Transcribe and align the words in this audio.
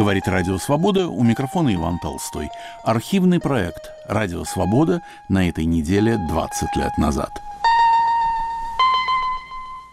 Говорит 0.00 0.28
Радио 0.28 0.56
Свобода, 0.56 1.08
у 1.08 1.22
микрофона 1.22 1.74
Иван 1.74 1.98
Толстой. 1.98 2.48
Архивный 2.84 3.38
проект 3.38 3.90
«Радио 4.08 4.44
Свобода» 4.44 5.02
на 5.28 5.46
этой 5.46 5.66
неделе 5.66 6.18
20 6.26 6.74
лет 6.76 6.96
назад. 6.96 7.28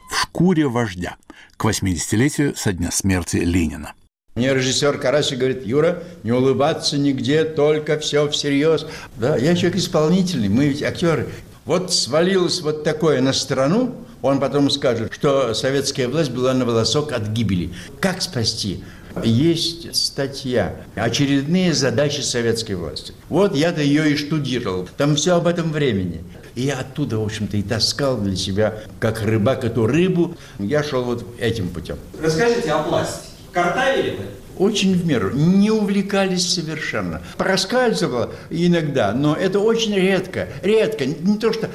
В 0.09 0.15
шкуре 0.15 0.69
вождя 0.69 1.17
к 1.57 1.65
80-летию 1.65 2.55
со 2.55 2.71
дня 2.71 2.89
смерти 2.89 3.35
Ленина. 3.35 3.95
Мне 4.35 4.53
режиссер 4.53 4.97
Карасик 4.97 5.39
говорит, 5.39 5.65
Юра, 5.65 6.01
не 6.23 6.31
улыбаться 6.31 6.97
нигде, 6.97 7.43
только 7.43 7.99
все 7.99 8.29
всерьез. 8.29 8.85
Да, 9.17 9.35
я 9.35 9.57
человек 9.57 9.77
исполнительный, 9.77 10.47
мы 10.47 10.69
ведь 10.69 10.83
актеры. 10.83 11.27
Вот 11.65 11.91
свалилось 11.91 12.61
вот 12.61 12.85
такое 12.85 13.19
на 13.19 13.33
страну, 13.33 13.93
он 14.21 14.39
потом 14.39 14.69
скажет, 14.69 15.13
что 15.13 15.53
советская 15.53 16.07
власть 16.07 16.31
была 16.31 16.53
на 16.53 16.65
волосок 16.65 17.11
от 17.11 17.27
гибели. 17.27 17.73
Как 17.99 18.21
спасти? 18.21 18.83
Есть 19.23 19.95
статья 19.95 20.75
«Очередные 20.95 21.73
задачи 21.73 22.21
советской 22.21 22.73
власти». 22.73 23.13
Вот 23.29 23.55
я-то 23.55 23.81
ее 23.81 24.11
и 24.11 24.15
штудировал. 24.15 24.87
Там 24.97 25.15
все 25.15 25.35
об 25.35 25.47
этом 25.47 25.71
времени. 25.71 26.23
И 26.55 26.61
я 26.63 26.79
оттуда, 26.79 27.19
в 27.19 27.23
общем-то, 27.23 27.57
и 27.57 27.61
таскал 27.61 28.17
для 28.17 28.35
себя, 28.35 28.79
как 28.99 29.21
рыбак 29.21 29.63
эту 29.63 29.85
рыбу. 29.85 30.35
Я 30.59 30.83
шел 30.83 31.03
вот 31.03 31.25
этим 31.39 31.69
путем. 31.69 31.97
Расскажите 32.21 32.71
о 32.71 32.83
пластике. 32.83 33.27
Картавили 33.51 34.11
вы? 34.11 34.23
очень 34.59 34.95
в 34.95 35.05
меру, 35.05 35.31
не 35.33 35.71
увлекались 35.71 36.53
совершенно. 36.53 37.21
Проскальзывало 37.37 38.31
иногда, 38.49 39.13
но 39.13 39.35
это 39.35 39.59
очень 39.59 39.95
редко, 39.95 40.47
редко. 40.63 41.05
Не 41.05 41.37
то, 41.37 41.53
что 41.53 41.69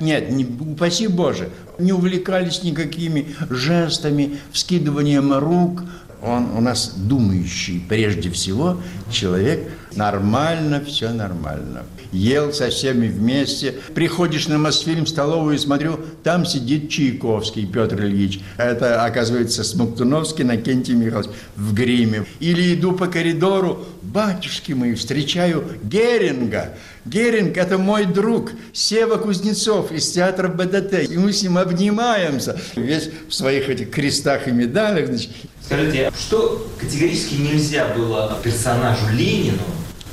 нет, 0.00 0.30
не, 0.30 0.44
упаси 0.44 1.06
Боже, 1.06 1.50
не 1.78 1.92
увлекались 1.92 2.62
никакими 2.62 3.34
жестами, 3.50 4.38
вскидыванием 4.52 5.32
рук, 5.38 5.82
он 6.22 6.56
у 6.56 6.60
нас 6.60 6.94
думающий 6.96 7.84
прежде 7.88 8.30
всего 8.30 8.80
человек, 9.10 9.70
нормально, 9.94 10.82
все 10.84 11.10
нормально. 11.10 11.84
Ел 12.10 12.54
со 12.54 12.70
всеми 12.70 13.08
вместе. 13.08 13.74
Приходишь 13.94 14.48
на 14.48 14.56
Мосфильм, 14.56 15.06
столовую, 15.06 15.56
и 15.56 15.58
смотрю, 15.58 16.00
там 16.22 16.46
сидит 16.46 16.88
Чайковский 16.88 17.66
Петр 17.66 18.02
Ильич. 18.02 18.40
Это, 18.56 19.04
оказывается, 19.04 19.62
Смоктуновский 19.62 20.44
Накентий 20.44 20.94
Михайлович 20.94 21.30
в 21.56 21.74
гриме. 21.74 22.24
Или 22.40 22.74
иду 22.74 22.92
по 22.92 23.08
коридору, 23.08 23.84
батюшки 24.02 24.72
мои, 24.72 24.94
встречаю 24.94 25.64
Геринга. 25.82 26.76
Геринг– 27.04 27.56
это 27.58 27.76
мой 27.76 28.06
друг, 28.06 28.52
Сева 28.72 29.16
Кузнецов 29.16 29.92
из 29.92 30.10
театра 30.10 30.48
БДТ. 30.48 31.10
И 31.10 31.18
мы 31.18 31.32
с 31.32 31.42
ним 31.42 31.58
обнимаемся. 31.58 32.58
Весь 32.74 33.10
в 33.28 33.34
своих 33.34 33.68
этих 33.68 33.90
крестах 33.90 34.48
и 34.48 34.50
медалях. 34.50 35.08
Значит, 35.08 35.30
Скажите, 35.68 36.10
что 36.18 36.66
категорически 36.80 37.34
нельзя 37.34 37.88
было 37.88 38.38
персонажу 38.42 39.06
Ленину 39.12 39.58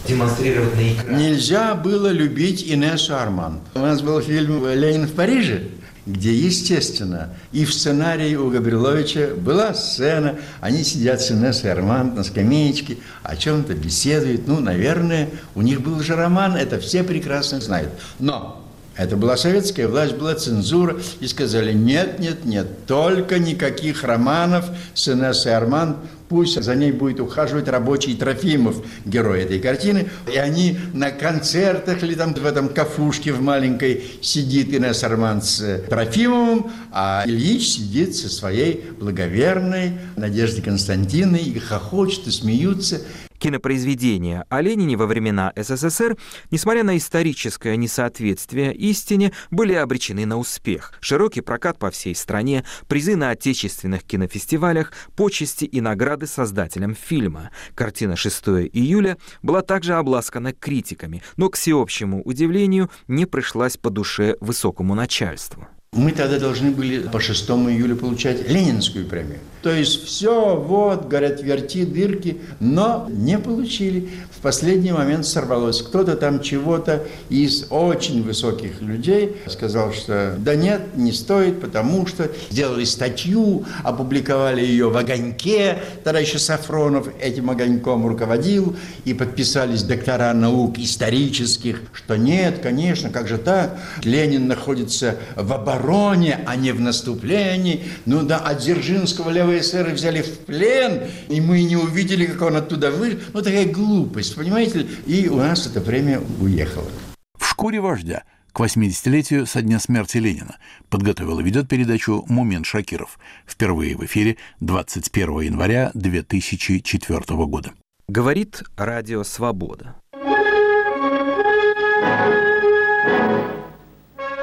демонстрировать 0.06 0.76
на 0.76 0.94
экране? 0.94 1.30
Нельзя 1.30 1.76
было 1.76 2.10
любить 2.10 2.66
Инессу 2.68 3.16
Арман. 3.16 3.62
У 3.74 3.80
нас 3.80 4.02
был 4.02 4.20
фильм 4.20 4.68
«Ленин 4.68 5.08
в 5.08 5.14
Париже», 5.14 5.70
где, 6.06 6.34
естественно, 6.34 7.30
и 7.54 7.64
в 7.64 7.74
сценарии 7.74 8.36
у 8.36 8.50
Габриловича 8.50 9.30
была 9.38 9.74
сцена, 9.74 10.36
они 10.60 10.84
сидят 10.84 11.22
с 11.22 11.32
Инессой 11.32 11.72
Арман 11.72 12.16
на 12.16 12.26
скамеечке, 12.26 12.98
о 13.24 13.38
чем-то 13.38 13.76
беседуют. 13.76 14.50
Ну, 14.50 14.60
наверное, 14.60 15.30
у 15.56 15.62
них 15.62 15.80
был 15.80 16.02
же 16.02 16.18
роман, 16.18 16.58
это 16.58 16.82
все 16.82 17.02
прекрасно 17.02 17.62
знают. 17.62 17.92
Но 18.20 18.65
это 18.98 19.18
была 19.18 19.36
советская 19.36 19.88
власть, 19.88 20.16
была 20.16 20.36
цензура, 20.36 20.98
и 21.20 21.28
сказали, 21.28 21.74
нет, 21.74 22.20
нет, 22.20 22.46
нет, 22.46 22.86
только 22.86 23.40
никаких 23.40 24.04
романов 24.04 24.66
с 24.94 25.10
Инессой 25.10 25.56
Арман, 25.56 25.98
пусть 26.30 26.62
за 26.62 26.76
ней 26.76 26.92
будет 26.92 27.20
ухаживать 27.20 27.68
рабочий 27.68 28.16
Трофимов, 28.16 28.78
герой 29.06 29.44
этой 29.44 29.60
картины, 29.60 30.08
и 30.34 30.38
они 30.38 30.78
на 30.94 31.12
концертах 31.12 32.04
или 32.04 32.16
там 32.16 32.34
в 32.34 32.46
этом 32.46 32.70
кафушке 32.70 33.34
в 33.34 33.42
маленькой 33.42 34.04
сидит 34.22 34.74
Инесса 34.74 35.08
Арман 35.08 35.42
с 35.42 35.82
Трофимовым, 35.90 36.72
а 36.92 37.24
Ильич 37.26 37.68
сидит 37.68 38.16
со 38.16 38.30
своей 38.30 38.86
благоверной 39.00 39.94
Надеждой 40.16 40.62
Константиной 40.62 41.42
и 41.42 41.60
хохочет, 41.60 42.28
и 42.28 42.32
смеются. 42.32 43.02
Кинопроизведения 43.46 44.44
о 44.50 44.60
Ленине 44.60 44.98
во 44.98 45.06
времена 45.06 45.54
СССР, 45.56 46.18
несмотря 46.50 46.84
на 46.84 46.98
историческое 46.98 47.78
несоответствие 47.78 48.74
истине, 48.74 49.34
были 49.52 49.74
обречены 49.74 50.26
на 50.26 50.40
успех. 50.40 50.94
Широкий 51.00 51.42
прокат 51.42 51.78
по 51.78 51.92
всей 51.92 52.16
стране, 52.16 52.66
призы 52.88 53.16
на 53.16 53.30
отечественных 53.30 54.04
кинофестивалях, 54.04 54.94
почести 55.16 55.66
и 55.66 55.80
награды 55.80 56.26
создателям 56.26 56.96
фильма. 56.96 57.52
Картина 57.76 58.14
«6 58.14 58.68
июля» 58.74 59.16
была 59.44 59.62
также 59.62 59.94
обласкана 59.94 60.52
критиками, 60.52 61.22
но, 61.38 61.50
к 61.50 61.56
всеобщему 61.56 62.24
удивлению, 62.24 62.90
не 63.08 63.28
пришлась 63.28 63.78
по 63.78 63.92
душе 63.92 64.38
высокому 64.42 64.96
начальству. 64.96 65.68
Мы 65.92 66.14
тогда 66.14 66.40
должны 66.40 66.72
были 66.72 67.08
по 67.08 67.20
6 67.20 67.48
июля 67.48 67.96
получать 67.96 68.50
Ленинскую 68.50 69.06
премию. 69.06 69.40
То 69.66 69.74
есть 69.74 70.06
все, 70.06 70.56
вот, 70.56 71.08
говорят, 71.08 71.42
верти 71.42 71.86
дырки, 71.86 72.38
но 72.60 73.08
не 73.10 73.40
получили. 73.40 74.10
В 74.30 74.42
последний 74.42 74.92
момент 74.92 75.26
сорвалось. 75.26 75.82
Кто-то 75.82 76.16
там 76.16 76.40
чего-то 76.40 77.04
из 77.30 77.66
очень 77.72 78.22
высоких 78.22 78.80
людей 78.84 79.38
сказал, 79.48 79.92
что 79.92 80.36
да 80.38 80.54
нет, 80.54 80.96
не 80.96 81.12
стоит, 81.12 81.62
потому 81.62 82.06
что 82.06 82.30
сделали 82.52 82.84
статью, 82.84 83.66
опубликовали 83.84 84.64
ее 84.64 84.92
в 84.92 84.98
«Огоньке», 84.98 85.80
тогда 86.04 86.20
еще 86.20 86.38
Сафронов 86.38 87.08
этим 87.20 87.50
«Огоньком» 87.50 88.06
руководил, 88.06 88.76
и 89.04 89.16
подписались 89.16 89.82
доктора 89.82 90.32
наук 90.34 90.78
исторических, 90.78 91.82
что 91.92 92.18
нет, 92.18 92.60
конечно, 92.62 93.10
как 93.10 93.28
же 93.28 93.40
так? 93.40 93.80
Ленин 94.04 94.48
находится 94.48 95.16
в 95.36 95.52
обороне, 95.52 96.42
а 96.46 96.56
не 96.56 96.72
в 96.72 96.80
наступлении. 96.80 97.86
Ну 98.06 98.22
да, 98.22 98.44
а 98.46 98.54
Дзержинского 98.54 99.32
левые 99.56 99.62
эсеры 99.62 99.94
взяли 99.94 100.22
в 100.22 100.40
плен, 100.40 101.04
и 101.30 101.42
мы 101.42 101.64
не 101.64 101.78
увидели, 101.78 102.26
как 102.26 102.42
он 102.42 102.58
оттуда 102.58 102.92
вышел. 102.92 103.20
Ну, 103.34 103.42
такая 103.42 103.66
глупость, 103.66 104.36
понимаете? 104.36 104.88
И 105.06 105.28
у 105.30 105.38
нас 105.38 105.68
это 105.68 105.80
время 105.80 106.22
уехало. 106.40 106.90
В 107.38 107.46
шкуре 107.46 107.80
вождя 107.80 108.24
к 108.52 108.60
80-летию 108.60 109.46
со 109.46 109.62
дня 109.62 109.80
смерти 109.80 110.18
Ленина 110.18 110.58
подготовил 110.90 111.40
и 111.40 111.44
ведет 111.44 111.68
передачу 111.68 112.26
Мумин 112.28 112.64
Шакиров. 112.64 113.20
Впервые 113.46 113.96
в 113.96 114.06
эфире 114.06 114.38
21 114.62 115.42
января 115.42 115.92
2004 115.94 117.20
года. 117.46 117.72
Говорит 118.08 118.64
Радио 118.78 119.24
Свобода. 119.24 119.96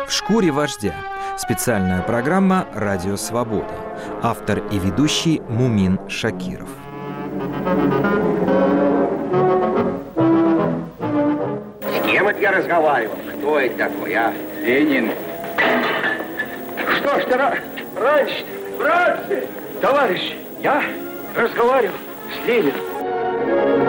В 0.06 0.10
шкуре 0.10 0.50
вождя. 0.50 0.94
Специальная 1.38 2.02
программа 2.02 2.68
«Радио 2.74 3.16
Свобода». 3.16 3.81
Автор 4.22 4.62
и 4.70 4.78
ведущий 4.78 5.40
Мумин 5.48 5.98
Шакиров. 6.08 6.68
С 11.82 12.06
кем 12.06 12.28
это 12.28 12.40
я 12.40 12.52
разговаривал? 12.52 13.16
Кто 13.38 13.58
это 13.58 13.76
такой, 13.78 14.14
а? 14.14 14.32
Ленин. 14.62 15.10
Что 16.98 17.20
ж 17.20 17.24
ты 17.24 17.34
ра- 17.34 17.58
раньше, 18.00 18.44
братцы, 18.78 19.48
товарищи, 19.80 20.36
я 20.62 20.82
разговаривал 21.36 21.96
с 22.32 22.46
Лениным. 22.46 23.82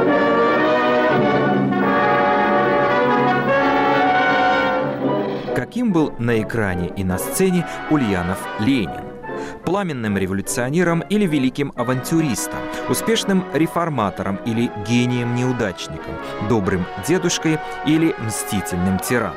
Каким 5.56 5.92
был 5.92 6.14
на 6.20 6.42
экране 6.42 6.92
и 6.96 7.04
на 7.04 7.18
сцене 7.18 7.66
Ульянов 7.90 8.40
Ленин? 8.60 9.03
Пламенным 9.66 10.18
революционером 10.18 11.02
или 11.10 11.26
великим 11.26 11.74
авантюристом, 11.76 12.60
успешным 12.90 13.46
реформатором 13.54 14.38
или 14.46 14.72
гением-неудачником, 14.88 16.14
добрым 16.50 16.86
дедушкой 17.08 17.60
или 17.86 18.16
мстительным 18.20 19.00
тираном. 19.00 19.36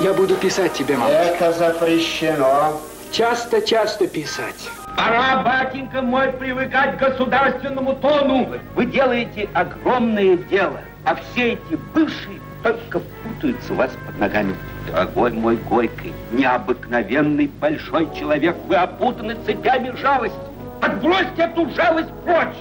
Я 0.00 0.12
буду 0.12 0.34
писать 0.34 0.72
тебе, 0.72 0.96
мама. 0.96 1.12
Это 1.12 1.52
запрещено. 1.52 2.80
Часто-часто 3.12 4.08
писать. 4.08 4.68
Пора, 4.96 5.42
батенька 5.42 6.02
мой, 6.02 6.32
привыкать 6.32 6.96
к 6.96 7.00
государственному 7.00 7.94
тону. 7.96 8.48
Вы 8.74 8.86
делаете 8.86 9.48
огромное 9.54 10.36
дело, 10.36 10.80
а 11.04 11.14
все 11.14 11.52
эти 11.52 11.78
бывшие 11.94 12.40
только 12.64 13.00
путаются 13.22 13.72
у 13.74 13.76
вас 13.76 13.90
под 14.06 14.18
ногами. 14.18 14.56
Дорогой 14.90 15.32
мой 15.32 15.56
Горький, 15.56 16.12
необыкновенный 16.32 17.46
большой 17.60 18.08
человек, 18.18 18.56
вы 18.66 18.74
опутаны 18.74 19.36
цепями 19.46 19.94
жалости. 19.96 20.36
Отбросьте 20.80 21.42
эту 21.42 21.68
жалость 21.74 22.10
прочь! 22.24 22.56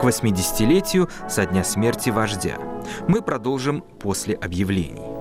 К 0.00 0.04
80-летию 0.04 1.08
со 1.28 1.46
дня 1.46 1.62
смерти 1.62 2.10
вождя. 2.10 2.56
Мы 3.06 3.22
продолжим 3.22 3.84
после 4.00 4.34
объявлений. 4.34 5.11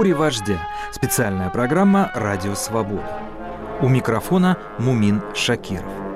Шкуре 0.00 0.14
вождя. 0.14 0.58
Специальная 0.92 1.50
программа 1.50 2.10
«Радио 2.14 2.54
Свобода». 2.54 3.18
У 3.82 3.88
микрофона 3.88 4.56
Мумин 4.78 5.20
Шакиров. 5.34 6.09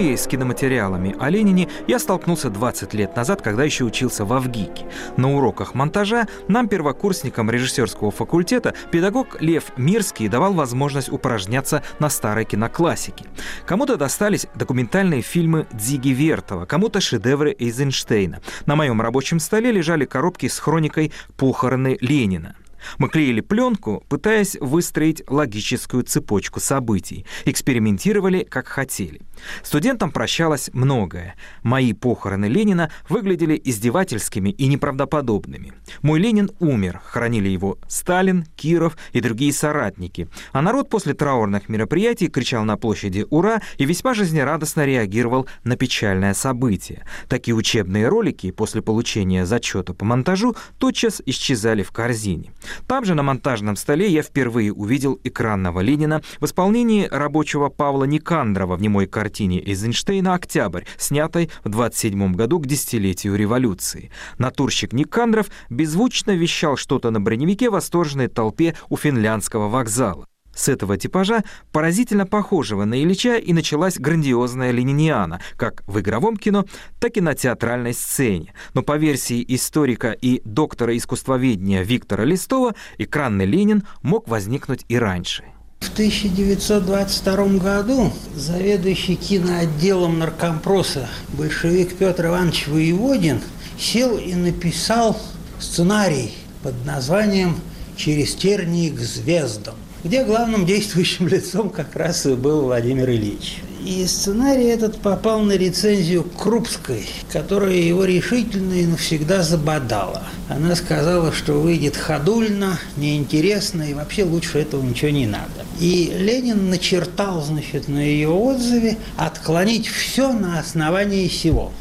Впервые 0.00 0.16
с 0.16 0.26
киноматериалами 0.26 1.14
о 1.20 1.28
Ленине 1.28 1.68
я 1.86 1.98
столкнулся 1.98 2.48
20 2.48 2.94
лет 2.94 3.14
назад, 3.16 3.42
когда 3.42 3.64
еще 3.64 3.84
учился 3.84 4.24
в 4.24 4.32
Авгике. 4.32 4.86
На 5.18 5.30
уроках 5.36 5.74
монтажа 5.74 6.26
нам, 6.48 6.68
первокурсникам 6.68 7.50
режиссерского 7.50 8.10
факультета, 8.10 8.72
педагог 8.90 9.42
Лев 9.42 9.64
Мирский 9.76 10.28
давал 10.28 10.54
возможность 10.54 11.12
упражняться 11.12 11.82
на 11.98 12.08
старой 12.08 12.46
киноклассике. 12.46 13.26
Кому-то 13.66 13.98
достались 13.98 14.46
документальные 14.54 15.20
фильмы 15.20 15.66
Дзиги 15.70 16.08
Вертова, 16.08 16.64
кому-то 16.64 17.02
шедевры 17.02 17.54
Эйзенштейна. 17.58 18.40
На 18.64 18.76
моем 18.76 19.02
рабочем 19.02 19.38
столе 19.38 19.70
лежали 19.70 20.06
коробки 20.06 20.48
с 20.48 20.58
хроникой 20.60 21.12
«Похороны 21.36 21.98
Ленина». 22.00 22.54
Мы 22.98 23.08
клеили 23.08 23.40
пленку, 23.40 24.04
пытаясь 24.08 24.56
выстроить 24.60 25.22
логическую 25.28 26.02
цепочку 26.02 26.60
событий, 26.60 27.26
экспериментировали, 27.44 28.44
как 28.44 28.68
хотели. 28.68 29.20
Студентам 29.62 30.10
прощалось 30.10 30.70
многое. 30.72 31.34
Мои 31.62 31.92
похороны 31.92 32.46
Ленина 32.46 32.90
выглядели 33.08 33.60
издевательскими 33.62 34.50
и 34.50 34.66
неправдоподобными. 34.66 35.72
Мой 36.02 36.20
Ленин 36.20 36.50
умер, 36.60 37.00
хоронили 37.04 37.48
его 37.48 37.78
Сталин, 37.88 38.44
Киров 38.56 38.96
и 39.12 39.20
другие 39.20 39.52
соратники. 39.52 40.28
А 40.52 40.62
народ 40.62 40.90
после 40.90 41.14
траурных 41.14 41.68
мероприятий 41.68 42.28
кричал 42.28 42.64
на 42.64 42.76
площади 42.76 43.26
«Ура!» 43.30 43.60
и 43.78 43.84
весьма 43.84 44.14
жизнерадостно 44.14 44.84
реагировал 44.84 45.46
на 45.64 45.76
печальное 45.76 46.34
событие. 46.34 47.04
Такие 47.28 47.54
учебные 47.54 48.08
ролики 48.08 48.50
после 48.50 48.82
получения 48.82 49.46
зачета 49.46 49.94
по 49.94 50.04
монтажу 50.04 50.56
тотчас 50.78 51.22
исчезали 51.26 51.82
в 51.82 51.92
корзине. 51.92 52.52
Там 52.86 53.04
же 53.04 53.14
на 53.14 53.22
монтажном 53.22 53.76
столе 53.76 54.08
я 54.08 54.22
впервые 54.22 54.72
увидел 54.72 55.20
экранного 55.24 55.80
Ленина 55.80 56.22
в 56.40 56.44
исполнении 56.44 57.08
рабочего 57.10 57.68
Павла 57.68 58.04
Никандрова 58.04 58.76
в 58.76 58.82
немой 58.82 59.06
картине 59.06 59.60
Эйзенштейна 59.60 60.34
«Октябрь», 60.34 60.84
снятой 60.96 61.50
в 61.64 61.68
27 61.68 62.34
году 62.34 62.58
к 62.60 62.66
десятилетию 62.66 63.36
революции. 63.36 64.10
Натурщик 64.38 64.92
Никандров 64.92 65.46
беззвучно 65.68 66.32
вещал 66.32 66.76
что-то 66.76 67.10
на 67.10 67.20
броневике 67.20 67.70
восторженной 67.70 68.28
толпе 68.28 68.76
у 68.88 68.96
финляндского 68.96 69.68
вокзала. 69.68 70.26
С 70.54 70.68
этого 70.68 70.96
типажа, 70.96 71.44
поразительно 71.72 72.26
похожего 72.26 72.84
на 72.84 73.02
Ильича, 73.02 73.36
и 73.36 73.52
началась 73.52 73.98
грандиозная 73.98 74.72
лениниана, 74.72 75.40
как 75.56 75.82
в 75.86 76.00
игровом 76.00 76.36
кино, 76.36 76.64
так 76.98 77.16
и 77.16 77.20
на 77.20 77.34
театральной 77.34 77.94
сцене. 77.94 78.52
Но 78.74 78.82
по 78.82 78.96
версии 78.96 79.44
историка 79.48 80.10
и 80.10 80.42
доктора 80.44 80.96
искусствоведения 80.96 81.82
Виктора 81.82 82.24
Листова, 82.24 82.74
экранный 82.98 83.46
Ленин 83.46 83.84
мог 84.02 84.28
возникнуть 84.28 84.84
и 84.88 84.96
раньше. 84.96 85.44
В 85.80 85.92
1922 85.94 87.58
году 87.58 88.12
заведующий 88.34 89.16
киноотделом 89.16 90.18
наркомпроса 90.18 91.08
большевик 91.28 91.94
Петр 91.96 92.26
Иванович 92.26 92.68
Воеводин 92.68 93.40
сел 93.78 94.18
и 94.18 94.34
написал 94.34 95.18
сценарий 95.58 96.34
под 96.62 96.74
названием 96.84 97.56
«Через 97.96 98.34
тернии 98.34 98.90
к 98.90 99.00
звездам» 99.00 99.74
где 100.04 100.24
главным 100.24 100.66
действующим 100.66 101.28
лицом 101.28 101.70
как 101.70 101.96
раз 101.96 102.26
и 102.26 102.34
был 102.34 102.62
Владимир 102.62 103.10
Ильич. 103.10 103.62
И 103.84 104.06
сценарий 104.06 104.66
этот 104.66 105.00
попал 105.00 105.40
на 105.40 105.52
рецензию 105.52 106.22
Крупской, 106.22 107.06
которая 107.32 107.72
его 107.72 108.04
решительно 108.04 108.74
и 108.74 108.84
навсегда 108.84 109.42
забодала. 109.42 110.22
Она 110.50 110.76
сказала, 110.76 111.32
что 111.32 111.54
выйдет 111.54 111.96
ходульно, 111.96 112.78
неинтересно 112.98 113.84
и 113.84 113.94
вообще 113.94 114.24
лучше 114.24 114.58
этого 114.58 114.82
ничего 114.82 115.10
не 115.10 115.26
надо. 115.26 115.64
И 115.80 116.12
Ленин 116.14 116.68
начертал, 116.68 117.40
значит, 117.40 117.88
на 117.88 118.00
ее 118.00 118.28
отзыве 118.28 118.98
отклонить 119.16 119.88
все 119.88 120.30
на 120.32 120.58
основании 120.58 121.28
сего. 121.28 121.72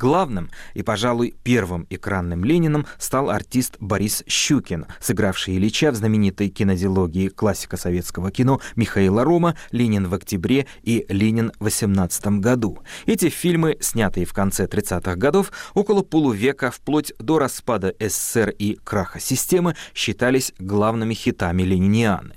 Главным 0.00 0.50
и, 0.72 0.82
пожалуй, 0.82 1.34
первым 1.44 1.86
экранным 1.90 2.42
Лениным 2.42 2.86
стал 2.96 3.28
артист 3.28 3.76
Борис 3.80 4.24
Щукин, 4.26 4.86
сыгравший 4.98 5.58
Ильича 5.58 5.90
в 5.90 5.94
знаменитой 5.94 6.48
кинодилогии 6.48 7.28
классика 7.28 7.76
советского 7.76 8.30
кино 8.30 8.62
Михаила 8.76 9.24
Рома 9.24 9.56
«Ленин 9.72 10.08
в 10.08 10.14
октябре» 10.14 10.66
и 10.82 11.04
«Ленин 11.10 11.52
в 11.60 11.64
18 11.64 12.40
году». 12.40 12.78
Эти 13.04 13.28
фильмы, 13.28 13.76
снятые 13.80 14.24
в 14.24 14.32
конце 14.32 14.64
30-х 14.64 15.16
годов, 15.16 15.52
около 15.74 16.00
полувека 16.02 16.70
вплоть 16.70 17.12
до 17.18 17.38
распада 17.38 17.94
СССР 18.00 18.54
и 18.58 18.78
краха 18.82 19.20
системы, 19.20 19.76
считались 19.94 20.54
главными 20.58 21.12
хитами 21.12 21.62
ленинианы. 21.62 22.36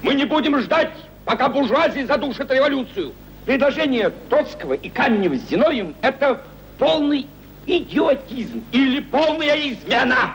Мы 0.00 0.14
не 0.14 0.24
будем 0.24 0.58
ждать, 0.58 0.94
пока 1.26 1.50
буржуазия 1.50 2.06
задушит 2.06 2.50
революцию. 2.50 3.12
Предложение 3.44 4.08
Троцкого 4.30 4.72
и 4.72 4.88
Каменева 4.88 5.36
с 5.36 5.50
Зиновьем– 5.50 5.94
это 6.00 6.42
полный 6.84 7.26
идиотизм 7.64 8.62
или 8.70 9.00
полная 9.00 9.56
измена. 9.72 10.34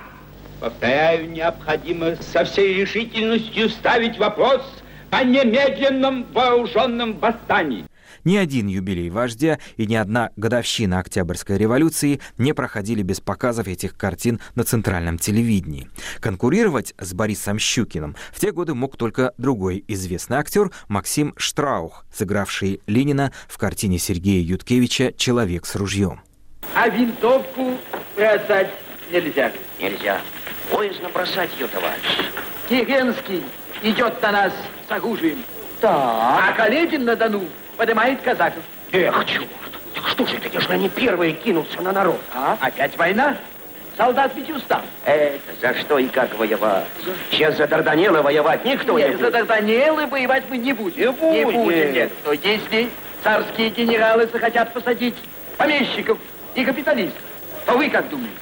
Повторяю, 0.60 1.30
необходимо 1.30 2.16
со 2.16 2.44
всей 2.44 2.74
решительностью 2.74 3.70
ставить 3.70 4.18
вопрос 4.18 4.64
о 5.12 5.24
немедленном 5.24 6.26
вооруженном 6.34 7.20
восстании. 7.20 7.86
Ни 8.24 8.36
один 8.36 8.66
юбилей 8.66 9.12
вождя 9.12 9.60
и 9.78 9.86
ни 9.86 9.94
одна 9.94 10.32
годовщина 10.38 10.98
Октябрьской 11.00 11.60
революции 11.60 12.20
не 12.40 12.54
проходили 12.54 13.04
без 13.04 13.22
показов 13.22 13.68
этих 13.68 13.96
картин 13.96 14.40
на 14.56 14.64
центральном 14.64 15.20
телевидении. 15.20 15.88
Конкурировать 16.20 16.96
с 16.98 17.14
Борисом 17.14 17.60
Щукиным 17.60 18.16
в 18.34 18.40
те 18.40 18.52
годы 18.52 18.74
мог 18.74 18.98
только 18.98 19.34
другой 19.38 19.86
известный 19.88 20.38
актер 20.38 20.72
Максим 20.88 21.36
Штраух, 21.38 22.06
сыгравший 22.12 22.82
Ленина 22.88 23.32
в 23.48 23.60
картине 23.60 24.00
Сергея 24.00 24.42
Юткевича 24.42 25.14
«Человек 25.14 25.68
с 25.68 25.76
ружьем». 25.76 26.22
А 26.76 26.88
винтовку 26.90 27.78
бросать 28.16 28.70
нельзя. 29.12 29.52
Нельзя. 29.80 30.22
Боязно 30.72 31.10
бросать 31.10 31.50
ее, 31.60 31.68
товарищ. 31.68 32.30
Керенский 32.68 33.44
идет 33.82 34.22
на 34.22 34.32
нас 34.32 34.54
с 34.88 34.92
оружием. 34.92 35.44
Так. 35.82 35.92
А 35.94 36.54
Каледин 36.56 37.06
на 37.06 37.16
Дону 37.16 37.44
поднимает 37.78 38.22
казаков. 38.22 38.64
Эх, 38.92 39.26
черт. 39.26 39.48
Так 39.96 40.08
что 40.10 40.26
же 40.26 40.38
это, 40.38 40.60
же 40.60 40.70
они 40.70 40.90
первые 40.90 41.34
кинутся 41.34 41.82
на 41.82 41.92
народ? 41.92 42.20
А? 42.34 42.58
Опять 42.62 42.98
война? 42.98 43.36
Солдат 43.98 44.32
ведь 44.36 44.50
устал. 44.50 44.82
Это 45.04 45.40
за 45.62 45.74
что 45.80 46.00
и 46.00 46.08
как 46.08 46.34
воевать? 46.38 46.86
Сейчас 47.32 47.58
за 47.58 47.68
Дарданеллы 47.68 48.22
воевать 48.22 48.64
никто 48.64 48.98
нет, 48.98 49.10
не 49.10 49.16
будет. 49.16 49.26
за 49.26 49.32
Дарданеллы 49.32 50.08
воевать 50.08 50.44
мы 50.50 50.58
не 50.58 50.72
будем. 50.72 51.02
Не 51.02 51.12
будем. 51.12 51.34
Не 51.34 51.46
будем, 51.46 51.94
нет. 51.94 52.12
Но 52.26 52.32
если 52.32 52.90
царские 53.24 53.70
генералы 53.72 54.28
захотят 54.32 54.72
посадить 54.72 55.16
помещиков 55.58 56.18
и 56.56 56.66
капиталистов, 56.66 57.22
то 57.66 57.78
вы 57.78 57.90
как 57.90 58.10
думаете? 58.10 58.36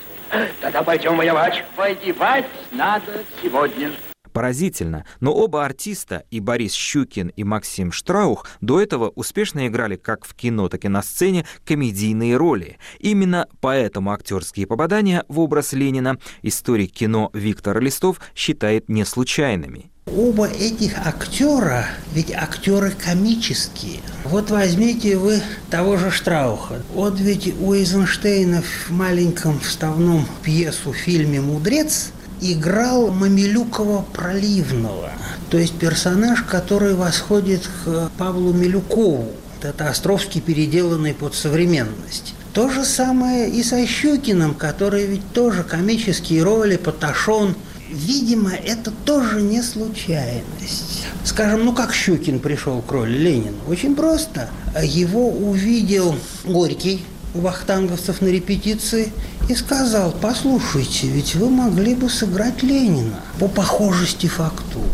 Тогда 0.62 0.84
пойдем 0.84 1.18
воевать. 1.18 1.64
Воевать 1.76 2.46
надо 2.72 3.24
сегодня. 3.42 3.92
Поразительно, 4.34 5.04
но 5.20 5.34
оба 5.34 5.66
артиста, 5.66 6.24
и 6.30 6.40
Борис 6.40 6.74
Щукин, 6.74 7.30
и 7.30 7.44
Максим 7.44 7.92
Штраух, 7.92 8.48
до 8.62 8.80
этого 8.80 9.10
успешно 9.16 9.66
играли 9.66 9.96
как 9.96 10.26
в 10.26 10.36
кино, 10.36 10.70
так 10.70 10.86
и 10.86 10.90
на 10.90 11.02
сцене 11.02 11.46
комедийные 11.66 12.38
роли. 12.38 12.78
Именно 13.00 13.48
поэтому 13.62 14.12
актерские 14.12 14.68
попадания 14.68 15.24
в 15.28 15.40
образ 15.40 15.74
Ленина 15.74 16.18
историк 16.44 16.92
кино 16.92 17.32
Виктор 17.34 17.82
Листов 17.82 18.20
считает 18.36 18.90
не 18.90 19.06
случайными. 19.06 19.90
Оба 20.16 20.48
этих 20.48 20.98
актера, 21.06 21.86
ведь 22.14 22.32
актеры 22.32 22.92
комические. 22.92 24.00
Вот 24.24 24.50
возьмите 24.50 25.18
вы 25.18 25.42
того 25.70 25.98
же 25.98 26.12
Штрауха. 26.12 26.82
Вот 26.94 27.20
ведь 27.20 27.54
у 27.60 27.74
Эйзенштейна 27.74 28.62
в 28.62 28.90
маленьком 28.90 29.60
вставном 29.60 30.26
пьесу 30.44 30.94
фильме 30.94 31.42
«Мудрец» 31.42 32.12
играл 32.40 33.12
Мамилюкова 33.12 34.06
Проливного, 34.14 35.12
то 35.50 35.58
есть 35.58 35.74
персонаж, 35.74 36.44
который 36.44 36.94
восходит 36.94 37.68
к 37.84 38.10
Павлу 38.18 38.54
Милюкову. 38.54 39.28
Это 39.62 39.90
Островский, 39.90 40.40
переделанный 40.40 41.16
под 41.16 41.34
современность. 41.34 42.36
То 42.54 42.70
же 42.70 42.86
самое 42.86 43.50
и 43.50 43.62
со 43.64 43.86
Щукиным, 43.86 44.54
который 44.54 45.06
ведь 45.06 45.34
тоже 45.34 45.64
комические 45.64 46.44
роли, 46.44 46.78
Поташон. 46.78 47.56
Видимо, 47.90 48.52
это 48.52 48.92
тоже 48.92 49.42
не 49.42 49.62
случайность. 49.62 51.06
Скажем, 51.24 51.66
ну 51.66 51.74
как 51.74 51.94
Щукин 51.94 52.40
пришел 52.40 52.82
к 52.82 52.92
роли 52.92 53.18
Ленина? 53.18 53.58
Очень 53.68 53.96
просто. 53.96 54.50
Его 54.82 55.30
увидел 55.30 56.16
Горький, 56.44 57.04
у 57.34 57.40
вахтанговцев 57.40 58.22
на 58.22 58.28
репетиции 58.28 59.12
и 59.50 59.56
сказал, 59.56 60.14
послушайте, 60.20 61.08
ведь 61.08 61.36
вы 61.36 61.50
могли 61.50 61.96
бы 61.96 62.10
сыграть 62.10 62.64
Ленина 62.64 63.20
по 63.40 63.48
похожести 63.48 64.28
фактур. 64.28 64.86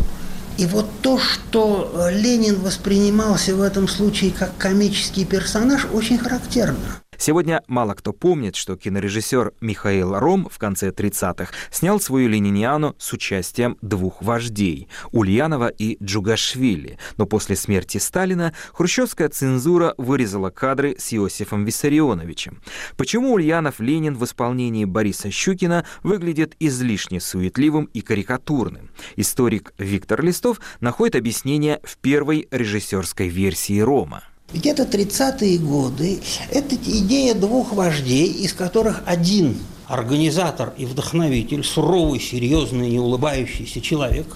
И 0.56 0.66
вот 0.66 0.86
то, 1.02 1.18
что 1.18 2.08
Ленин 2.12 2.60
воспринимался 2.60 3.56
в 3.56 3.60
этом 3.60 3.88
случае 3.88 4.30
как 4.30 4.56
комический 4.56 5.24
персонаж, 5.24 5.86
очень 5.92 6.18
характерно. 6.18 7.00
Сегодня 7.18 7.62
мало 7.66 7.94
кто 7.94 8.12
помнит, 8.12 8.56
что 8.56 8.76
кинорежиссер 8.76 9.52
Михаил 9.60 10.18
Ром 10.18 10.48
в 10.50 10.58
конце 10.58 10.90
30-х 10.90 11.52
снял 11.70 12.00
свою 12.00 12.28
«Лениниану» 12.28 12.94
с 12.98 13.12
участием 13.12 13.78
двух 13.82 14.22
вождей– 14.22 14.88
Ульянова 15.12 15.68
и 15.68 16.02
Джугашвили. 16.02 16.98
Но 17.16 17.26
после 17.26 17.56
смерти 17.56 17.98
Сталина 17.98 18.52
хрущевская 18.72 19.28
цензура 19.28 19.94
вырезала 19.98 20.50
кадры 20.50 20.96
с 20.98 21.12
Иосифом 21.12 21.64
Виссарионовичем. 21.64 22.62
Почему 22.96 23.32
Ульянов 23.32 23.80
Ленин 23.80 24.16
в 24.16 24.24
исполнении 24.24 24.84
Бориса 24.84 25.30
Щукина 25.30 25.84
выглядит 26.02 26.54
излишне 26.60 27.20
суетливым 27.20 27.86
и 27.86 28.00
карикатурным? 28.00 28.90
Историк 29.16 29.72
Виктор 29.78 30.22
Листов 30.22 30.60
находит 30.80 31.16
объяснение 31.16 31.80
в 31.82 31.96
первой 31.98 32.48
режиссерской 32.50 33.28
версии 33.28 33.80
Рома. 33.80 34.24
Где-то 34.52 34.84
30-е 34.84 35.58
годы 35.58 36.20
это 36.50 36.76
идея 36.76 37.34
двух 37.34 37.72
вождей, 37.72 38.26
из 38.28 38.52
которых 38.52 39.02
один 39.06 39.58
организатор 39.86 40.72
и 40.78 40.86
вдохновитель, 40.86 41.64
суровый, 41.64 42.20
серьезный, 42.20 42.90
не 42.90 42.98
улыбающийся 42.98 43.80
человек. 43.80 44.26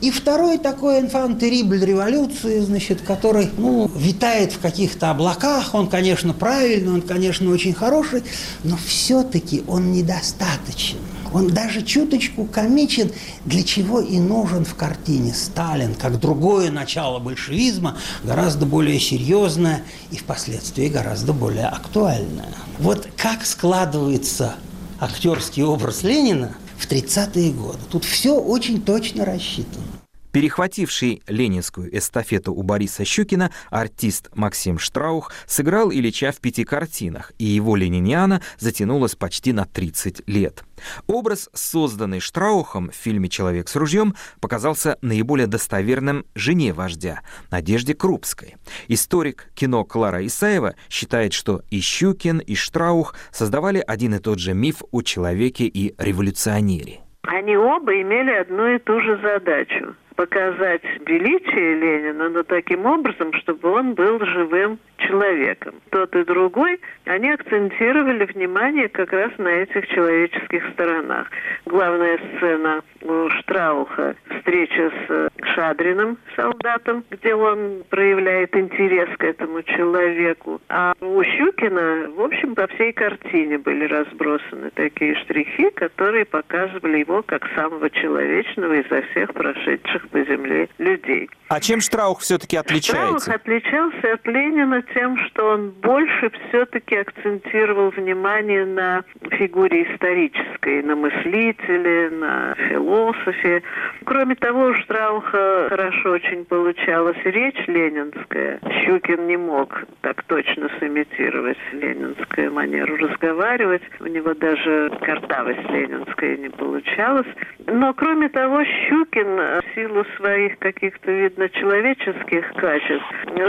И 0.00 0.10
второй 0.10 0.58
такой 0.58 1.00
инфантерибль 1.00 1.84
революции, 1.84 2.60
значит, 2.60 3.00
который, 3.00 3.48
ну, 3.56 3.90
витает 3.96 4.52
в 4.52 4.60
каких-то 4.60 5.10
облаках. 5.10 5.74
Он, 5.74 5.88
конечно, 5.88 6.32
правильный, 6.32 6.92
он, 6.92 7.02
конечно, 7.02 7.50
очень 7.50 7.74
хороший, 7.74 8.22
но 8.62 8.76
все-таки 8.76 9.62
он 9.66 9.92
недостаточен. 9.92 10.98
Он 11.34 11.48
даже 11.48 11.82
чуточку 11.82 12.44
комичен, 12.44 13.10
для 13.44 13.64
чего 13.64 14.00
и 14.00 14.20
нужен 14.20 14.64
в 14.64 14.76
картине 14.76 15.34
Сталин, 15.34 15.96
как 15.96 16.20
другое 16.20 16.70
начало 16.70 17.18
большевизма, 17.18 17.98
гораздо 18.22 18.66
более 18.66 19.00
серьезное 19.00 19.82
и 20.12 20.16
впоследствии 20.16 20.86
гораздо 20.86 21.32
более 21.32 21.66
актуальное. 21.66 22.54
Вот 22.78 23.08
как 23.16 23.44
складывается 23.44 24.54
актерский 25.00 25.64
образ 25.64 26.04
Ленина 26.04 26.54
в 26.78 26.88
30-е 26.88 27.50
годы. 27.50 27.80
Тут 27.90 28.04
все 28.04 28.38
очень 28.38 28.80
точно 28.80 29.24
рассчитано. 29.24 29.93
Перехвативший 30.34 31.22
ленинскую 31.28 31.96
эстафету 31.96 32.52
у 32.52 32.64
Бориса 32.64 33.04
Щукина, 33.04 33.52
артист 33.70 34.30
Максим 34.34 34.80
Штраух 34.80 35.30
сыграл 35.46 35.92
Ильича 35.92 36.32
в 36.32 36.40
пяти 36.40 36.64
картинах, 36.64 37.30
и 37.38 37.44
его 37.44 37.76
«Лениниана» 37.76 38.42
затянулась 38.58 39.14
почти 39.14 39.52
на 39.52 39.64
30 39.64 40.28
лет. 40.28 40.64
Образ, 41.06 41.48
созданный 41.52 42.18
Штраухом 42.18 42.90
в 42.90 42.96
фильме 42.96 43.28
«Человек 43.28 43.68
с 43.68 43.76
ружьем», 43.76 44.16
показался 44.40 44.98
наиболее 45.02 45.46
достоверным 45.46 46.26
жене 46.34 46.72
вождя, 46.72 47.20
Надежде 47.52 47.94
Крупской. 47.94 48.56
Историк 48.88 49.52
кино 49.54 49.84
Клара 49.84 50.26
Исаева 50.26 50.74
считает, 50.90 51.32
что 51.32 51.62
и 51.70 51.78
Щукин, 51.78 52.40
и 52.40 52.56
Штраух 52.56 53.14
создавали 53.30 53.80
один 53.86 54.16
и 54.16 54.18
тот 54.18 54.40
же 54.40 54.52
миф 54.52 54.82
о 54.90 55.02
человеке 55.02 55.66
и 55.66 55.94
революционере. 55.96 57.02
Они 57.22 57.56
оба 57.56 57.92
имели 58.02 58.32
одну 58.32 58.74
и 58.74 58.80
ту 58.80 58.98
же 58.98 59.16
задачу 59.22 59.94
показать 60.16 60.82
величие 61.06 61.74
Ленина, 61.74 62.28
но 62.28 62.42
таким 62.42 62.86
образом, 62.86 63.32
чтобы 63.34 63.70
он 63.70 63.94
был 63.94 64.18
живым 64.24 64.78
человеком. 64.98 65.74
Тот 65.90 66.14
и 66.14 66.24
другой, 66.24 66.80
они 67.04 67.30
акцентировали 67.30 68.24
внимание 68.24 68.88
как 68.88 69.12
раз 69.12 69.32
на 69.38 69.48
этих 69.48 69.86
человеческих 69.88 70.62
сторонах. 70.72 71.28
Главная 71.66 72.18
сцена 72.36 72.82
у 73.02 73.28
Штрауха– 73.30 74.14
встреча 74.38 74.92
с 75.06 75.30
Шадриным, 75.54 76.18
солдатом, 76.36 77.04
где 77.10 77.34
он 77.34 77.84
проявляет 77.88 78.56
интерес 78.56 79.08
к 79.16 79.24
этому 79.24 79.62
человеку. 79.62 80.60
А 80.68 80.94
у 81.00 81.22
Щукина, 81.22 82.10
в 82.16 82.20
общем, 82.20 82.54
по 82.54 82.66
всей 82.68 82.92
картине 82.92 83.58
были 83.58 83.84
разбросаны 83.86 84.70
такие 84.74 85.14
штрихи, 85.16 85.70
которые 85.70 86.24
показывали 86.24 86.98
его 86.98 87.22
как 87.22 87.46
самого 87.54 87.88
человечного 87.90 88.74
изо 88.74 89.02
всех 89.10 89.32
прошедших 89.32 90.08
по 90.08 90.20
земле 90.24 90.68
людей. 90.78 91.28
А 91.48 91.60
чем 91.60 91.80
Штраух 91.80 92.20
все-таки 92.20 92.56
отличается? 92.56 93.30
Штраух 93.30 93.40
отличался 93.40 94.12
от 94.14 94.26
Ленина 94.26 94.82
тем, 94.94 95.18
что 95.26 95.50
он 95.50 95.70
больше 95.70 96.30
все-таки 96.48 96.96
акцентировал 96.96 97.90
внимание 97.90 98.64
на 98.64 99.04
фигуре 99.30 99.92
исторической, 99.92 100.82
на 100.82 100.96
мыслителе, 100.96 102.10
на 102.10 102.54
философе. 102.68 103.62
Кроме 104.04 104.34
того, 104.36 104.68
у 104.68 104.74
Штрауха 104.74 105.43
хорошо 105.68 106.12
очень 106.12 106.44
получалась 106.44 107.16
речь 107.24 107.66
ленинская. 107.66 108.60
Щукин 108.84 109.26
не 109.26 109.36
мог 109.36 109.84
так 110.02 110.22
точно 110.24 110.68
сымитировать 110.78 111.58
ленинскую 111.72 112.52
манеру 112.52 112.96
разговаривать. 112.96 113.82
У 114.00 114.06
него 114.06 114.34
даже 114.34 114.90
картавость 115.00 115.68
ленинская 115.70 116.36
не 116.36 116.48
получалась. 116.50 117.26
Но, 117.66 117.94
кроме 117.94 118.28
того, 118.28 118.64
Щукин 118.64 119.36
в 119.36 119.62
силу 119.74 120.04
своих 120.16 120.58
каких-то, 120.58 121.10
видно, 121.10 121.48
человеческих 121.48 122.52
качеств 122.54 123.06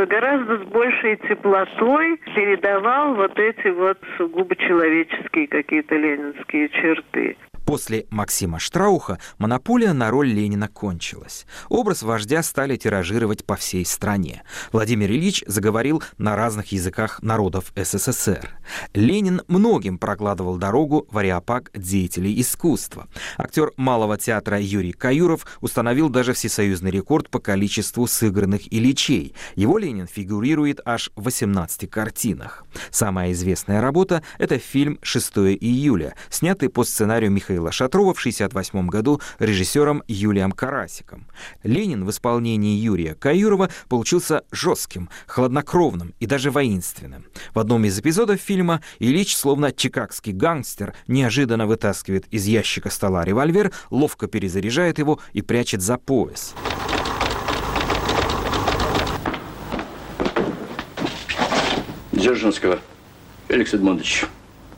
гораздо 0.08 0.58
с 0.58 0.64
большей 0.64 1.18
теплотой 1.18 2.20
передавал 2.36 3.16
вот 3.16 3.38
эти 3.40 3.68
вот 3.68 3.98
сугубо 4.18 4.56
человеческие 4.56 5.48
какие-то 5.48 5.96
ленинские 5.96 6.70
черты. 6.70 7.36
После 7.65 8.05
Максима 8.12 8.60
Штрауха 8.60 9.17
монополия 9.39 9.93
на 9.93 10.12
роль 10.12 10.29
Ленина 10.29 10.67
кончилась. 10.67 11.48
Образ 11.67 12.03
вождя 12.03 12.43
стали 12.43 12.75
тиражировать 12.77 13.43
по 13.43 13.55
всей 13.55 13.86
стране. 13.86 14.43
Владимир 14.72 15.10
Ильич 15.10 15.43
заговорил 15.48 16.03
на 16.19 16.36
разных 16.36 16.72
языках 16.72 17.24
народов 17.24 17.74
СССР. 17.75 18.50
Ленин 18.93 19.41
многим 19.48 19.98
прокладывал 19.98 20.57
дорогу 20.57 21.07
в 21.10 21.17
ареопаг 21.17 21.72
деятелей 21.74 22.39
искусства. 22.39 23.07
Актер 23.38 23.72
Малого 23.77 24.17
театра 24.17 24.60
Юрий 24.60 24.93
Каюров 24.93 25.45
установил 25.62 26.10
даже 26.10 26.34
всесоюзный 26.34 26.91
рекорд 26.91 27.29
по 27.29 27.39
количеству 27.39 28.05
сыгранных 28.05 28.72
Ильичей. 28.72 29.34
Его 29.55 29.79
Ленин 29.79 30.07
фигурирует 30.07 30.81
аж 30.86 31.10
в 31.15 31.24
18 31.24 31.89
картинах. 31.89 32.63
Самая 32.91 33.31
известная 33.31 33.81
работа— 33.81 34.22
это 34.38 34.60
фильм 34.60 35.00
«6 35.01 35.57
июля», 35.60 36.15
снятый 36.29 36.69
по 36.69 36.84
сценарию 36.84 37.31
Михаила 37.31 37.55
Михаила 37.56 37.72
Шатрова 37.72 38.14
в 38.14 38.20
1968 38.20 38.88
году 38.90 39.22
режиссером 39.40 40.04
Юлием 40.10 40.52
Карасиком. 40.52 41.26
Ленин 41.64 42.04
в 42.04 42.10
исполнении 42.10 42.78
Юрия 42.78 43.16
Каюрова 43.16 43.70
получился 43.88 44.44
жестким, 44.52 45.10
хладнокровным 45.26 46.14
и 46.20 46.26
даже 46.26 46.52
воинственным. 46.52 47.26
В 47.54 47.60
одном 47.60 47.86
из 47.86 47.98
эпизодов 47.98 48.42
фильма 48.42 48.82
Ильич, 49.00 49.38
словно 49.38 49.72
чикагский 49.72 50.34
гангстер, 50.34 50.94
неожиданно 51.08 51.66
вытаскивает 51.66 52.26
из 52.30 52.46
ящика 52.46 52.90
стола 52.90 53.24
револьвер, 53.24 53.72
ловко 53.90 54.28
перезаряжает 54.28 55.00
его 55.00 55.22
и 55.32 55.42
прячет 55.42 55.82
за 55.82 55.98
пояс. 55.98 56.54
Дзержинского. 62.12 62.80
Феликс 63.48 63.74
Эдмондович, 63.74 64.26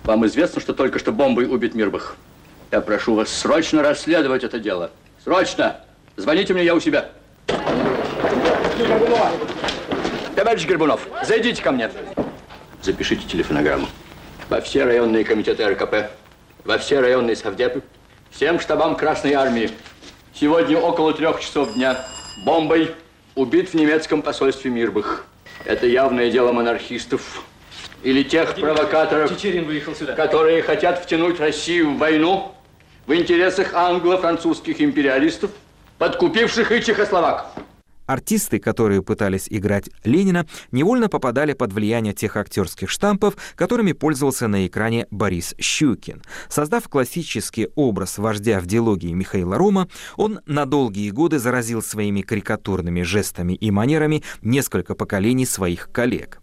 вам 0.08 0.26
известно, 0.26 0.62
что 0.62 0.74
только 0.74 1.00
что 1.00 1.12
бомбой 1.12 1.54
убит 1.54 1.76
Мирбах? 1.76 2.16
Я 2.72 2.82
прошу 2.82 3.16
вас 3.16 3.30
срочно 3.30 3.82
расследовать 3.82 4.44
это 4.44 4.60
дело. 4.60 4.92
Срочно! 5.24 5.78
Звоните 6.18 6.54
мне, 6.54 6.66
я 6.66 6.76
у 6.76 6.80
себя. 6.82 7.10
Товарищ 10.36 10.66
Горбунов, 10.68 11.08
зайдите 11.24 11.64
ко 11.64 11.72
мне. 11.72 11.90
Запишите 12.82 13.26
телефонограмму. 13.26 13.88
Во 14.50 14.60
все 14.60 14.84
районные 14.84 15.24
комитеты 15.24 15.66
РКП, 15.66 16.12
во 16.66 16.78
все 16.78 17.00
районные 17.00 17.36
совдепы, 17.36 17.82
всем 18.32 18.60
штабам 18.60 18.96
Красной 18.96 19.34
Армии. 19.34 19.72
Сегодня 20.34 20.78
около 20.78 21.14
трех 21.14 21.40
часов 21.40 21.74
дня 21.74 21.98
бомбой 22.46 22.94
убит 23.36 23.70
в 23.70 23.74
немецком 23.76 24.22
посольстве 24.22 24.72
Мирбах. 24.72 25.26
Это 25.64 25.88
явное 25.88 26.30
дело 26.30 26.52
монархистов 26.52 27.44
или 28.04 28.24
тех 28.24 28.56
провокаторов, 28.56 29.32
которые 30.16 30.62
хотят 30.62 31.04
втянуть 31.04 31.40
Россию 31.40 31.94
в 31.94 31.98
войну 31.98 32.54
в 33.08 33.14
интересах 33.16 33.74
англо-французских 33.74 34.82
империалистов, 34.82 35.52
подкупивших 35.98 36.72
и 36.72 36.82
чехословаков. 36.84 37.48
Артисты, 38.06 38.60
которые 38.60 39.02
пытались 39.02 39.48
играть 39.50 39.90
Ленина, 40.06 40.46
невольно 40.72 41.10
попадали 41.10 41.54
под 41.54 41.74
влияние 41.74 42.14
тех 42.14 42.38
актерских 42.38 42.90
штампов, 42.90 43.36
которыми 43.56 43.92
пользовался 43.92 44.48
на 44.48 44.66
экране 44.66 45.08
Борис 45.12 45.56
Щукин. 45.60 46.22
Создав 46.48 46.88
классический 46.88 47.68
образ 47.76 48.18
вождя 48.18 48.62
в 48.62 48.66
диалогии 48.66 49.12
Михаила 49.12 49.58
Рома, 49.58 49.90
он 50.16 50.40
на 50.46 50.66
долгие 50.66 51.10
годы 51.10 51.38
заразил 51.38 51.82
своими 51.82 52.22
карикатурными 52.22 53.02
жестами 53.02 53.54
и 53.54 53.72
манерами 53.72 54.24
несколько 54.42 54.96
поколений 54.96 55.46
своих 55.46 55.90
коллег. 55.92 56.40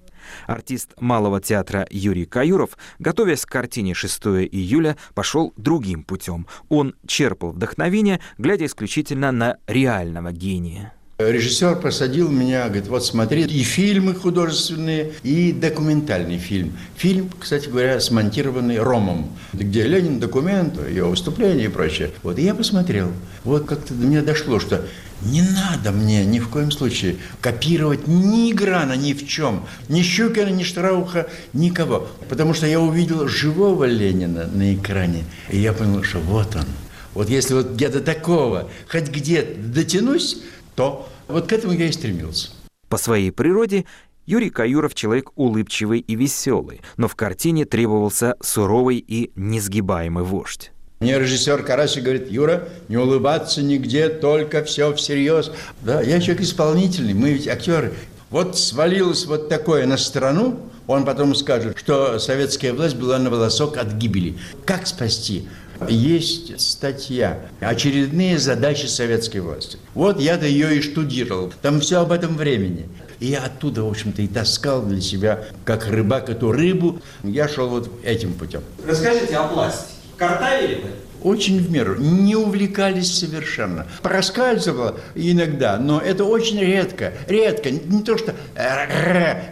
Артист 0.46 0.94
Малого 1.00 1.40
театра 1.40 1.86
Юрий 1.90 2.26
Каюров, 2.26 2.76
готовясь 2.98 3.44
к 3.44 3.50
картине 3.50 3.94
6 3.94 4.26
июля, 4.50 4.96
пошел 5.14 5.52
другим 5.56 6.04
путем. 6.04 6.46
Он 6.68 6.94
черпал 7.06 7.52
вдохновение, 7.52 8.20
глядя 8.38 8.66
исключительно 8.66 9.32
на 9.32 9.58
реального 9.66 10.32
гения. 10.32 10.94
Режиссер 11.16 11.76
посадил 11.76 12.28
меня, 12.28 12.64
говорит, 12.64 12.88
вот 12.88 13.06
смотри, 13.06 13.44
и 13.44 13.62
фильмы 13.62 14.16
художественные, 14.16 15.12
и 15.22 15.52
документальный 15.52 16.38
фильм. 16.38 16.76
Фильм, 16.96 17.30
кстати 17.38 17.68
говоря, 17.68 18.00
смонтированный 18.00 18.80
Ромом, 18.80 19.30
где 19.52 19.84
Ленин, 19.84 20.18
документ, 20.18 20.76
его 20.90 21.10
выступления 21.10 21.66
и 21.66 21.68
прочее. 21.68 22.10
Вот 22.24 22.40
и 22.40 22.42
я 22.42 22.52
посмотрел. 22.52 23.12
Вот 23.44 23.64
как-то 23.64 23.94
до 23.94 24.04
меня 24.04 24.22
дошло, 24.22 24.58
что 24.58 24.84
не 25.22 25.42
надо 25.42 25.92
мне 25.92 26.24
ни 26.24 26.40
в 26.40 26.48
коем 26.48 26.72
случае 26.72 27.14
копировать 27.40 28.08
ни 28.08 28.52
грана 28.52 28.94
ни 28.94 29.12
в 29.12 29.24
чем. 29.24 29.68
Ни 29.88 30.02
Щукина, 30.02 30.48
ни 30.48 30.64
Штрауха, 30.64 31.28
никого. 31.52 32.08
Потому 32.28 32.54
что 32.54 32.66
я 32.66 32.80
увидел 32.80 33.28
живого 33.28 33.84
Ленина 33.84 34.48
на 34.52 34.74
экране, 34.74 35.22
и 35.48 35.60
я 35.60 35.74
понял, 35.74 36.02
что 36.02 36.18
вот 36.18 36.56
он. 36.56 36.66
Вот 37.14 37.30
если 37.30 37.54
вот 37.54 37.74
где-то 37.74 38.00
такого, 38.00 38.68
хоть 38.88 39.08
где-то 39.10 39.60
дотянусь, 39.60 40.38
то 40.74 41.08
вот 41.28 41.46
к 41.48 41.52
этому 41.52 41.72
я 41.72 41.86
и 41.86 41.92
стремился. 41.92 42.50
По 42.88 42.96
своей 42.96 43.30
природе 43.30 43.84
Юрий 44.26 44.50
Каюров 44.50 44.94
человек 44.94 45.30
улыбчивый 45.36 46.00
и 46.00 46.14
веселый, 46.14 46.80
но 46.96 47.08
в 47.08 47.14
картине 47.14 47.64
требовался 47.64 48.36
суровый 48.40 48.98
и 48.98 49.30
несгибаемый 49.36 50.24
вождь. 50.24 50.70
Мне 51.00 51.18
режиссер 51.18 51.62
Карасик 51.64 52.04
говорит, 52.04 52.30
Юра, 52.30 52.68
не 52.88 52.96
улыбаться 52.96 53.62
нигде, 53.62 54.08
только 54.08 54.64
все 54.64 54.94
всерьез. 54.94 55.50
Да, 55.82 56.00
я 56.00 56.20
человек 56.20 56.42
исполнительный, 56.42 57.12
мы 57.12 57.32
ведь 57.32 57.48
актеры. 57.48 57.92
Вот 58.30 58.56
свалилось 58.56 59.26
вот 59.26 59.48
такое 59.48 59.86
на 59.86 59.98
страну, 59.98 60.60
он 60.86 61.04
потом 61.04 61.34
скажет, 61.34 61.78
что 61.78 62.18
советская 62.18 62.72
власть 62.72 62.96
была 62.96 63.18
на 63.18 63.30
волосок 63.30 63.76
от 63.76 63.92
гибели. 63.92 64.38
Как 64.64 64.86
спасти? 64.86 65.46
Есть 65.88 66.60
статья 66.60 67.40
«Очередные 67.60 68.38
задачи 68.38 68.86
советской 68.86 69.38
власти». 69.38 69.78
Вот 69.94 70.20
я-то 70.20 70.46
ее 70.46 70.76
и 70.76 70.82
штудировал. 70.82 71.52
Там 71.62 71.80
все 71.80 72.00
об 72.00 72.12
этом 72.12 72.36
времени. 72.36 72.88
И 73.20 73.26
я 73.26 73.44
оттуда, 73.44 73.82
в 73.84 73.88
общем-то, 73.88 74.22
и 74.22 74.26
таскал 74.26 74.82
для 74.82 75.00
себя, 75.00 75.44
как 75.64 75.86
рыбак 75.86 76.28
эту 76.28 76.52
рыбу. 76.52 77.00
Я 77.22 77.48
шел 77.48 77.68
вот 77.68 77.90
этим 78.04 78.34
путем. 78.34 78.62
Расскажите 78.86 79.36
о 79.36 79.48
пластике. 79.48 79.92
Картавили 80.16 80.74
вы? 80.74 80.90
Очень 81.22 81.58
в 81.58 81.70
меру. 81.70 81.98
Не 81.98 82.36
увлекались 82.36 83.18
совершенно. 83.18 83.86
Проскальзывало 84.02 85.00
иногда, 85.14 85.78
но 85.78 85.98
это 85.98 86.24
очень 86.24 86.60
редко. 86.60 87.14
Редко. 87.26 87.70
Не 87.70 88.02
то, 88.02 88.18
что... 88.18 88.34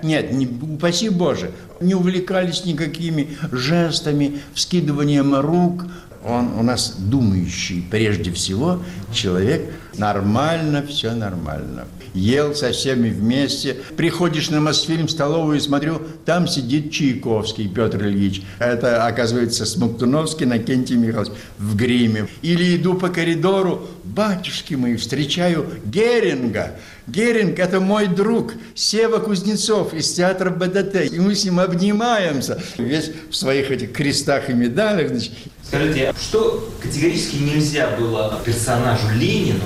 Нет, 0.03 0.33
не, 0.33 0.47
упаси 0.47 1.09
Боже. 1.09 1.51
Не 1.81 1.95
увлекались 1.95 2.67
никакими 2.67 3.39
жестами, 3.51 4.41
вскидыванием 4.53 5.35
рук, 5.41 5.87
он 6.25 6.59
у 6.59 6.63
нас 6.63 6.95
думающий 6.99 7.85
прежде 7.91 8.33
всего 8.33 8.81
человек, 9.13 9.73
нормально, 9.97 10.85
все 10.87 11.13
нормально. 11.15 11.87
Ел 12.15 12.55
со 12.55 12.73
всеми 12.73 13.09
вместе. 13.09 13.77
Приходишь 13.97 14.51
на 14.51 14.61
Мосфильм, 14.61 15.09
столовую, 15.09 15.61
смотрю, 15.61 16.03
там 16.27 16.47
сидит 16.47 16.93
Чайковский 16.93 17.69
Петр 17.69 18.05
Ильич. 18.05 18.43
Это, 18.59 19.07
оказывается, 19.07 19.65
Смоктуновский 19.65 20.45
Накентий 20.45 20.97
Михайлович 20.97 21.33
в 21.59 21.75
гриме. 21.75 22.29
Или 22.43 22.77
иду 22.77 22.95
по 22.95 23.09
коридору, 23.09 23.89
батюшки 24.05 24.75
мои, 24.75 24.97
встречаю 24.97 25.67
Геринга. 25.87 26.73
Геринг– 27.07 27.59
это 27.59 27.81
мой 27.81 28.07
друг, 28.07 28.53
Сева 28.75 29.19
Кузнецов 29.19 29.93
из 29.93 30.13
театра 30.13 30.51
БДТ. 30.51 31.13
И 31.13 31.19
мы 31.19 31.35
с 31.35 31.45
ним 31.45 31.61
обнимаемся. 31.61 32.63
Весь 32.79 33.11
в 33.31 33.35
своих 33.35 33.71
этих 33.71 33.93
крестах 33.93 34.51
и 34.51 34.53
медалях. 34.53 35.09
Значит. 35.09 35.33
Скажите, 35.73 36.11
а 36.11 36.15
что 36.21 36.71
категорически 36.83 37.37
нельзя 37.37 37.97
было 37.99 38.39
персонажу 38.45 39.09
Ленину 39.15 39.65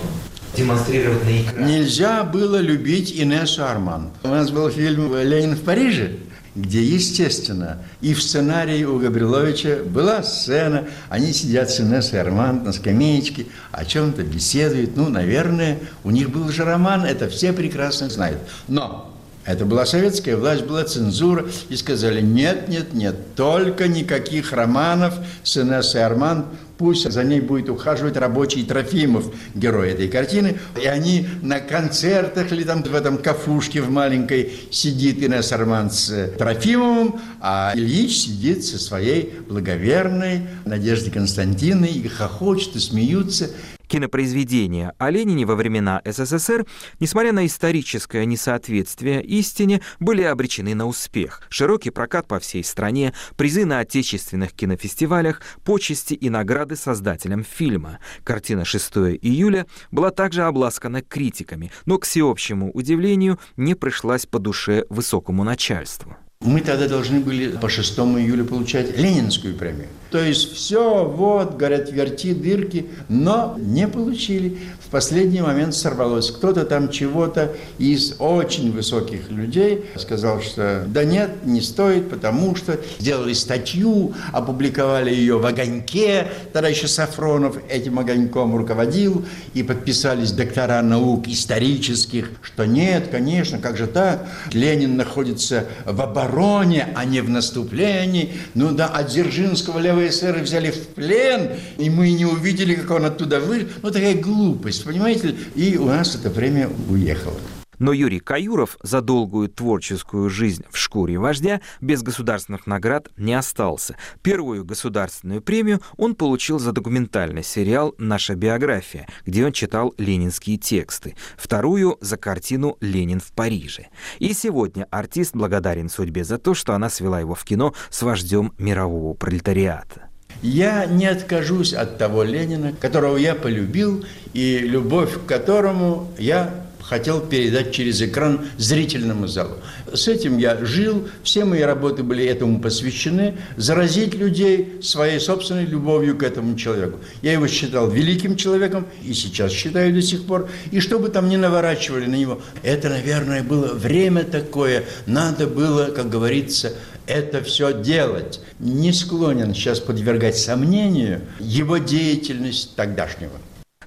демонстрировать 0.57 1.25
на 1.25 1.43
экране? 1.43 1.79
Нельзя 1.79 2.23
было 2.23 2.61
любить 2.61 3.13
Инессу 3.13 3.65
Арман. 3.65 4.11
У 4.23 4.29
нас 4.29 4.53
был 4.53 4.71
фильм 4.71 5.13
«Ленин 5.17 5.57
в 5.57 5.63
Париже», 5.63 6.13
где, 6.55 6.81
естественно, 6.81 7.79
и 8.03 8.15
в 8.15 8.23
сценарии 8.23 8.85
у 8.85 9.01
Габриловича 9.01 9.79
была 9.85 10.23
сцена, 10.23 10.85
они 11.09 11.33
сидят 11.33 11.73
с 11.73 11.81
Инессой 11.81 12.21
Арман 12.21 12.63
на 12.63 12.73
скамеечке, 12.73 13.47
о 13.73 13.85
чем-то 13.85 14.23
беседуют. 14.23 14.97
Ну, 14.97 15.09
наверное, 15.09 15.81
у 16.05 16.13
них 16.13 16.31
был 16.31 16.49
же 16.51 16.63
роман, 16.63 17.05
это 17.05 17.29
все 17.29 17.53
прекрасно 17.53 18.09
знают. 18.11 18.39
Но 18.69 19.16
это 19.47 19.65
была 19.65 19.87
советская 19.87 20.37
власть, 20.37 20.65
была 20.65 20.85
цензура, 20.85 21.47
и 21.69 21.77
сказали, 21.77 22.21
нет, 22.21 22.69
нет, 22.69 22.93
нет, 22.93 23.35
только 23.37 23.87
никаких 23.87 24.53
романов 24.53 25.15
с 25.45 25.57
Инессой 25.57 26.05
Арман, 26.05 26.47
пусть 26.79 27.11
за 27.11 27.25
ней 27.25 27.41
будет 27.41 27.71
ухаживать 27.71 28.17
рабочий 28.17 28.65
Трофимов, 28.65 29.33
герой 29.55 29.93
этой 29.93 30.09
картины, 30.09 30.59
и 30.81 30.87
они 30.87 31.27
на 31.43 31.61
концертах 31.61 32.53
или 32.53 32.65
там 32.65 32.83
в 32.83 32.95
этом 32.95 33.19
кафушке 33.19 33.81
в 33.81 33.91
маленькой 33.91 34.53
сидит 34.71 35.23
Инесса 35.23 35.55
Арман 35.55 35.91
с 35.91 36.33
Трофимовым, 36.37 37.21
а 37.41 37.73
Ильич 37.75 38.17
сидит 38.17 38.65
со 38.65 38.79
своей 38.79 39.33
благоверной 39.49 40.43
Надеждой 40.65 41.13
Константиной 41.13 41.93
и 41.93 42.09
хохочет, 42.09 42.77
и 42.77 42.81
смеются. 42.81 43.51
Кинопроизведения 43.89 44.93
о 44.99 45.11
Ленине 45.11 45.47
во 45.47 45.55
времена 45.55 46.03
СССР, 46.05 46.67
несмотря 47.01 47.33
на 47.33 47.47
историческое 47.47 48.27
несоответствие 48.27 49.23
истине, 49.23 49.81
были 50.01 50.23
обречены 50.23 50.75
на 50.75 50.87
успех. 50.87 51.43
Широкий 51.49 51.91
прокат 51.91 52.27
по 52.27 52.41
всей 52.41 52.65
стране, 52.65 53.13
призы 53.37 53.65
на 53.65 53.81
отечественных 53.81 54.53
кинофестивалях, 54.53 55.41
почести 55.65 56.15
и 56.15 56.29
награды 56.31 56.77
создателям 56.77 57.45
фильма. 57.45 57.99
Картина 58.25 58.63
«6 58.63 59.19
июля» 59.23 59.67
была 59.91 60.11
также 60.11 60.43
обласкана 60.43 61.03
критиками, 61.03 61.71
но, 61.85 61.99
к 61.99 62.05
всеобщему 62.05 62.71
удивлению, 62.73 63.39
не 63.57 63.75
пришлась 63.75 64.27
по 64.27 64.39
душе 64.39 64.85
высокому 64.89 65.45
начальству. 65.45 66.17
Мы 66.41 66.61
тогда 66.61 66.87
должны 66.87 67.21
были 67.21 67.57
по 67.57 67.69
6 67.69 67.99
июля 67.99 68.45
получать 68.45 68.97
Ленинскую 68.97 69.55
премию. 69.55 69.89
То 70.17 70.25
есть 70.25 70.55
все, 70.55 71.05
вот, 71.05 71.59
говорят, 71.59 71.93
верти 71.93 72.33
дырки, 72.33 72.87
но 73.11 73.55
не 73.59 73.87
получили. 73.87 74.57
В 74.81 74.89
последний 74.89 75.43
момент 75.43 75.75
сорвалось. 75.75 76.31
Кто-то 76.31 76.65
там 76.65 76.91
чего-то 76.91 77.53
из 77.77 78.15
очень 78.19 78.73
высоких 78.73 79.31
людей 79.31 79.85
сказал, 79.97 80.41
что 80.41 80.85
да 80.87 81.05
нет, 81.05 81.45
не 81.45 81.61
стоит, 81.61 82.09
потому 82.09 82.55
что 82.55 82.81
сделали 82.99 83.33
статью, 83.33 84.15
опубликовали 84.33 85.13
ее 85.13 85.39
в 85.39 85.45
«Огоньке», 85.45 86.29
тогда 86.53 86.69
еще 86.69 86.87
Сафронов 86.87 87.59
этим 87.69 87.99
«Огоньком» 87.99 88.57
руководил, 88.57 89.25
и 89.55 89.65
подписались 89.65 90.31
доктора 90.31 90.81
наук 90.83 91.27
исторических, 91.27 92.31
что 92.41 92.65
нет, 92.65 93.09
конечно, 93.11 93.59
как 93.59 93.77
же 93.77 93.89
так, 93.89 94.27
Ленин 94.53 94.97
находится 94.97 95.67
в 95.85 96.01
обороне, 96.01 96.89
а 96.95 97.05
не 97.05 97.21
в 97.21 97.29
наступлении. 97.29 98.35
Ну 98.55 98.71
да, 98.71 98.87
от 98.87 99.09
Дзержинского 99.09 99.81
левые 99.81 100.06
эсеры 100.09 100.41
взяли 100.43 100.71
в 100.71 100.89
плен, 100.89 101.51
и 101.79 101.91
мы 101.91 102.13
не 102.13 102.25
увидели, 102.25 102.75
как 102.75 102.91
он 102.91 103.05
оттуда 103.05 103.41
вышел. 103.41 103.69
Ну, 103.83 103.91
такая 103.91 104.15
глупость, 104.15 104.85
понимаете? 104.85 105.35
И 105.55 105.77
у 105.77 105.87
нас 105.87 106.15
эта 106.15 106.31
премия 106.31 106.69
уехала. 106.89 107.39
Но 107.79 107.93
Юрий 107.93 108.21
Каюров 108.21 108.77
за 108.83 109.01
долгую 109.01 109.49
творческую 109.49 110.31
жизнь 110.31 110.65
в 110.71 110.77
шкуре 110.77 111.19
вождя 111.19 111.61
без 111.81 112.03
государственных 112.03 112.67
наград 112.67 113.09
не 113.17 113.35
остался. 113.35 113.97
Первую 114.23 114.65
государственную 114.65 115.43
премию 115.43 115.81
он 115.97 116.15
получил 116.15 116.59
за 116.59 116.73
документальный 116.73 117.43
сериал 117.43 117.95
«Наша 117.99 118.35
биография», 118.35 119.07
где 119.25 119.45
он 119.45 119.53
читал 119.53 119.95
ленинские 119.99 120.57
тексты. 120.57 121.17
Вторую— 121.37 121.99
за 122.01 122.17
картину 122.17 122.77
«Ленин 122.81 123.21
в 123.21 123.33
Париже». 123.33 123.89
И 124.19 124.33
сегодня 124.33 124.87
артист 124.91 125.35
благодарен 125.35 125.89
судьбе 125.89 126.25
за 126.25 126.39
то, 126.39 126.55
что 126.55 126.75
она 126.75 126.91
свела 126.91 127.21
его 127.21 127.35
в 127.35 127.45
кино 127.45 127.75
с 127.91 128.03
вождем 128.03 128.53
мирового 128.59 129.15
пролетариата. 129.15 130.09
Я 130.43 130.85
не 130.87 131.07
откажусь 131.07 131.73
от 131.73 131.99
того 131.99 132.23
Ленина, 132.23 132.73
которого 132.73 133.17
я 133.17 133.35
полюбил, 133.35 134.05
и 134.35 134.59
любовь 134.59 135.15
к 135.15 135.27
которому 135.27 136.13
я 136.19 136.66
хотел 136.89 137.21
передать 137.21 137.73
через 137.73 138.01
экран 138.01 138.47
зрительному 138.59 139.27
залу. 139.27 139.57
С 139.93 140.09
этим 140.09 140.39
я 140.39 140.65
жил, 140.65 141.09
все 141.23 141.45
мои 141.45 141.63
работы 141.63 142.03
были 142.03 142.25
этому 142.25 142.61
посвящены, 142.61 143.37
заразить 143.57 144.15
людей 144.15 144.79
своей 144.83 145.21
собственной 145.21 145.65
любовью 145.65 146.17
к 146.17 146.23
этому 146.23 146.57
человеку. 146.57 146.99
Я 147.23 147.33
его 147.33 147.49
считал 147.49 147.91
великим 147.91 148.37
человеком, 148.37 148.87
и 149.05 149.13
сейчас 149.15 149.53
считаю 149.53 149.93
до 149.93 150.03
сих 150.03 150.25
пор, 150.25 150.49
и 150.71 150.81
что 150.81 150.99
бы 150.99 151.09
там 151.09 151.29
ни 151.29 151.37
наворачивали 151.37 152.07
на 152.07 152.17
него, 152.17 152.41
это, 152.63 152.89
наверное, 152.89 153.43
было 153.43 153.73
время 153.75 154.25
такое, 154.25 154.85
надо 155.07 155.47
было, 155.47 155.87
как 155.87 156.09
говорится, 156.09 156.73
это 157.07 157.43
все 157.43 157.73
делать. 157.73 158.41
Не 158.59 158.93
склонен 158.93 159.55
сейчас 159.55 159.81
подвергать 159.81 160.37
сомнению 160.37 161.23
его 161.39 161.79
деятельность 161.79 162.75
тогдашнего. 162.75 163.33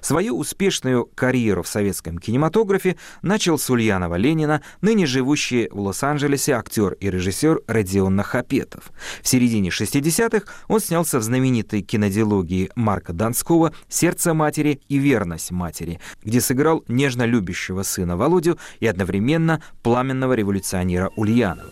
Свою 0.00 0.38
успешную 0.38 1.06
карьеру 1.14 1.62
в 1.62 1.68
советском 1.68 2.18
кинематографе 2.18 2.96
начал 3.22 3.58
с 3.58 3.68
Ульянова 3.70 4.16
Ленина, 4.16 4.62
ныне 4.80 5.06
живущий 5.06 5.68
в 5.70 5.80
Лос-Анджелесе 5.80 6.52
актер 6.52 6.94
и 6.94 7.10
режиссер 7.10 7.62
Родион 7.66 8.16
Нахапетов. 8.16 8.90
В 9.22 9.28
середине 9.28 9.70
60-х 9.70 10.46
он 10.68 10.80
снялся 10.80 11.18
в 11.18 11.22
знаменитой 11.22 11.82
кинодиалогии 11.82 12.70
Марка 12.74 13.12
Донского 13.12 13.72
«Сердце 13.88 14.34
матери 14.34 14.80
и 14.88 14.98
верность 14.98 15.50
матери», 15.50 16.00
где 16.22 16.40
сыграл 16.40 16.84
нежно 16.88 17.24
любящего 17.24 17.82
сына 17.82 18.16
Володю 18.16 18.58
и 18.80 18.86
одновременно 18.86 19.62
пламенного 19.82 20.32
революционера 20.34 21.10
Ульянова. 21.16 21.70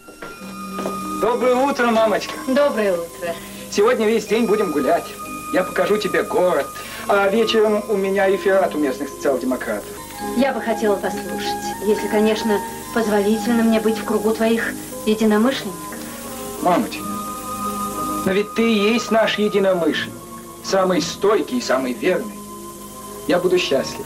Доброе 1.20 1.56
утро, 1.56 1.90
мамочка. 1.90 2.32
Доброе 2.46 2.92
утро. 2.92 3.34
Сегодня 3.70 4.06
весь 4.06 4.26
день 4.26 4.46
будем 4.46 4.70
гулять. 4.70 5.04
Я 5.52 5.64
покажу 5.64 5.96
тебе 5.96 6.22
город. 6.22 6.66
А 7.08 7.26
вечером 7.28 7.82
у 7.88 7.96
меня 7.96 8.34
эфират 8.34 8.74
у 8.74 8.78
местных 8.78 9.08
социал-демократов. 9.08 9.88
Я 10.36 10.52
бы 10.52 10.60
хотела 10.60 10.96
послушать, 10.96 11.64
если, 11.86 12.06
конечно, 12.08 12.58
позволительно 12.94 13.62
мне 13.62 13.80
быть 13.80 13.96
в 13.96 14.04
кругу 14.04 14.32
твоих 14.32 14.74
единомышленников. 15.06 15.96
Мамочка, 16.62 17.02
но 18.26 18.32
ведь 18.32 18.52
ты 18.54 18.70
и 18.70 18.92
есть 18.92 19.10
наш 19.10 19.38
единомышленник. 19.38 20.18
Самый 20.62 21.00
стойкий 21.00 21.58
и 21.58 21.62
самый 21.62 21.94
верный. 21.94 22.34
Я 23.26 23.38
буду 23.38 23.58
счастлив. 23.58 24.04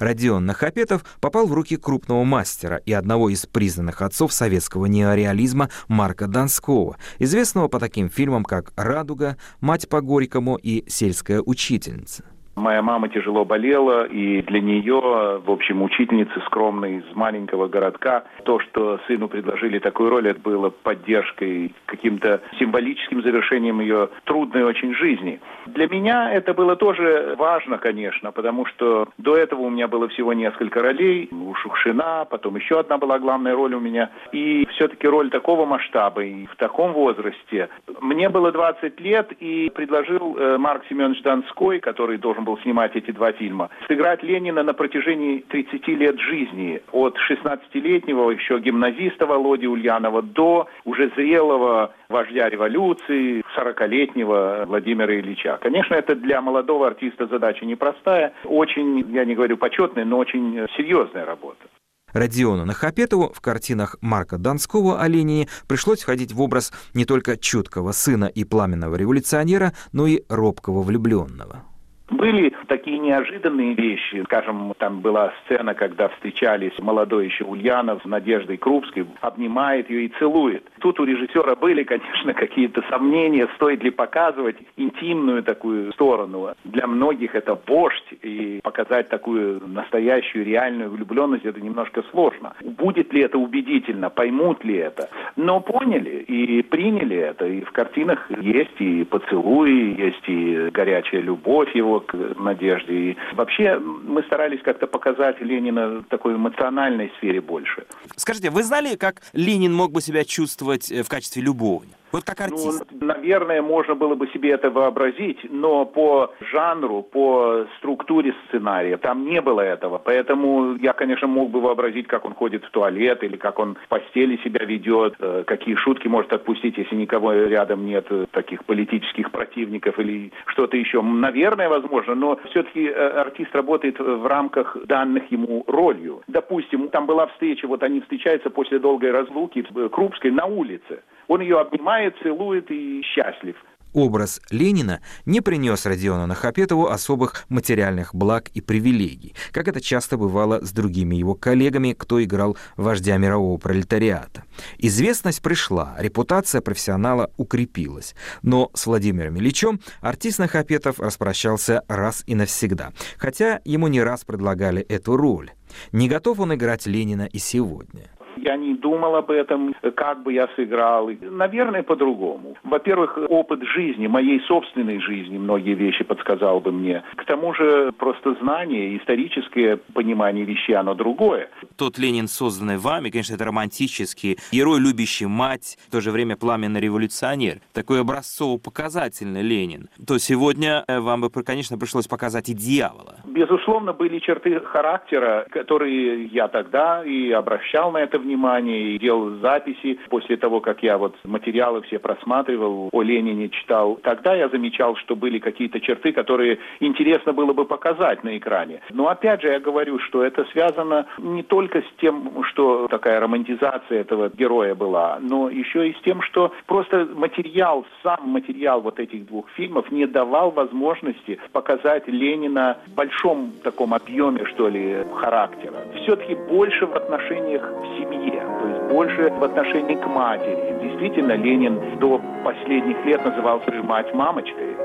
Родион 0.00 0.46
Нахапетов 0.46 1.04
попал 1.20 1.46
в 1.46 1.52
руки 1.52 1.76
крупного 1.76 2.24
мастера 2.24 2.78
и 2.78 2.92
одного 2.92 3.28
из 3.28 3.46
признанных 3.46 4.02
отцов 4.02 4.32
советского 4.32 4.86
неореализма 4.86 5.70
Марка 5.86 6.26
Донского, 6.26 6.96
известного 7.20 7.68
по 7.68 7.78
таким 7.78 8.08
фильмам, 8.08 8.44
как 8.44 8.72
«Радуга», 8.76 9.36
«Мать 9.60 9.88
по 9.88 10.00
Горькому» 10.00 10.56
и 10.56 10.88
«Сельская 10.88 11.40
учительница». 11.42 12.24
Моя 12.60 12.82
мама 12.82 13.08
тяжело 13.08 13.46
болела, 13.46 14.04
и 14.04 14.42
для 14.42 14.60
нее, 14.60 15.40
в 15.44 15.50
общем, 15.50 15.82
учительницы 15.82 16.38
скромной 16.44 16.98
из 16.98 17.16
маленького 17.16 17.68
городка, 17.68 18.24
то, 18.44 18.60
что 18.60 19.00
сыну 19.06 19.28
предложили 19.28 19.78
такую 19.78 20.10
роль, 20.10 20.28
это 20.28 20.40
было 20.40 20.68
поддержкой, 20.68 21.74
каким-то 21.86 22.42
символическим 22.58 23.22
завершением 23.22 23.80
ее 23.80 24.10
трудной 24.24 24.64
очень 24.64 24.94
жизни. 24.94 25.40
Для 25.66 25.88
меня 25.88 26.30
это 26.32 26.52
было 26.52 26.76
тоже 26.76 27.34
важно, 27.38 27.78
конечно, 27.78 28.30
потому 28.30 28.66
что 28.66 29.08
до 29.16 29.36
этого 29.36 29.62
у 29.62 29.70
меня 29.70 29.88
было 29.88 30.08
всего 30.08 30.34
несколько 30.34 30.82
ролей. 30.82 31.28
У 31.32 31.54
Шукшина, 31.54 32.26
потом 32.28 32.56
еще 32.56 32.78
одна 32.78 32.98
была 32.98 33.18
главная 33.18 33.54
роль 33.54 33.74
у 33.74 33.80
меня. 33.80 34.10
И 34.32 34.66
все-таки 34.72 35.06
роль 35.08 35.30
такого 35.30 35.64
масштаба 35.64 36.22
и 36.22 36.44
в 36.44 36.56
таком 36.56 36.92
возрасте. 36.92 37.70
Мне 38.02 38.28
было 38.28 38.52
20 38.52 39.00
лет, 39.00 39.32
и 39.40 39.70
предложил 39.70 40.36
э, 40.36 40.58
Марк 40.58 40.82
Семенович 40.90 41.22
Донской, 41.22 41.80
который 41.80 42.18
должен 42.18 42.44
был 42.44 42.49
был 42.50 42.58
снимать 42.62 42.96
эти 42.96 43.12
два 43.12 43.32
фильма, 43.32 43.70
сыграть 43.86 44.22
Ленина 44.22 44.62
на 44.62 44.74
протяжении 44.74 45.38
30 45.38 45.86
лет 45.88 46.18
жизни, 46.18 46.82
от 46.90 47.16
16-летнего 47.30 48.30
еще 48.30 48.58
гимназиста 48.58 49.26
Володи 49.26 49.68
Ульянова 49.68 50.22
до 50.22 50.66
уже 50.84 51.10
зрелого 51.16 51.94
вождя 52.08 52.48
революции, 52.48 53.44
40-летнего 53.56 54.64
Владимира 54.66 55.14
Ильича. 55.14 55.58
Конечно, 55.60 55.94
это 55.94 56.16
для 56.16 56.40
молодого 56.40 56.88
артиста 56.88 57.26
задача 57.26 57.64
непростая, 57.64 58.32
очень, 58.44 58.98
я 59.14 59.24
не 59.24 59.34
говорю 59.36 59.56
почетная, 59.56 60.04
но 60.04 60.18
очень 60.18 60.66
серьезная 60.76 61.24
работа. 61.24 61.66
Родиону 62.12 62.64
Нахапетову 62.64 63.32
в 63.32 63.40
картинах 63.40 63.96
Марка 64.00 64.36
Донского 64.38 65.00
о 65.00 65.06
Ленине 65.06 65.48
пришлось 65.68 66.02
входить 66.02 66.32
в 66.32 66.40
образ 66.40 66.72
не 66.94 67.04
только 67.04 67.36
чуткого 67.36 67.92
сына 67.92 68.24
и 68.24 68.44
пламенного 68.44 68.96
революционера, 68.96 69.72
но 69.92 70.08
и 70.08 70.22
робкого 70.28 70.82
влюбленного. 70.82 71.69
Были 72.10 72.52
такие 72.66 72.98
неожиданные 72.98 73.74
вещи. 73.74 74.22
Скажем, 74.24 74.72
там 74.78 75.00
была 75.00 75.32
сцена, 75.44 75.74
когда 75.74 76.08
встречались 76.08 76.76
молодой 76.78 77.26
еще 77.26 77.44
Ульянов 77.44 78.02
с 78.02 78.04
Надеждой 78.04 78.56
Крупской, 78.56 79.06
обнимает 79.20 79.88
ее 79.88 80.06
и 80.06 80.12
целует. 80.18 80.64
Тут 80.80 80.98
у 80.98 81.04
режиссера 81.04 81.54
были, 81.54 81.84
конечно, 81.84 82.34
какие-то 82.34 82.82
сомнения, 82.90 83.48
стоит 83.54 83.82
ли 83.84 83.90
показывать 83.90 84.56
интимную 84.76 85.42
такую 85.42 85.92
сторону. 85.92 86.54
Для 86.64 86.86
многих 86.86 87.34
это 87.34 87.58
вождь, 87.66 88.14
и 88.22 88.60
показать 88.62 89.08
такую 89.08 89.66
настоящую, 89.68 90.44
реальную 90.44 90.90
влюбленность 90.90 91.44
это 91.44 91.60
немножко 91.60 92.02
сложно. 92.10 92.54
Будет 92.62 93.12
ли 93.12 93.22
это 93.22 93.38
убедительно, 93.38 94.10
поймут 94.10 94.64
ли 94.64 94.76
это? 94.76 95.08
Но 95.36 95.60
поняли 95.60 96.24
и 96.26 96.62
приняли 96.62 97.16
это. 97.16 97.46
И 97.46 97.60
в 97.62 97.70
картинах 97.70 98.28
есть 98.40 98.80
и 98.80 99.04
поцелуи, 99.04 99.94
есть 99.96 100.28
и 100.28 100.70
горячая 100.72 101.20
любовь 101.20 101.74
его 101.74 101.99
к 102.00 102.14
Надежде. 102.38 102.92
И 102.92 103.16
вообще 103.34 103.78
мы 103.78 104.22
старались 104.24 104.62
как-то 104.62 104.86
показать 104.86 105.40
Ленина 105.40 106.00
в 106.00 106.04
такой 106.04 106.34
эмоциональной 106.34 107.12
сфере 107.18 107.40
больше. 107.40 107.86
Скажите, 108.16 108.50
вы 108.50 108.62
знали, 108.62 108.96
как 108.96 109.22
Ленин 109.32 109.72
мог 109.72 109.92
бы 109.92 110.00
себя 110.00 110.24
чувствовать 110.24 110.90
э, 110.90 111.02
в 111.02 111.08
качестве 111.08 111.42
любовника? 111.42 111.96
Вот 112.12 112.24
как 112.24 112.40
артист. 112.40 112.84
Ну, 112.90 113.06
наверное, 113.20 113.62
можно 113.62 113.94
было 113.94 114.14
бы 114.14 114.28
себе 114.28 114.50
это 114.50 114.70
вообразить, 114.70 115.38
но 115.50 115.84
по 115.84 116.32
жанру, 116.40 117.02
по 117.02 117.66
структуре 117.78 118.34
сценария 118.48 118.96
там 118.96 119.24
не 119.24 119.40
было 119.40 119.60
этого. 119.60 119.98
Поэтому 119.98 120.76
я, 120.76 120.92
конечно, 120.92 121.28
мог 121.28 121.50
бы 121.50 121.60
вообразить, 121.60 122.06
как 122.06 122.24
он 122.24 122.34
ходит 122.34 122.64
в 122.64 122.70
туалет 122.70 123.22
или 123.22 123.36
как 123.36 123.58
он 123.58 123.76
в 123.84 123.88
постели 123.88 124.38
себя 124.42 124.64
ведет, 124.64 125.14
э, 125.20 125.44
какие 125.46 125.74
шутки 125.74 126.08
может 126.08 126.32
отпустить, 126.32 126.78
если 126.78 126.96
никого 126.96 127.32
рядом 127.32 127.84
нет 127.84 128.06
э, 128.10 128.26
таких 128.30 128.64
политических 128.64 129.30
противников 129.30 129.98
или 129.98 130.32
что-то 130.46 130.76
еще. 130.76 131.02
Наверное, 131.02 131.68
возможно, 131.68 132.14
но 132.14 132.38
все-таки 132.50 132.86
э, 132.86 133.20
артист 133.20 133.54
работает 133.54 133.98
в 133.98 134.26
рамках 134.26 134.76
данных 134.86 135.30
ему 135.30 135.64
ролью. 135.66 136.22
Допустим, 136.26 136.88
там 136.88 137.06
была 137.06 137.26
встреча, 137.26 137.66
вот 137.66 137.82
они 137.82 138.00
встречаются 138.00 138.50
после 138.50 138.78
долгой 138.78 139.10
разлуки 139.10 139.64
Крупской 139.90 140.30
на 140.30 140.46
улице. 140.46 141.02
Он 141.30 141.40
ее 141.40 141.60
обнимает, 141.60 142.16
целует 142.24 142.72
и 142.72 143.02
счастлив. 143.14 143.56
Образ 143.92 144.40
Ленина 144.50 145.00
не 145.26 145.40
принес 145.40 145.84
Родиону 145.84 146.26
Нахапетову 146.26 146.88
особых 146.88 147.44
материальных 147.48 148.14
благ 148.14 148.48
и 148.54 148.60
привилегий, 148.60 149.34
как 149.50 149.66
это 149.66 149.80
часто 149.80 150.16
бывало 150.16 150.64
с 150.64 150.70
другими 150.70 151.16
его 151.16 151.34
коллегами, 151.34 151.92
кто 151.92 152.22
играл 152.22 152.56
вождя 152.76 153.16
мирового 153.16 153.58
пролетариата. 153.58 154.44
Известность 154.78 155.42
пришла, 155.42 155.96
репутация 155.98 156.60
профессионала 156.60 157.32
укрепилась, 157.36 158.14
но 158.42 158.70
с 158.74 158.86
Владимиром 158.86 159.38
Ильичем 159.38 159.80
артист 160.00 160.38
Нахапетов 160.38 161.00
распрощался 161.00 161.82
раз 161.88 162.22
и 162.26 162.36
навсегда, 162.36 162.92
хотя 163.18 163.60
ему 163.64 163.88
не 163.88 164.02
раз 164.02 164.24
предлагали 164.24 164.82
эту 164.82 165.16
роль. 165.16 165.50
Не 165.92 166.08
готов 166.08 166.40
он 166.40 166.54
играть 166.54 166.86
Ленина 166.86 167.26
и 167.26 167.38
сегодня. 167.38 168.10
Я 168.36 168.56
не 168.56 168.74
думал 168.74 169.16
об 169.16 169.30
этом, 169.30 169.74
как 169.94 170.22
бы 170.22 170.32
я 170.32 170.48
сыграл. 170.56 171.10
Наверное, 171.20 171.82
по-другому. 171.82 172.56
Во-первых, 172.62 173.18
опыт 173.28 173.62
жизни, 173.62 174.06
моей 174.06 174.40
собственной 174.46 175.00
жизни, 175.00 175.38
многие 175.38 175.74
вещи 175.74 176.04
подсказал 176.04 176.60
бы 176.60 176.72
мне. 176.72 177.02
К 177.16 177.24
тому 177.24 177.54
же 177.54 177.92
просто 177.92 178.34
знание, 178.40 178.96
историческое 178.96 179.78
понимание 179.94 180.44
вещей, 180.44 180.74
оно 180.74 180.94
другое. 180.94 181.48
Тот 181.76 181.98
Ленин, 181.98 182.28
созданный 182.28 182.76
вами, 182.76 183.10
конечно, 183.10 183.34
это 183.34 183.44
романтический, 183.44 184.38
герой, 184.52 184.80
любящий 184.80 185.26
мать, 185.26 185.78
в 185.88 185.90
то 185.90 186.00
же 186.00 186.10
время 186.10 186.36
пламенный 186.36 186.80
революционер. 186.80 187.58
Такой 187.72 188.00
образцово-показательный 188.00 189.42
Ленин. 189.42 189.88
То 190.06 190.18
сегодня 190.18 190.84
э, 190.86 191.00
вам 191.00 191.22
бы, 191.22 191.30
конечно, 191.42 191.78
пришлось 191.78 192.06
показать 192.06 192.48
и 192.48 192.54
дьявола. 192.54 193.16
Безусловно, 193.24 193.92
были 193.92 194.18
черты 194.18 194.60
характера, 194.60 195.46
которые 195.50 196.26
я 196.26 196.48
тогда 196.48 197.04
и 197.04 197.30
обращал 197.30 197.92
на 197.92 197.98
это 197.98 198.18
внимание 198.20 198.94
и 198.94 198.98
делал 198.98 199.38
записи. 199.40 199.98
После 200.08 200.36
того, 200.36 200.60
как 200.60 200.82
я 200.82 200.98
вот 200.98 201.16
материалы 201.24 201.82
все 201.82 201.98
просматривал, 201.98 202.88
о 202.92 203.02
Ленине 203.02 203.48
читал, 203.48 203.98
тогда 204.02 204.34
я 204.34 204.48
замечал, 204.48 204.96
что 204.96 205.16
были 205.16 205.38
какие-то 205.38 205.80
черты, 205.80 206.12
которые 206.12 206.58
интересно 206.80 207.32
было 207.32 207.52
бы 207.52 207.64
показать 207.64 208.22
на 208.24 208.36
экране. 208.36 208.80
Но 208.90 209.08
опять 209.08 209.42
же 209.42 209.48
я 209.48 209.60
говорю, 209.60 209.98
что 209.98 210.22
это 210.22 210.44
связано 210.52 211.06
не 211.18 211.42
только 211.42 211.80
с 211.80 212.00
тем, 212.00 212.44
что 212.44 212.86
такая 212.88 213.20
романтизация 213.20 214.00
этого 214.00 214.30
героя 214.30 214.74
была, 214.74 215.18
но 215.20 215.48
еще 215.48 215.88
и 215.88 215.94
с 215.94 216.00
тем, 216.02 216.22
что 216.22 216.52
просто 216.66 217.08
материал, 217.14 217.86
сам 218.02 218.28
материал 218.28 218.80
вот 218.80 218.98
этих 218.98 219.26
двух 219.26 219.48
фильмов 219.50 219.90
не 219.90 220.06
давал 220.06 220.50
возможности 220.50 221.38
показать 221.52 222.06
Ленина 222.06 222.78
в 222.86 222.94
большом 222.94 223.52
таком 223.62 223.94
объеме, 223.94 224.44
что 224.46 224.68
ли, 224.68 225.04
характера. 225.14 225.84
Все-таки 226.02 226.34
больше 226.34 226.86
в 226.86 226.94
отношениях 226.94 227.62
в 227.62 227.98
семье, 228.10 228.42
то 228.60 228.68
есть 228.68 228.82
больше 228.92 229.30
в 229.30 229.44
отношении 229.44 229.94
к 229.94 230.06
матери. 230.06 230.78
Действительно, 230.82 231.32
Ленин 231.32 231.98
до 231.98 232.20
последних 232.44 233.04
лет 233.04 233.24
называл 233.24 233.60
свою 233.62 233.82
мать 233.84 234.12
мамочкой. 234.14 234.76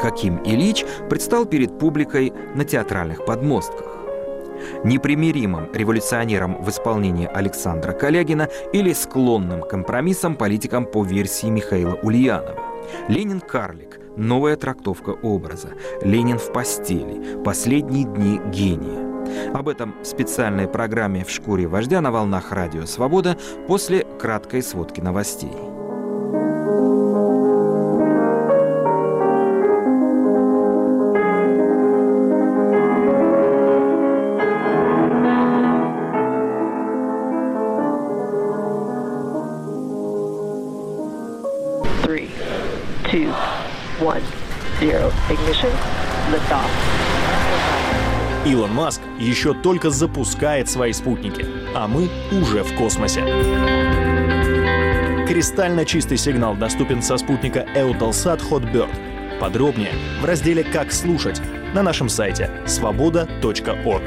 Каким 0.00 0.38
Ильич 0.44 0.84
предстал 1.08 1.44
перед 1.44 1.78
публикой 1.78 2.32
на 2.54 2.64
театральных 2.64 3.24
подмостках. 3.26 3.86
Непримиримым 4.84 5.68
революционером 5.72 6.62
в 6.62 6.68
исполнении 6.68 7.28
Александра 7.32 7.92
Калягина 7.92 8.48
или 8.72 8.92
склонным 8.92 9.62
компромиссом 9.62 10.36
политиком 10.36 10.84
по 10.84 11.04
версии 11.04 11.46
Михаила 11.46 11.98
Ульянова. 12.02 12.70
Ленин 13.08 13.40
карлик. 13.40 14.00
Новая 14.16 14.56
трактовка 14.56 15.10
образа. 15.10 15.70
Ленин 16.02 16.38
в 16.38 16.52
постели. 16.52 17.42
Последние 17.42 18.04
дни 18.04 18.40
гения. 18.50 19.10
Об 19.54 19.68
этом 19.68 19.94
в 20.02 20.06
специальной 20.06 20.66
программе 20.66 21.24
«В 21.24 21.30
шкуре 21.30 21.66
вождя» 21.66 22.00
на 22.00 22.10
волнах 22.10 22.52
Радио 22.52 22.86
Свобода 22.86 23.38
после 23.68 24.04
краткой 24.18 24.62
сводки 24.62 25.00
новостей. 25.00 25.52
Еще 49.40 49.54
только 49.54 49.88
запускает 49.88 50.68
свои 50.68 50.92
спутники, 50.92 51.46
а 51.74 51.88
мы 51.88 52.10
уже 52.30 52.62
в 52.62 52.76
космосе. 52.76 53.22
Кристально 55.26 55.86
чистый 55.86 56.18
сигнал 56.18 56.54
доступен 56.56 57.00
со 57.00 57.16
спутника 57.16 57.66
Eutelsat 57.74 58.42
Hotbird. 58.50 59.40
Подробнее 59.40 59.92
в 60.20 60.26
разделе 60.26 60.62
«Как 60.62 60.92
слушать» 60.92 61.40
на 61.72 61.82
нашем 61.82 62.10
сайте 62.10 62.50
свобода.орг. 62.66 64.02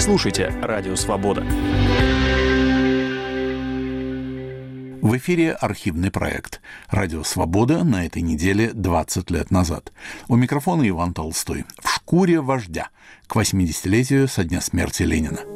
Слушайте 0.00 0.52
«Радио 0.60 0.96
Свобода». 0.96 1.46
В 5.06 5.16
эфире 5.18 5.52
архивный 5.52 6.10
проект 6.10 6.60
«Радио 6.88 7.22
Свобода» 7.22 7.84
на 7.84 8.06
этой 8.06 8.22
неделе 8.22 8.72
20 8.72 9.30
лет 9.30 9.52
назад. 9.52 9.92
У 10.26 10.34
микрофона 10.34 10.88
Иван 10.88 11.14
Толстой. 11.14 11.64
В 11.80 11.88
шкуре 11.88 12.40
вождя 12.40 12.88
к 13.28 13.36
80-летию 13.36 14.26
со 14.26 14.42
дня 14.42 14.60
смерти 14.60 15.04
Ленина. 15.04 15.55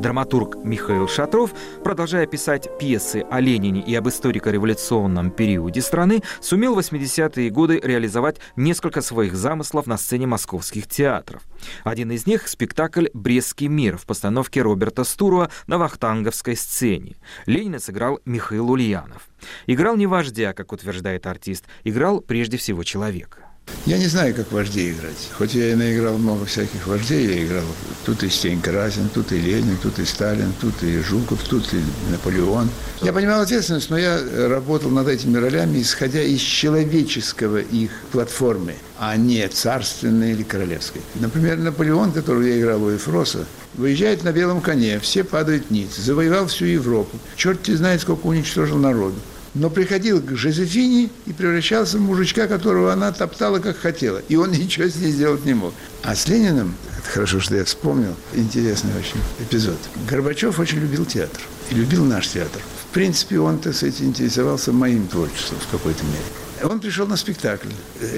Драматург 0.00 0.56
Михаил 0.64 1.06
Шатров, 1.08 1.52
продолжая 1.84 2.26
писать 2.26 2.70
пьесы 2.78 3.22
о 3.30 3.38
Ленине 3.38 3.82
и 3.82 3.94
об 3.94 4.08
историко-революционном 4.08 5.30
периоде 5.30 5.82
страны, 5.82 6.22
сумел 6.40 6.74
в 6.74 6.78
80-е 6.78 7.50
годы 7.50 7.78
реализовать 7.82 8.38
несколько 8.56 9.02
своих 9.02 9.36
замыслов 9.36 9.86
на 9.86 9.98
сцене 9.98 10.26
московских 10.26 10.86
театров. 10.86 11.42
Один 11.84 12.10
из 12.12 12.26
них— 12.26 12.48
спектакль 12.48 13.08
«Брестский 13.12 13.68
мир» 13.68 13.98
в 13.98 14.06
постановке 14.06 14.62
Роберта 14.62 15.04
Стурова 15.04 15.50
на 15.66 15.76
Вахтанговской 15.76 16.56
сцене. 16.56 17.16
Ленина 17.44 17.78
сыграл 17.78 18.20
Михаил 18.24 18.70
Ульянов. 18.70 19.28
Играл 19.66 19.96
не 19.96 20.06
вождя, 20.06 20.54
как 20.54 20.72
утверждает 20.72 21.26
артист, 21.26 21.66
играл 21.84 22.22
прежде 22.22 22.56
всего 22.56 22.84
человека. 22.84 23.49
Я 23.90 23.98
не 23.98 24.06
знаю, 24.06 24.34
как 24.36 24.52
вождей 24.52 24.92
играть. 24.92 25.30
Хоть 25.36 25.54
я 25.54 25.72
и 25.72 25.74
наиграл 25.74 26.16
много 26.16 26.44
всяких 26.44 26.86
вождей, 26.86 27.26
я 27.26 27.44
играл 27.44 27.64
тут 28.04 28.22
и 28.22 28.28
Стенька 28.28 28.70
Разин, 28.70 29.08
тут 29.08 29.32
и 29.32 29.38
Ленин, 29.38 29.76
тут 29.82 29.98
и 29.98 30.04
Сталин, 30.04 30.52
тут 30.60 30.82
и 30.82 31.00
Жуков, 31.00 31.42
тут 31.42 31.72
и 31.72 31.82
Наполеон. 32.12 32.68
Я 33.02 33.12
понимал 33.12 33.40
ответственность, 33.40 33.90
но 33.90 33.98
я 33.98 34.20
работал 34.48 34.90
над 34.90 35.08
этими 35.08 35.38
ролями, 35.38 35.80
исходя 35.80 36.22
из 36.22 36.40
человеческого 36.40 37.58
их 37.58 37.90
платформы, 38.12 38.74
а 38.98 39.16
не 39.16 39.48
царственной 39.48 40.32
или 40.32 40.42
королевской. 40.44 41.02
Например, 41.16 41.56
Наполеон, 41.56 42.12
которого 42.12 42.42
я 42.42 42.60
играл 42.60 42.84
у 42.84 42.94
Эфроса, 42.94 43.46
выезжает 43.74 44.24
на 44.24 44.30
белом 44.30 44.60
коне, 44.60 45.00
все 45.00 45.24
падают 45.24 45.70
ниц, 45.70 45.96
завоевал 45.96 46.46
всю 46.46 46.66
Европу. 46.66 47.18
Черт 47.34 47.66
знает, 47.66 48.02
сколько 48.02 48.26
уничтожил 48.26 48.78
народу 48.78 49.16
но 49.54 49.70
приходил 49.70 50.20
к 50.20 50.36
Жозефине 50.36 51.10
и 51.26 51.32
превращался 51.32 51.98
в 51.98 52.00
мужичка, 52.00 52.46
которого 52.46 52.92
она 52.92 53.12
топтала 53.12 53.58
как 53.58 53.78
хотела. 53.78 54.18
И 54.28 54.36
он 54.36 54.50
ничего 54.52 54.88
с 54.88 54.96
ней 54.96 55.10
сделать 55.10 55.44
не 55.44 55.54
мог. 55.54 55.74
А 56.02 56.14
с 56.14 56.28
Лениным, 56.28 56.74
это 56.98 57.08
хорошо, 57.10 57.40
что 57.40 57.56
я 57.56 57.64
вспомнил, 57.64 58.14
интересный 58.34 58.92
очень 58.98 59.20
эпизод. 59.40 59.78
Горбачев 60.08 60.58
очень 60.58 60.78
любил 60.78 61.04
театр 61.04 61.40
и 61.70 61.74
любил 61.74 62.04
наш 62.04 62.28
театр. 62.28 62.62
В 62.88 62.94
принципе, 62.94 63.38
он, 63.38 63.58
так 63.58 63.74
сказать, 63.74 64.00
интересовался 64.00 64.72
моим 64.72 65.06
творчеством 65.06 65.58
в 65.60 65.70
какой-то 65.70 66.02
мере. 66.04 66.70
Он 66.70 66.80
пришел 66.80 67.06
на 67.06 67.16
спектакль. 67.16 67.68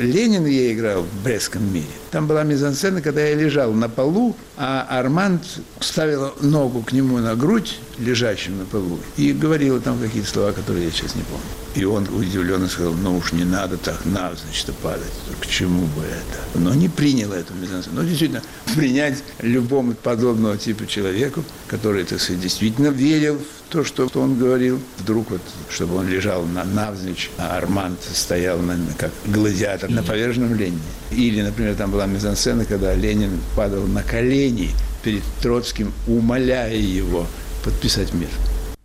Ленин 0.00 0.46
я 0.46 0.72
играл 0.72 1.02
в 1.02 1.24
Брестском 1.24 1.72
мире. 1.72 1.86
Там 2.10 2.26
была 2.26 2.42
мизансцена, 2.44 3.00
когда 3.00 3.22
я 3.22 3.34
лежал 3.34 3.72
на 3.72 3.88
полу, 3.88 4.36
а 4.56 4.86
Арманд 4.88 5.42
ставил 5.80 6.34
ногу 6.40 6.82
к 6.82 6.92
нему 6.92 7.18
на 7.18 7.34
грудь, 7.34 7.78
лежащим 7.98 8.58
на 8.58 8.64
полу, 8.64 8.98
и 9.16 9.32
говорила 9.32 9.80
там 9.80 9.98
какие-то 9.98 10.28
слова, 10.28 10.52
которые 10.52 10.86
я 10.86 10.90
сейчас 10.90 11.14
не 11.14 11.22
помню. 11.22 11.44
И 11.74 11.84
он 11.84 12.06
удивленно 12.14 12.68
сказал, 12.68 12.92
ну 12.92 13.16
уж 13.16 13.32
не 13.32 13.44
надо 13.44 13.78
так 13.78 14.04
навзничь 14.04 14.66
падать, 14.82 15.12
к 15.40 15.46
чему 15.46 15.86
бы 15.86 16.02
это. 16.02 16.58
Но 16.58 16.74
не 16.74 16.88
принял 16.88 17.32
эту 17.32 17.54
мизансцену. 17.54 18.02
Но 18.02 18.02
действительно, 18.02 18.42
принять 18.74 19.22
любому 19.40 19.94
подобного 19.94 20.58
типа 20.58 20.86
человеку, 20.86 21.44
который, 21.66 22.04
так 22.04 22.20
сказать, 22.20 22.42
действительно 22.42 22.88
верил 22.88 23.38
в 23.38 23.72
то, 23.72 23.84
что 23.84 24.06
он 24.14 24.38
говорил, 24.38 24.80
вдруг 24.98 25.30
вот, 25.30 25.40
чтобы 25.70 25.96
он 25.96 26.08
лежал 26.08 26.44
на 26.44 26.64
навзничь, 26.64 27.30
а 27.38 27.56
Арманд 27.56 27.98
стоял 28.02 28.58
на, 28.58 28.76
как 28.98 29.10
гладиатор 29.24 29.71
на 29.88 30.02
поверженном 30.02 30.54
Ленине. 30.54 30.80
Или, 31.10 31.42
например, 31.42 31.74
там 31.74 31.90
была 31.90 32.06
мизансцена, 32.06 32.64
когда 32.64 32.94
Ленин 32.94 33.40
падал 33.56 33.86
на 33.86 34.02
колени 34.02 34.70
перед 35.02 35.22
Троцким, 35.40 35.92
умоляя 36.06 36.74
его 36.74 37.26
подписать 37.64 38.12
мир. 38.14 38.28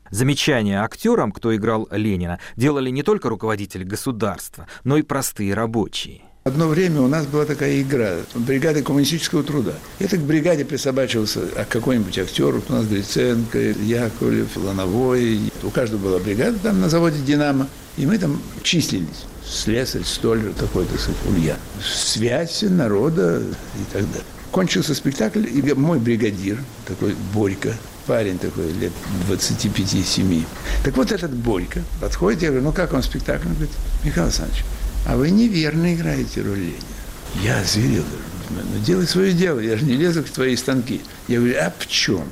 Замечания 0.10 0.82
актерам, 0.82 1.32
кто 1.32 1.56
играл 1.56 1.88
Ленина, 1.92 2.40
делали 2.56 2.90
не 2.90 3.04
только 3.04 3.30
руководители 3.30 3.84
государства, 3.84 4.68
но 4.84 4.98
и 4.98 5.02
простые 5.02 5.54
рабочие. 5.54 6.22
Одно 6.48 6.70
время 6.70 7.02
у 7.02 7.10
нас 7.10 7.26
была 7.26 7.44
такая 7.44 7.82
игра 7.82 8.20
бригады 8.34 8.82
коммунистического 8.82 9.44
труда. 9.44 9.74
Это 10.00 10.16
к 10.16 10.22
бригаде 10.22 10.64
присобачивался 10.64 11.42
какой-нибудь 11.70 12.18
актер. 12.18 12.62
У 12.70 12.72
нас 12.72 12.86
Гриценко, 12.86 13.60
Яковлев, 13.60 14.56
Лановой. 14.56 15.52
У 15.62 15.70
каждого 15.72 16.00
была 16.00 16.20
бригада 16.20 16.58
там 16.60 16.80
на 16.80 16.88
заводе 16.88 17.20
«Динамо». 17.20 17.68
И 17.98 18.06
мы 18.06 18.18
там 18.18 18.42
числились. 18.64 19.26
Слесарь, 19.46 20.06
столер, 20.06 20.54
такой-то 20.54 20.94
Ульян. 21.28 21.58
Связь 21.84 22.62
народа 22.62 23.42
и 23.42 23.92
так 23.92 24.08
далее. 24.08 24.24
Кончился 24.50 24.96
спектакль, 24.96 25.46
и 25.46 25.74
мой 25.74 26.00
бригадир, 26.00 26.64
такой 26.86 27.14
Борька, 27.34 27.74
парень 28.06 28.40
такой, 28.40 28.72
лет 28.72 28.94
25-7. 29.30 30.46
Так 30.86 30.96
вот 30.96 31.12
этот 31.12 31.34
Борька 31.34 31.82
подходит, 32.00 32.44
я 32.44 32.48
говорю, 32.52 32.64
ну 32.64 32.72
как 32.72 32.94
он 32.94 33.04
спектакль? 33.04 33.48
Он 33.48 33.54
говорит, 33.56 33.76
Михаил 34.06 34.28
Александрович, 34.28 34.64
а 35.08 35.16
вы 35.16 35.30
неверно 35.32 35.96
играете 35.96 36.42
роль 36.42 36.60
Ленина. 36.60 36.78
Я 37.42 37.60
озверел. 37.60 38.04
Ну, 38.50 38.80
делай 38.86 39.08
свое 39.08 39.32
дело, 39.32 39.60
я 39.60 39.78
же 39.78 39.86
не 39.86 39.94
лезу 39.94 40.22
в 40.22 40.30
твои 40.30 40.56
станки. 40.58 41.02
Я 41.30 41.38
говорю, 41.38 41.56
а 41.62 41.74
в 41.80 41.88
чем? 41.88 42.26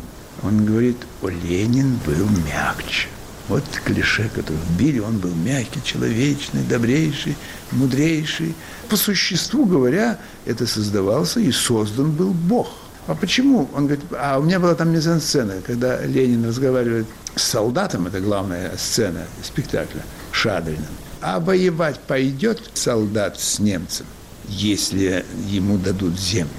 Он 0.44 0.66
говорит, 0.66 0.98
о, 1.22 1.30
Ленин 1.30 1.98
был 2.06 2.28
мягче. 2.46 3.08
Вот 3.48 3.64
клише, 3.86 4.30
которое 4.34 4.60
вбили, 4.70 5.00
он 5.00 5.20
был 5.20 5.34
мягкий, 5.34 5.82
человечный, 5.84 6.64
добрейший, 6.64 7.38
мудрейший. 7.72 8.54
По 8.90 8.98
существу 8.98 9.66
говоря, 9.66 10.18
это 10.46 10.68
создавался 10.68 11.40
и 11.40 11.52
создан 11.52 12.12
был 12.12 12.32
Бог. 12.32 12.68
А 13.08 13.16
почему? 13.16 13.70
Он 13.74 13.86
говорит, 13.86 14.04
а 14.12 14.38
у 14.40 14.44
меня 14.44 14.60
была 14.60 14.76
там 14.76 14.92
мизансцена, 14.92 15.62
когда 15.66 16.02
Ленин 16.02 16.46
разговаривает 16.46 17.08
с 17.36 17.44
солдатом, 17.44 18.08
это 18.08 18.20
главная 18.20 18.76
сцена 18.78 19.26
спектакля, 19.44 20.02
Шадриным. 20.32 21.05
А 21.28 21.40
воевать 21.40 22.00
пойдет 22.02 22.62
солдат 22.76 23.40
с 23.40 23.58
немцем, 23.58 24.06
если 24.48 25.26
ему 25.48 25.80
дадут 25.80 26.20
землю. 26.20 26.52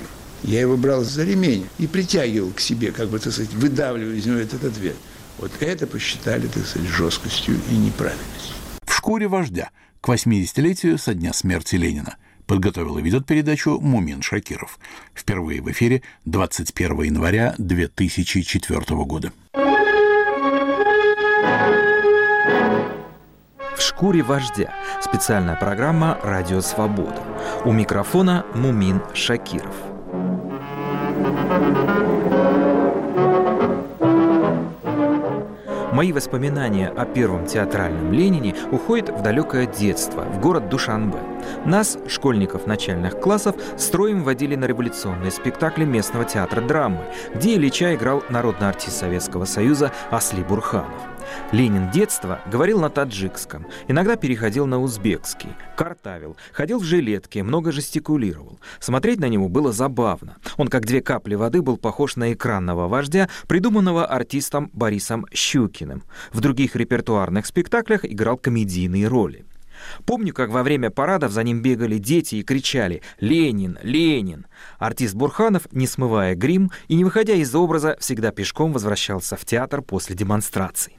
Я 0.42 0.60
его 0.60 0.76
брал 0.76 1.04
за 1.04 1.22
ремень 1.22 1.68
и 1.78 1.86
притягивал 1.86 2.50
к 2.50 2.58
себе, 2.58 2.90
как 2.90 3.08
бы, 3.08 3.20
так 3.20 3.32
сказать, 3.32 3.54
выдавливая 3.54 4.16
из 4.16 4.26
него 4.26 4.38
этот 4.38 4.64
ответ. 4.64 4.96
Вот 5.38 5.52
это 5.60 5.86
посчитали, 5.86 6.48
так 6.48 6.66
сказать, 6.66 6.88
жесткостью 6.88 7.54
и 7.70 7.76
неправильностью. 7.76 8.56
В 8.84 8.92
шкуре 8.92 9.28
вождя 9.28 9.70
к 10.00 10.08
80-летию 10.08 10.98
со 10.98 11.14
дня 11.14 11.32
смерти 11.32 11.76
Ленина 11.76 12.16
подготовил 12.48 12.98
и 12.98 13.02
ведет 13.02 13.24
передачу 13.24 13.78
Мумин 13.78 14.20
Шакиров. 14.20 14.80
Впервые 15.14 15.62
в 15.62 15.70
эфире 15.70 16.02
21 16.24 17.02
января 17.02 17.54
2004 17.58 18.80
года. 19.04 19.32
В 23.76 23.82
шкуре 23.82 24.22
вождя. 24.22 24.72
Специальная 25.02 25.54
программа 25.54 26.18
«Радио 26.22 26.62
Свобода». 26.62 27.20
У 27.66 27.72
микрофона 27.72 28.46
Мумин 28.54 29.02
Шакиров. 29.12 29.74
Мои 35.92 36.12
воспоминания 36.12 36.88
о 36.88 37.04
первом 37.04 37.44
театральном 37.44 38.12
Ленине 38.12 38.54
уходят 38.70 39.10
в 39.10 39.22
далекое 39.22 39.66
детство, 39.66 40.22
в 40.22 40.40
город 40.40 40.70
Душанбе. 40.70 41.18
Нас, 41.66 41.98
школьников 42.08 42.66
начальных 42.66 43.20
классов, 43.20 43.56
строем 43.76 44.24
водили 44.24 44.56
на 44.56 44.64
революционные 44.64 45.30
спектакли 45.30 45.84
местного 45.84 46.24
театра 46.24 46.62
драмы, 46.62 47.04
где 47.34 47.56
Ильича 47.56 47.94
играл 47.94 48.22
народный 48.30 48.70
артист 48.70 48.98
Советского 48.98 49.44
Союза 49.44 49.92
Асли 50.10 50.42
Бурханов. 50.42 51.15
Ленин 51.52 51.90
детства 51.90 52.40
говорил 52.46 52.80
на 52.80 52.90
таджикском, 52.90 53.66
иногда 53.88 54.16
переходил 54.16 54.66
на 54.66 54.80
узбекский, 54.80 55.50
картавил, 55.76 56.36
ходил 56.52 56.78
в 56.78 56.84
жилетке, 56.84 57.42
много 57.42 57.72
жестикулировал. 57.72 58.58
Смотреть 58.80 59.20
на 59.20 59.28
него 59.28 59.48
было 59.48 59.72
забавно. 59.72 60.36
Он, 60.56 60.68
как 60.68 60.86
две 60.86 61.00
капли 61.00 61.34
воды, 61.34 61.62
был 61.62 61.76
похож 61.76 62.16
на 62.16 62.32
экранного 62.32 62.88
вождя, 62.88 63.28
придуманного 63.48 64.06
артистом 64.06 64.70
Борисом 64.72 65.26
Щукиным. 65.32 66.02
В 66.32 66.40
других 66.40 66.76
репертуарных 66.76 67.46
спектаклях 67.46 68.04
играл 68.04 68.36
комедийные 68.36 69.08
роли. 69.08 69.44
Помню, 70.04 70.32
как 70.32 70.50
во 70.50 70.62
время 70.62 70.90
парадов 70.90 71.32
за 71.32 71.42
ним 71.42 71.62
бегали 71.62 71.98
дети 71.98 72.36
и 72.36 72.42
кричали 72.42 73.02
«Ленин! 73.20 73.78
Ленин!». 73.82 74.46
Артист 74.78 75.14
Бурханов, 75.14 75.70
не 75.72 75.86
смывая 75.86 76.34
грим 76.34 76.70
и 76.88 76.94
не 76.94 77.04
выходя 77.04 77.34
из 77.34 77.54
образа, 77.54 77.96
всегда 78.00 78.30
пешком 78.30 78.72
возвращался 78.72 79.36
в 79.36 79.44
театр 79.44 79.82
после 79.82 80.16
демонстраций. 80.16 80.96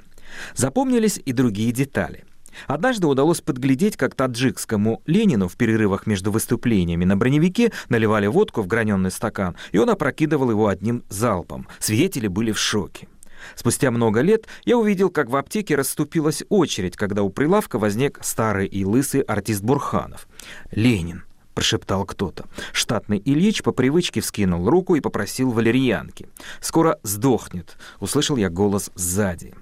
Запомнились 0.55 1.19
и 1.23 1.31
другие 1.33 1.71
детали. 1.71 2.25
Однажды 2.65 3.07
удалось 3.07 3.41
подглядеть, 3.41 3.97
как 3.97 4.15
таджикскому 4.15 5.01
Ленину 5.05 5.47
в 5.47 5.55
перерывах 5.55 6.07
между 6.07 6.31
выступлениями 6.31 7.05
на 7.05 7.15
броневике 7.15 7.71
наливали 7.89 8.27
водку 8.27 8.61
в 8.61 8.67
граненый 8.67 9.11
стакан, 9.11 9.55
и 9.71 9.77
он 9.77 9.89
опрокидывал 9.89 10.49
его 10.49 10.67
одним 10.67 11.03
залпом. 11.09 11.67
Свидетели 11.79 12.27
были 12.27 12.51
в 12.51 12.59
шоке. 12.59 13.07
Спустя 13.55 13.91
много 13.91 14.21
лет 14.21 14.47
я 14.65 14.77
увидел, 14.77 15.09
как 15.09 15.29
в 15.29 15.35
аптеке 15.35 15.75
расступилась 15.75 16.43
очередь, 16.49 16.97
когда 16.97 17.23
у 17.23 17.29
прилавка 17.29 17.79
возник 17.79 18.19
старый 18.21 18.67
и 18.67 18.83
лысый 18.83 19.21
артист 19.21 19.63
Бурханов. 19.63 20.27
«Ленин»,— 20.71 21.23
прошептал 21.53 22.05
кто-то. 22.05 22.45
Штатный 22.73 23.21
Ильич 23.23 23.63
по 23.63 23.71
привычке 23.71 24.21
вскинул 24.21 24.69
руку 24.69 24.95
и 24.95 25.01
попросил 25.01 25.51
валерьянки. 25.51 26.27
«Скоро 26.59 26.99
сдохнет»,— 27.03 27.77
услышал 27.99 28.37
я 28.37 28.49
голос 28.49 28.91
сзади. 28.95 29.53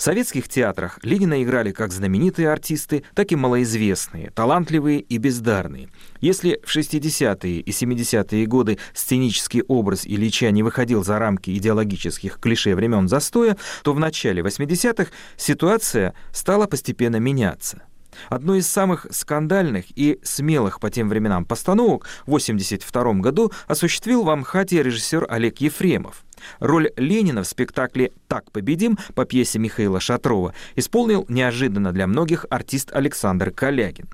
В 0.00 0.02
советских 0.02 0.48
театрах 0.48 0.98
Ленина 1.02 1.42
играли 1.42 1.72
как 1.72 1.92
знаменитые 1.92 2.50
артисты, 2.50 3.04
так 3.14 3.32
и 3.32 3.36
малоизвестные, 3.36 4.30
талантливые 4.30 5.00
и 5.00 5.18
бездарные. 5.18 5.90
Если 6.22 6.58
в 6.64 6.74
60-е 6.74 7.60
и 7.60 7.70
70-е 7.70 8.46
годы 8.46 8.78
сценический 8.94 9.60
образ 9.60 10.06
Ильича 10.06 10.50
не 10.52 10.62
выходил 10.62 11.04
за 11.04 11.18
рамки 11.18 11.50
идеологических 11.50 12.40
клише 12.40 12.74
времен 12.74 13.08
застоя, 13.08 13.58
то 13.82 13.92
в 13.92 14.00
начале 14.00 14.40
80-х 14.40 15.10
ситуация 15.36 16.14
стала 16.32 16.66
постепенно 16.66 17.16
меняться. 17.16 17.82
Одной 18.30 18.60
из 18.60 18.68
самых 18.68 19.06
скандальных 19.10 19.84
и 19.96 20.18
смелых 20.22 20.80
по 20.80 20.90
тем 20.90 21.10
временам 21.10 21.44
постановок 21.44 22.06
в 22.20 22.28
1982 22.28 23.14
году 23.20 23.52
осуществил 23.66 24.22
в 24.22 24.30
Амхате 24.30 24.82
режиссер 24.82 25.26
Олег 25.28 25.60
Ефремов. 25.60 26.24
Роль 26.58 26.90
Ленина 26.96 27.42
в 27.42 27.46
спектакле 27.46 28.12
«Так 28.28 28.50
победим» 28.52 28.98
по 29.14 29.24
пьесе 29.24 29.58
Михаила 29.58 30.00
Шатрова 30.00 30.54
исполнил 30.76 31.24
неожиданно 31.28 31.92
для 31.92 32.06
многих 32.06 32.46
артист 32.50 32.90
Александр 32.92 33.50
Калягин. 33.50 34.08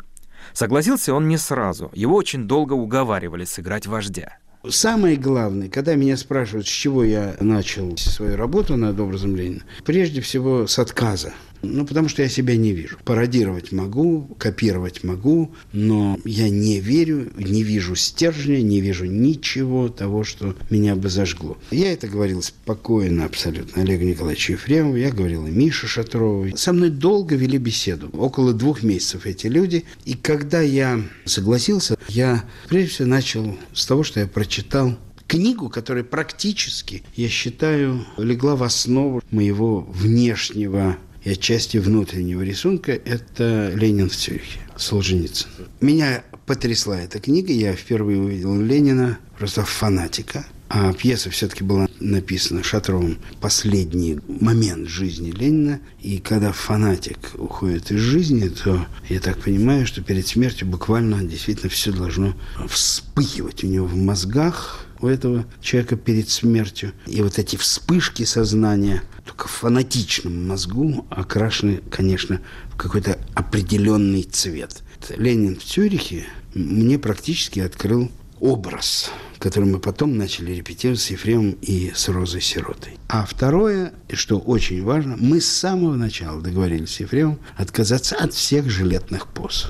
Согласился 0.52 1.12
он 1.14 1.28
не 1.28 1.38
сразу, 1.38 1.90
его 1.94 2.16
очень 2.16 2.44
долго 2.44 2.72
уговаривали 2.74 3.44
сыграть 3.44 3.86
вождя. 3.86 4.38
Самое 4.68 5.16
главное, 5.16 5.68
когда 5.68 5.94
меня 5.94 6.16
спрашивают, 6.16 6.66
с 6.66 6.70
чего 6.70 7.04
я 7.04 7.36
начал 7.40 7.96
свою 7.96 8.36
работу 8.36 8.76
над 8.76 8.98
образом 8.98 9.36
Ленина, 9.36 9.62
прежде 9.84 10.20
всего 10.20 10.66
с 10.66 10.78
отказа. 10.78 11.32
Ну, 11.62 11.86
потому 11.86 12.08
что 12.08 12.22
я 12.22 12.28
себя 12.28 12.56
не 12.56 12.72
вижу. 12.72 12.98
Пародировать 13.04 13.72
могу, 13.72 14.36
копировать 14.38 15.04
могу, 15.04 15.52
но 15.72 16.18
я 16.24 16.48
не 16.48 16.80
верю, 16.80 17.32
не 17.36 17.62
вижу 17.62 17.94
стержня, 17.94 18.62
не 18.62 18.80
вижу 18.80 19.04
ничего 19.04 19.88
того, 19.88 20.24
что 20.24 20.54
меня 20.70 20.96
бы 20.96 21.08
зажгло. 21.08 21.58
Я 21.70 21.92
это 21.92 22.08
говорил 22.08 22.42
спокойно 22.42 23.24
абсолютно 23.24 23.82
Олегу 23.82 24.04
Николаевичу 24.04 24.52
Ефремову, 24.52 24.96
я 24.96 25.10
говорил 25.10 25.46
и 25.46 25.50
Мише 25.50 25.86
Шатрову. 25.86 26.56
Со 26.56 26.72
мной 26.72 26.90
долго 26.90 27.34
вели 27.36 27.58
беседу, 27.58 28.08
около 28.12 28.52
двух 28.52 28.82
месяцев 28.82 29.26
эти 29.26 29.46
люди. 29.46 29.84
И 30.04 30.14
когда 30.14 30.60
я 30.60 31.00
согласился, 31.24 31.98
я 32.08 32.44
прежде 32.68 32.90
всего 32.90 33.08
начал 33.08 33.58
с 33.72 33.86
того, 33.86 34.02
что 34.02 34.20
я 34.20 34.26
прочитал 34.26 34.96
книгу, 35.26 35.68
которая 35.68 36.04
практически, 36.04 37.02
я 37.14 37.28
считаю, 37.28 38.06
легла 38.16 38.56
в 38.56 38.62
основу 38.62 39.22
моего 39.30 39.80
внешнего 39.80 40.96
и 41.26 41.30
отчасти 41.30 41.78
внутреннего 41.78 42.42
рисунка– 42.42 42.92
это 43.04 43.72
«Ленин 43.74 44.08
в 44.08 44.14
Цюрихе» 44.14 44.60
Солженицын. 44.76 45.48
Меня 45.80 46.22
потрясла 46.46 47.00
эта 47.00 47.18
книга. 47.18 47.52
Я 47.52 47.74
впервые 47.74 48.20
увидел 48.20 48.54
Ленина 48.60 49.18
просто 49.36 49.64
фанатика. 49.64 50.46
А 50.68 50.92
пьеса 50.92 51.30
все-таки 51.30 51.64
была 51.64 51.88
написана 51.98 52.62
Шатровым 52.62 53.18
последний 53.40 54.20
момент 54.28 54.88
жизни 54.88 55.32
Ленина. 55.32 55.80
И 56.00 56.18
когда 56.18 56.52
фанатик 56.52 57.18
уходит 57.34 57.90
из 57.90 57.98
жизни, 57.98 58.46
то 58.48 58.86
я 59.08 59.18
так 59.18 59.40
понимаю, 59.40 59.84
что 59.84 60.02
перед 60.02 60.28
смертью 60.28 60.68
буквально 60.68 61.24
действительно 61.24 61.70
все 61.70 61.90
должно 61.90 62.36
вспыхивать 62.68 63.64
у 63.64 63.66
него 63.66 63.86
в 63.86 63.96
мозгах, 63.96 64.85
у 65.00 65.06
этого 65.06 65.46
человека 65.60 65.96
перед 65.96 66.28
смертью. 66.28 66.92
И 67.06 67.22
вот 67.22 67.38
эти 67.38 67.56
вспышки 67.56 68.24
сознания 68.24 69.02
только 69.24 69.48
в 69.48 69.50
фанатичном 69.50 70.48
мозгу 70.48 71.06
окрашены, 71.10 71.80
конечно, 71.90 72.40
в 72.70 72.76
какой-то 72.76 73.18
определенный 73.34 74.22
цвет. 74.22 74.82
Ленин 75.16 75.56
в 75.56 75.64
Цюрихе 75.64 76.26
мне 76.54 76.98
практически 76.98 77.60
открыл 77.60 78.10
образ, 78.40 79.10
который 79.38 79.66
мы 79.66 79.78
потом 79.78 80.16
начали 80.16 80.52
репетировать 80.52 81.00
с 81.00 81.10
Ефремом 81.10 81.56
и 81.62 81.92
с 81.94 82.08
Розой 82.08 82.40
Сиротой. 82.40 82.96
А 83.08 83.24
второе, 83.24 83.92
что 84.12 84.38
очень 84.38 84.82
важно, 84.82 85.16
мы 85.18 85.40
с 85.40 85.46
самого 85.46 85.94
начала 85.94 86.40
договорились 86.40 86.94
с 86.94 87.00
Ефремом 87.00 87.38
отказаться 87.56 88.16
от 88.16 88.34
всех 88.34 88.68
жилетных 88.68 89.28
поз. 89.28 89.68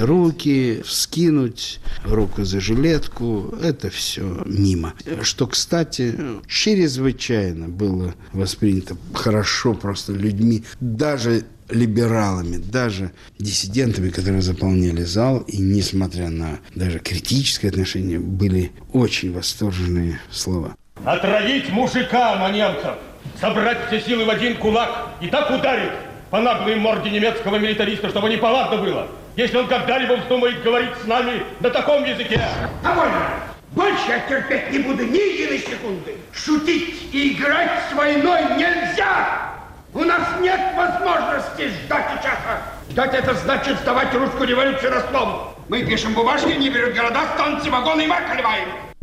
Руки 0.00 0.82
вскинуть, 0.84 1.80
руку 2.04 2.44
за 2.44 2.60
жилетку, 2.60 3.54
это 3.62 3.90
все 3.90 4.42
мимо. 4.44 4.94
Что, 5.22 5.46
кстати, 5.46 6.14
чрезвычайно 6.46 7.68
было 7.68 8.14
воспринято 8.32 8.96
хорошо 9.14 9.74
просто 9.74 10.12
людьми, 10.12 10.64
даже 10.80 11.44
либералами, 11.68 12.56
даже 12.56 13.12
диссидентами, 13.38 14.10
которые 14.10 14.42
заполняли 14.42 15.02
зал, 15.02 15.38
и 15.46 15.58
несмотря 15.58 16.28
на 16.28 16.58
даже 16.74 16.98
критическое 16.98 17.68
отношение, 17.68 18.18
были 18.18 18.72
очень 18.92 19.32
восторженные 19.32 20.20
слова. 20.30 20.76
Отравить 21.04 21.70
мужика, 21.70 22.36
манемцев, 22.36 22.94
собрать 23.40 23.78
все 23.88 24.00
силы 24.00 24.24
в 24.24 24.30
один 24.30 24.56
кулак 24.56 25.10
и 25.20 25.28
так 25.28 25.50
ударить 25.50 25.92
по 26.30 26.40
наглой 26.40 26.76
морде 26.76 27.10
немецкого 27.10 27.56
милитариста, 27.56 28.08
чтобы 28.08 28.28
неповадно 28.28 28.78
было, 28.78 29.08
если 29.36 29.56
он 29.56 29.66
когда-либо 29.66 30.14
вздумает 30.14 30.62
говорить 30.62 30.90
с 31.02 31.06
нами 31.06 31.42
на 31.60 31.70
таком 31.70 32.04
языке. 32.04 32.40
Довольно! 32.82 33.30
Больше 33.72 34.02
я 34.08 34.20
терпеть 34.28 34.70
не 34.70 34.78
буду 34.78 35.04
ни 35.04 35.16
единой 35.16 35.58
секунды. 35.58 36.16
Шутить 36.32 36.94
и 37.12 37.32
играть 37.32 37.70
с 37.90 37.94
войной 37.94 38.42
нельзя! 38.56 39.53
У 39.94 40.02
нас 40.02 40.40
нет 40.40 40.60
возможности 40.76 41.68
ждать 41.68 42.18
и 42.18 42.22
часа. 42.24 42.62
Ждать 42.90 43.14
это 43.14 43.32
значит 43.34 43.78
сдавать 43.78 44.12
русскую 44.12 44.48
революцию 44.48 44.90
Ростову. 44.90 45.54
Мы 45.68 45.84
пишем 45.84 46.14
бумажки, 46.14 46.48
не 46.48 46.68
берут 46.68 46.94
города, 46.94 47.22
станции, 47.34 47.70
вагоны 47.70 48.02
и 48.02 48.06
марк 48.08 48.24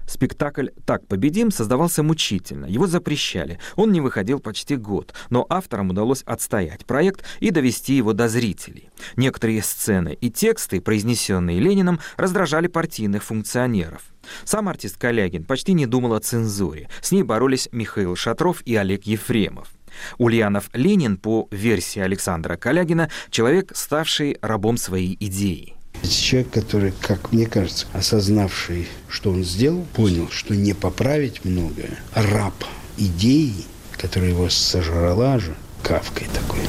Спектакль 0.06 0.68
«Так 0.86 1.08
победим» 1.08 1.50
создавался 1.50 2.04
мучительно. 2.04 2.66
Его 2.66 2.88
запрещали. 2.88 3.58
Он 3.78 3.94
не 3.94 4.02
выходил 4.02 4.40
почти 4.40 4.76
год, 4.76 5.14
но 5.30 5.46
авторам 5.50 5.92
удалось 5.92 6.24
отстоять 6.24 6.86
проект 6.86 7.24
и 7.40 7.52
довести 7.52 7.94
его 7.94 8.12
до 8.12 8.28
зрителей. 8.28 8.90
Некоторые 9.16 9.64
сцены 9.64 10.18
и 10.20 10.30
тексты, 10.30 10.82
произнесенные 10.82 11.62
Лениным, 11.62 12.02
раздражали 12.18 12.68
партийных 12.68 13.24
функционеров. 13.24 14.02
Сам 14.44 14.68
артист 14.68 14.98
Калягин 14.98 15.46
почти 15.46 15.72
не 15.72 15.86
думал 15.86 16.14
о 16.14 16.20
цензуре. 16.20 16.90
С 17.02 17.14
ней 17.14 17.24
боролись 17.24 17.70
Михаил 17.72 18.18
Шатров 18.18 18.62
и 18.64 18.76
Олег 18.76 19.06
Ефремов. 19.06 19.70
Ульянов 20.18 20.70
Ленин, 20.74 21.18
по 21.18 21.48
версии 21.52 22.00
Александра 22.00 22.58
Калягина, 22.58 23.10
человек, 23.30 23.72
ставший 23.76 24.38
рабом 24.42 24.78
своей 24.78 25.18
идеи. 25.20 25.76
Человек, 26.10 26.52
который, 26.52 26.94
как 27.02 27.32
мне 27.32 27.46
кажется, 27.46 27.86
осознавший, 27.94 28.88
что 29.08 29.32
он 29.32 29.44
сделал, 29.44 29.86
понял, 29.94 30.30
что 30.32 30.56
не 30.56 30.74
поправить 30.74 31.46
многое. 31.46 32.00
Раб 32.14 32.56
идеи, 32.98 33.66
которая 33.98 34.32
его 34.32 34.50
сожрала 34.50 35.40
же, 35.40 35.56
кавкой 35.84 36.28
такой, 36.34 36.62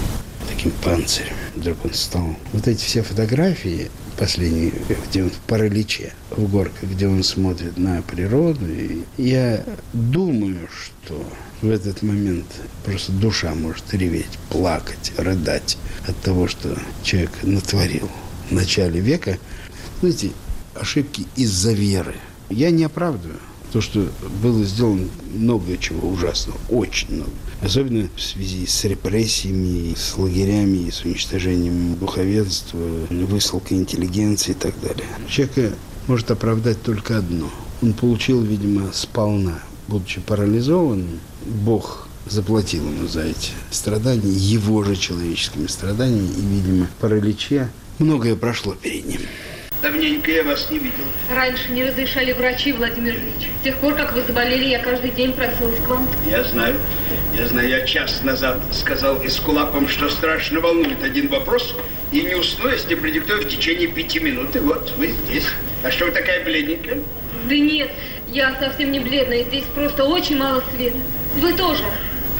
таким 0.49 0.71
панцирем. 0.83 1.35
Вдруг 1.55 1.85
он 1.85 1.95
стал. 1.95 2.37
Вот 2.53 2.69
эти 2.69 2.85
все 2.85 3.03
фотографии 3.03 3.91
последние, 4.13 4.73
где 5.09 5.25
он 5.25 5.31
в 5.31 5.39
параличе, 5.47 6.13
в 6.31 6.51
горках, 6.51 6.83
где 6.83 7.07
он 7.07 7.23
смотрит 7.23 7.77
на 7.77 8.03
природу. 8.03 8.67
И 8.67 9.05
я 9.17 9.65
думаю, 9.93 10.69
что 10.69 11.25
в 11.61 11.71
этот 11.71 12.03
момент 12.03 12.47
просто 12.85 13.13
душа 13.13 13.55
может 13.55 13.93
реветь, 13.93 14.39
плакать, 14.51 15.13
рыдать 15.17 15.79
от 16.07 16.17
того, 16.21 16.49
что 16.49 16.77
человек 17.03 17.31
натворил 17.43 18.09
в 18.49 18.53
начале 18.53 19.01
века. 19.01 19.39
Знаете, 20.01 20.31
ошибки 20.75 21.27
из-за 21.37 21.73
веры. 21.73 22.15
Я 22.51 22.71
не 22.71 22.85
оправдываю. 22.85 23.39
То, 23.73 23.81
что 23.81 24.07
было 24.43 24.63
сделано 24.65 25.09
много 25.35 25.79
чего 25.79 26.11
ужасного, 26.11 26.59
очень 26.69 27.15
много. 27.15 27.31
Особенно 27.63 28.09
в 28.15 28.21
связи 28.21 28.67
с 28.67 28.85
репрессиями, 28.85 29.95
с 29.95 30.19
лагерями, 30.19 30.91
с 30.91 31.05
уничтожением 31.05 31.97
духовенства, 31.97 32.79
высылкой 33.09 33.79
интеллигенции 33.79 34.53
и 34.53 34.55
так 34.55 34.75
далее. 34.81 35.07
Человека 35.29 35.75
может 36.07 36.31
оправдать 36.31 36.83
только 36.83 37.17
одно. 37.19 37.49
Он 37.81 37.95
получил, 37.95 38.43
видимо, 38.43 38.93
сполна. 38.93 39.63
Будучи 39.89 40.21
парализованным, 40.21 41.21
Бог 41.47 42.09
заплатил 42.27 42.85
ему 42.85 43.09
за 43.09 43.23
эти 43.23 43.51
страдания, 43.71 44.31
его 44.31 44.85
же 44.85 44.97
человеческими 44.97 45.67
страданиями, 45.67 46.29
и, 46.29 46.41
видимо, 46.41 46.89
параличе 47.01 47.71
многое 47.99 48.37
прошло 48.37 48.75
перед 48.75 49.07
ним. 49.07 49.21
Давненько 49.83 50.31
я 50.31 50.45
вас 50.45 50.71
не 50.71 50.79
видел. 50.79 51.05
Раньше 51.29 51.73
не 51.73 51.85
разрешали 51.85 52.33
врачи, 52.33 52.73
Владимир 52.73 53.15
Ильич. 53.15 53.51
С 53.61 53.65
тех 53.65 53.77
пор, 53.79 53.95
как 53.95 54.13
вы 54.13 54.23
заболели, 54.23 54.67
я 54.67 54.79
каждый 54.79 55.11
день 55.11 55.33
просилась 55.33 55.79
к 55.81 55.89
вам. 55.89 56.09
Я 56.25 56.45
знаю. 56.45 56.77
Я 57.37 57.47
знаю, 57.47 57.69
я 57.69 57.85
час 57.85 58.23
назад 58.23 58.61
сказал 58.71 59.19
Эскулапам, 59.27 59.89
что 59.89 60.09
страшно 60.09 60.61
волнует 60.61 61.03
один 61.03 61.27
вопрос, 61.27 61.75
и 62.13 62.21
не 62.21 62.37
усну, 62.37 62.71
если 62.71 62.95
продиктую 62.95 63.43
в 63.43 63.49
течение 63.49 63.89
пяти 63.89 64.21
минут. 64.21 64.55
И 64.55 64.61
вот 64.61 64.93
вы 64.99 65.09
здесь. 65.09 65.49
А 65.83 65.91
что 65.91 66.05
вы 66.05 66.13
такая 66.13 66.45
бледненькая? 66.45 67.01
Да 67.49 67.57
нет, 67.57 67.91
я 68.29 68.55
совсем 68.61 68.93
не 68.93 69.01
бледная. 69.01 69.43
Здесь 69.43 69.65
просто 69.75 70.05
очень 70.05 70.37
мало 70.37 70.63
света. 70.73 70.99
Вы 71.39 71.55
тоже. 71.55 71.83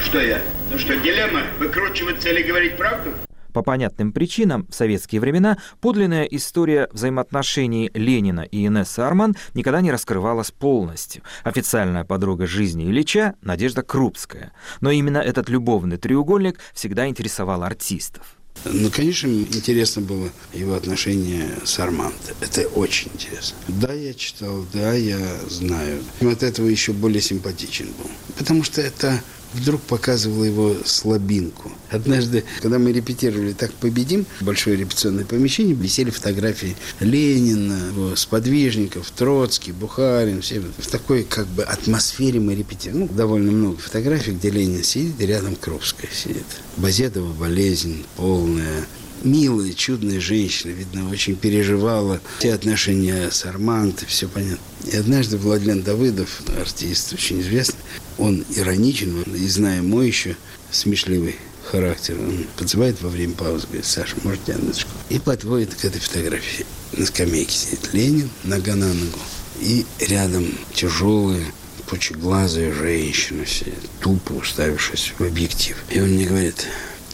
Что 0.01 0.21
я? 0.21 0.41
Ну 0.71 0.79
что, 0.79 0.95
дилемма? 0.95 1.41
Выкручиваться 1.59 2.29
или 2.29 2.43
говорить 2.43 2.77
правду? 2.77 3.13
По 3.53 3.61
понятным 3.61 4.11
причинам 4.11 4.67
в 4.69 4.75
советские 4.75 5.21
времена 5.21 5.57
подлинная 5.79 6.23
история 6.23 6.89
взаимоотношений 6.91 7.91
Ленина 7.93 8.41
и 8.41 8.65
Инессы 8.65 8.99
Арман 8.99 9.35
никогда 9.53 9.81
не 9.81 9.91
раскрывалась 9.91 10.51
полностью. 10.51 11.21
Официальная 11.43 12.03
подруга 12.03 12.47
жизни 12.47 12.85
Ильича– 12.85 13.35
Надежда 13.41 13.83
Крупская. 13.83 14.53
Но 14.81 14.89
именно 14.89 15.19
этот 15.19 15.49
любовный 15.49 15.97
треугольник 15.97 16.59
всегда 16.73 17.07
интересовал 17.07 17.63
артистов. 17.63 18.37
Ну, 18.65 18.89
конечно, 18.89 19.27
интересно 19.27 20.01
было 20.01 20.29
его 20.53 20.75
отношение 20.75 21.49
с 21.65 21.79
Арманд. 21.79 22.15
Это 22.39 22.67
очень 22.69 23.11
интересно. 23.13 23.57
Да, 23.67 23.91
я 23.93 24.13
читал, 24.13 24.65
да, 24.71 24.93
я 24.93 25.19
знаю. 25.49 26.01
От 26.21 26.43
этого 26.43 26.67
еще 26.67 26.93
более 26.93 27.21
симпатичен 27.21 27.87
был. 27.97 28.09
Потому 28.37 28.63
что 28.63 28.81
это 28.81 29.21
вдруг 29.53 29.81
показывала 29.81 30.43
его 30.43 30.75
слабинку. 30.85 31.71
Однажды, 31.89 32.43
когда 32.61 32.79
мы 32.79 32.91
репетировали 32.91 33.53
«Так 33.53 33.71
победим», 33.73 34.25
большое 34.41 34.75
репетиционное 34.75 35.25
помещение, 35.25 35.75
висели 35.75 36.09
фотографии 36.09 36.75
Ленина, 36.99 37.77
его 37.91 38.15
сподвижников, 38.15 39.11
Троцкий, 39.11 39.71
Бухарин, 39.71 40.41
все 40.41 40.61
в 40.77 40.87
такой 40.87 41.23
как 41.23 41.47
бы 41.47 41.63
атмосфере 41.63 42.39
мы 42.39 42.55
репетировали. 42.55 43.03
Ну, 43.03 43.07
довольно 43.07 43.51
много 43.51 43.77
фотографий, 43.77 44.31
где 44.31 44.49
Ленин 44.49 44.83
сидит, 44.83 45.19
и 45.19 45.25
рядом 45.25 45.55
Крупская 45.55 46.09
сидит. 46.11 46.45
Базедова 46.77 47.33
болезнь 47.33 48.03
полная, 48.15 48.85
милая, 49.23 49.73
чудная 49.73 50.19
женщина, 50.19 50.71
видно, 50.71 51.09
очень 51.09 51.35
переживала 51.35 52.19
те 52.39 52.53
отношения 52.53 53.29
с 53.31 53.45
Арманд, 53.45 54.03
все 54.07 54.27
понятно. 54.27 54.63
И 54.91 54.95
однажды 54.95 55.37
Владлен 55.37 55.81
Давыдов, 55.81 56.41
артист 56.59 57.13
очень 57.13 57.41
известный, 57.41 57.79
он 58.17 58.45
ироничен, 58.55 59.23
и 59.23 59.47
зная 59.47 59.81
мой 59.81 60.07
еще 60.07 60.35
смешливый 60.71 61.35
характер, 61.63 62.17
он 62.19 62.45
подзывает 62.57 63.01
во 63.01 63.09
время 63.09 63.33
паузы, 63.33 63.67
говорит, 63.67 63.85
Саша, 63.85 64.15
может, 64.23 64.47
Яночку? 64.47 64.89
И 65.09 65.19
подводит 65.19 65.73
к 65.73 65.85
этой 65.85 65.99
фотографии. 65.99 66.65
На 66.93 67.05
скамейке 67.05 67.55
сидит 67.55 67.93
Ленин, 67.93 68.29
нога 68.43 68.75
на 68.75 68.93
ногу, 68.93 69.19
и 69.61 69.85
рядом 69.99 70.47
тяжелая, 70.73 71.45
пучеглазая 71.87 72.73
женщина 72.73 73.45
сидит, 73.45 73.73
тупо 73.99 74.33
уставившись 74.33 75.13
в 75.17 75.23
объектив. 75.23 75.77
И 75.89 75.99
он 75.99 76.09
мне 76.09 76.25
говорит, 76.25 76.67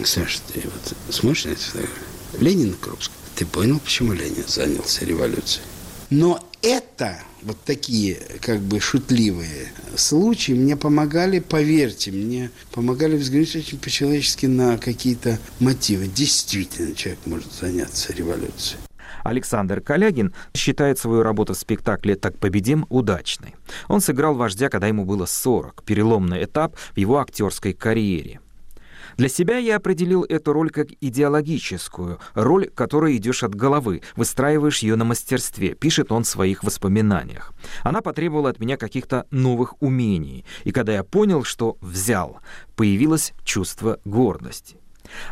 Саша, 0.06 0.40
ты 0.54 0.62
вот 0.64 1.14
смотришь 1.14 1.46
на 1.46 1.50
это 1.50 1.62
фотографию? 1.62 2.06
Ленин 2.40 2.74
Крупск. 2.74 3.12
Ты 3.36 3.46
понял, 3.46 3.80
почему 3.80 4.14
Ленин 4.14 4.44
занялся 4.48 5.06
революцией? 5.06 5.64
Но 6.10 6.44
это, 6.62 7.20
вот 7.42 7.58
такие 7.64 8.18
как 8.42 8.60
бы 8.60 8.80
шутливые 8.80 9.72
случаи 9.96 10.54
мне 10.54 10.76
помогали, 10.76 11.40
поверьте, 11.40 12.12
мне 12.12 12.52
помогали 12.72 13.16
взглянуть 13.16 13.56
очень 13.56 13.78
по-человечески 13.78 14.46
на 14.46 14.78
какие-то 14.78 15.40
мотивы. 15.60 16.08
Действительно, 16.08 16.96
человек 16.96 17.20
может 17.26 17.54
заняться 17.54 18.14
революцией. 18.14 18.80
Александр 19.24 19.82
Калягин 19.82 20.34
считает 20.56 20.98
свою 20.98 21.24
работу 21.24 21.54
в 21.54 21.58
спектакле 21.58 22.16
«Так 22.16 22.38
победим» 22.38 22.86
удачной. 22.90 23.56
Он 23.88 24.02
сыграл 24.02 24.34
вождя, 24.34 24.70
когда 24.70 24.88
ему 24.88 25.06
было 25.06 25.26
40, 25.26 25.84
переломный 25.84 26.44
этап 26.44 26.76
в 26.78 26.98
его 26.98 27.20
актерской 27.20 27.74
карьере. 27.74 28.40
Для 29.20 29.28
себя 29.28 29.58
я 29.58 29.76
определил 29.76 30.24
эту 30.24 30.54
роль 30.54 30.70
как 30.70 30.88
идеологическую, 31.02 32.22
роль, 32.36 32.70
которой 32.70 33.18
идешь 33.18 33.44
от 33.44 33.54
головы, 33.54 34.02
выстраиваешь 34.16 34.80
ее 34.80 34.96
на 34.96 35.04
мастерстве, 35.04 35.76
пишет 35.76 36.14
он 36.14 36.24
в 36.24 36.28
своих 36.28 36.64
воспоминаниях. 36.64 37.52
Она 37.84 38.00
потребовала 38.00 38.50
от 38.50 38.60
меня 38.60 38.78
каких-то 38.78 39.26
новых 39.30 39.82
умений, 39.82 40.46
и 40.64 40.72
когда 40.72 40.94
я 40.94 41.04
понял, 41.04 41.44
что 41.44 41.78
взял, 41.82 42.40
появилось 42.78 43.34
чувство 43.44 44.00
гордости. 44.06 44.78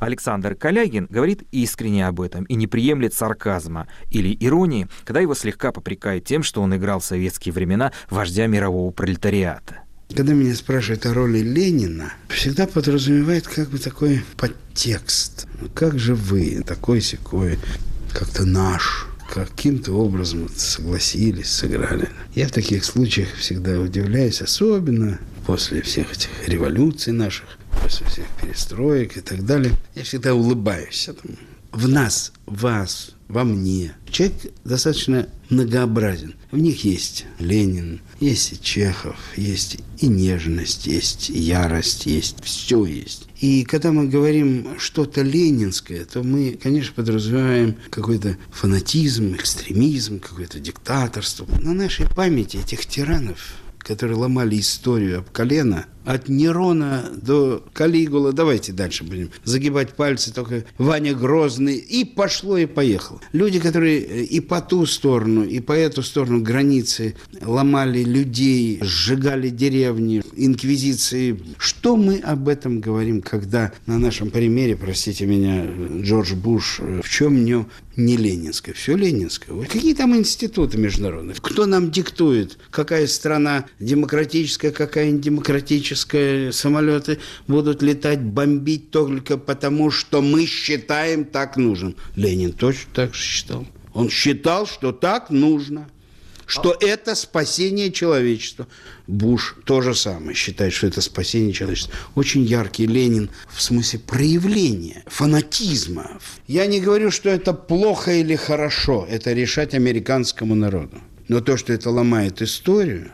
Александр 0.01 0.55
Калягин 0.55 1.07
говорит 1.09 1.43
искренне 1.51 2.07
об 2.07 2.19
этом 2.19 2.43
и 2.43 2.55
не 2.55 2.67
приемлет 2.67 3.13
сарказма 3.13 3.87
или 4.11 4.35
иронии, 4.37 4.89
когда 5.05 5.21
его 5.21 5.33
слегка 5.33 5.71
попрекают 5.71 6.25
тем, 6.25 6.43
что 6.43 6.61
он 6.61 6.75
играл 6.75 6.99
в 6.99 7.05
советские 7.05 7.53
времена 7.53 7.93
вождя 8.09 8.47
мирового 8.47 8.91
пролетариата. 8.91 9.86
Когда 10.09 10.33
меня 10.33 10.55
спрашивают 10.55 11.05
о 11.05 11.13
роли 11.13 11.39
Ленина, 11.39 12.13
всегда 12.29 12.65
подразумевает 12.65 13.47
как 13.47 13.69
бы 13.69 13.77
такой 13.77 14.23
подтекст. 14.37 15.47
Ну, 15.61 15.69
как 15.69 15.99
же 15.99 16.15
вы, 16.15 16.63
такой 16.65 17.01
секой, 17.01 17.59
как-то 18.13 18.45
наш, 18.45 19.07
каким-то 19.33 19.93
образом 19.93 20.49
согласились, 20.55 21.49
сыграли. 21.49 22.09
Я 22.33 22.47
в 22.47 22.51
таких 22.51 22.85
случаях 22.85 23.33
всегда 23.35 23.79
удивляюсь, 23.79 24.41
особенно 24.41 25.19
после 25.45 25.81
всех 25.81 26.11
этих 26.11 26.29
революций 26.47 27.13
наших, 27.13 27.45
после 27.83 28.07
всех 28.07 28.25
перестроек 28.41 29.17
и 29.17 29.21
так 29.21 29.45
далее. 29.45 29.73
Я 29.93 30.03
всегда 30.03 30.33
улыбаюсь 30.33 31.09
этому. 31.09 31.35
В 31.71 31.87
нас, 31.87 32.31
вас, 32.45 33.11
во 33.27 33.43
мне. 33.43 33.93
Человек 34.09 34.35
достаточно 34.63 35.27
многообразен. 35.49 36.35
В 36.51 36.57
них 36.57 36.83
есть 36.83 37.25
Ленин, 37.39 38.01
есть 38.19 38.53
и 38.53 38.61
Чехов, 38.61 39.17
есть 39.35 39.77
и 39.99 40.07
нежность, 40.07 40.87
есть 40.87 41.29
и 41.29 41.37
ярость, 41.37 42.05
есть 42.05 42.43
все 42.43 42.85
есть. 42.85 43.27
И 43.39 43.63
когда 43.63 43.91
мы 43.91 44.07
говорим 44.07 44.79
что-то 44.79 45.21
ленинское, 45.21 46.05
то 46.05 46.23
мы, 46.23 46.57
конечно, 46.61 46.93
подразумеваем 46.95 47.75
какой-то 47.89 48.37
фанатизм, 48.51 49.35
экстремизм, 49.35 50.19
какое-то 50.19 50.59
диктаторство. 50.59 51.47
На 51.61 51.73
нашей 51.73 52.07
памяти 52.09 52.57
этих 52.57 52.85
тиранов, 52.85 53.55
которые 53.77 54.17
ломали 54.17 54.59
историю 54.59 55.19
об 55.19 55.29
колено– 55.29 55.85
от 56.07 56.29
Нерона 56.29 57.11
до 57.21 57.63
Калигула. 57.73 58.31
Давайте 58.31 58.71
дальше 58.71 59.03
будем 59.03 59.29
загибать 59.43 59.93
пальцы, 59.93 60.33
только 60.33 60.63
Ваня 60.77 61.13
Грозный. 61.13 61.75
И 61.75 62.05
пошло, 62.05 62.57
и 62.57 62.65
поехало. 62.65 63.19
Люди, 63.33 63.59
которые 63.59 63.99
э, 63.99 64.23
и 64.23 64.39
по 64.39 64.61
ту 64.61 64.85
сторону, 64.85 65.43
и 65.43 65.59
по 65.59 65.73
эту 65.73 66.03
сторону 66.03 66.41
границы 66.41 67.15
ломали 67.41 68.03
людей, 68.03 68.79
сжигали 68.81 69.49
деревни, 69.49 70.23
инквизиции. 70.35 71.39
Что 71.57 71.97
мы 71.97 72.19
об 72.19 72.47
этом 72.47 72.79
говорим, 72.79 73.21
когда 73.21 73.73
на 73.85 73.99
нашем 73.99 74.29
примере, 74.29 74.77
простите 74.77 75.25
меня, 75.25 75.65
Джордж 76.01 76.35
Буш, 76.35 76.79
э, 76.79 77.01
в 77.03 77.09
чем 77.09 77.35
в 77.35 77.39
нем 77.39 77.67
не 77.97 78.15
ленинское, 78.15 78.73
все 78.73 78.95
ленинское. 78.95 79.65
Какие 79.65 79.93
там 79.93 80.15
институты 80.15 80.77
международные? 80.77 81.35
Кто 81.41 81.65
нам 81.65 81.91
диктует, 81.91 82.57
какая 82.69 83.07
страна 83.07 83.65
демократическая, 83.79 84.71
какая 84.71 85.09
не 85.09 85.19
космические 86.05 86.51
самолеты 86.51 87.19
будут 87.47 87.81
летать, 87.81 88.21
бомбить 88.21 88.91
только 88.91 89.37
потому, 89.37 89.91
что 89.91 90.21
мы 90.21 90.45
считаем 90.45 91.25
так 91.25 91.57
нужным. 91.57 91.95
Ленин 92.15 92.53
точно 92.53 92.91
так 92.93 93.13
же 93.13 93.21
считал. 93.21 93.65
Он 93.93 94.09
считал, 94.09 94.67
что 94.67 94.91
так 94.91 95.29
нужно 95.29 95.89
что 96.49 96.71
а... 96.71 96.77
это 96.79 97.13
спасение 97.13 97.91
человечества. 97.91 98.67
Буш 99.05 99.57
то 99.65 99.81
же 99.81 99.93
самое 99.93 100.33
считает, 100.33 100.71
что 100.71 100.87
это 100.87 101.01
спасение 101.01 101.51
человечества. 101.51 101.93
Очень 102.15 102.43
яркий 102.43 102.87
Ленин 102.87 103.29
в 103.49 103.61
смысле 103.61 103.99
проявления 103.99 105.03
фанатизма. 105.07 106.21
Я 106.47 106.65
не 106.65 106.79
говорю, 106.79 107.11
что 107.11 107.27
это 107.27 107.53
плохо 107.53 108.13
или 108.13 108.37
хорошо, 108.37 109.05
это 109.09 109.33
решать 109.33 109.73
американскому 109.73 110.55
народу. 110.55 111.01
Но 111.27 111.41
то, 111.41 111.57
что 111.57 111.73
это 111.73 111.89
ломает 111.89 112.41
историю, 112.41 113.11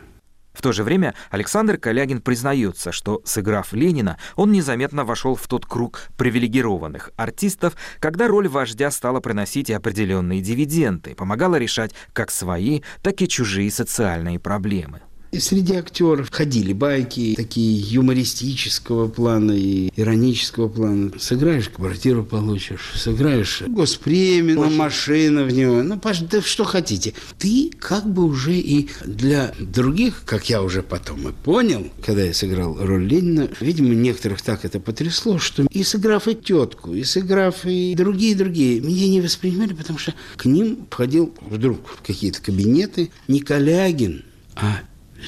в 0.54 0.62
то 0.62 0.72
же 0.72 0.84
время 0.84 1.16
Александр 1.30 1.78
Калягин 1.78 2.22
признается, 2.22 2.92
что, 2.92 3.22
сыграв 3.26 3.74
Ленина, 3.74 4.18
он 4.36 4.52
незаметно 4.52 5.04
вошел 5.04 5.36
в 5.36 5.48
тот 5.48 5.66
круг 5.66 6.10
привилегированных 6.18 7.12
артистов, 7.16 7.76
когда 8.00 8.28
роль 8.28 8.48
вождя 8.48 8.92
стала 8.92 9.20
приносить 9.20 9.70
и 9.70 9.74
определенные 9.74 10.42
дивиденды, 10.42 11.16
помогала 11.16 11.56
решать 11.56 11.94
как 12.14 12.32
свои, 12.32 12.82
так 13.02 13.22
и 13.22 13.28
чужие 13.28 13.72
социальные 13.72 14.40
проблемы. 14.40 15.02
И 15.34 15.40
среди 15.40 15.74
актеров 15.74 16.30
ходили 16.32 16.74
байки, 16.74 17.34
такие 17.36 17.76
юмористического 17.76 19.08
плана 19.08 19.54
и 19.54 19.90
иронического 19.96 20.68
плана. 20.68 21.12
Сыграешь, 21.18 21.70
квартиру 21.70 22.24
получишь. 22.24 22.92
Сыграешь 22.94 23.64
госпремию, 23.66 24.58
ну, 24.58 24.70
машина 24.70 25.44
в 25.44 25.52
него. 25.52 25.82
Ну, 25.82 26.00
да 26.00 26.42
что 26.44 26.64
хотите. 26.66 27.16
Ты 27.40 27.72
как 27.80 28.08
бы 28.08 28.26
уже 28.26 28.54
и 28.54 28.90
для 29.04 29.56
других, 29.60 30.22
как 30.24 30.52
я 30.52 30.62
уже 30.62 30.84
потом 30.84 31.28
и 31.28 31.32
понял, 31.32 31.88
когда 32.06 32.22
я 32.22 32.34
сыграл 32.36 32.78
роль 32.80 33.08
Ленина, 33.08 33.50
видимо, 33.60 33.96
некоторых 33.96 34.44
так 34.44 34.66
это 34.66 34.80
потрясло, 34.80 35.40
что 35.40 35.66
и 35.72 35.82
сыграв 35.82 36.28
и 36.28 36.36
тетку, 36.36 36.94
и 36.94 37.04
сыграв 37.04 37.66
и 37.66 37.96
другие-другие, 37.96 38.82
меня 38.82 39.08
не 39.08 39.20
воспринимали, 39.20 39.74
потому 39.74 39.98
что 39.98 40.14
к 40.38 40.46
ним 40.46 40.86
входил 40.92 41.34
вдруг 41.42 41.88
в 41.88 42.06
какие-то 42.06 42.40
кабинеты 42.40 43.10
не 43.28 43.40
Калягин, 43.40 44.26
а 44.56 44.82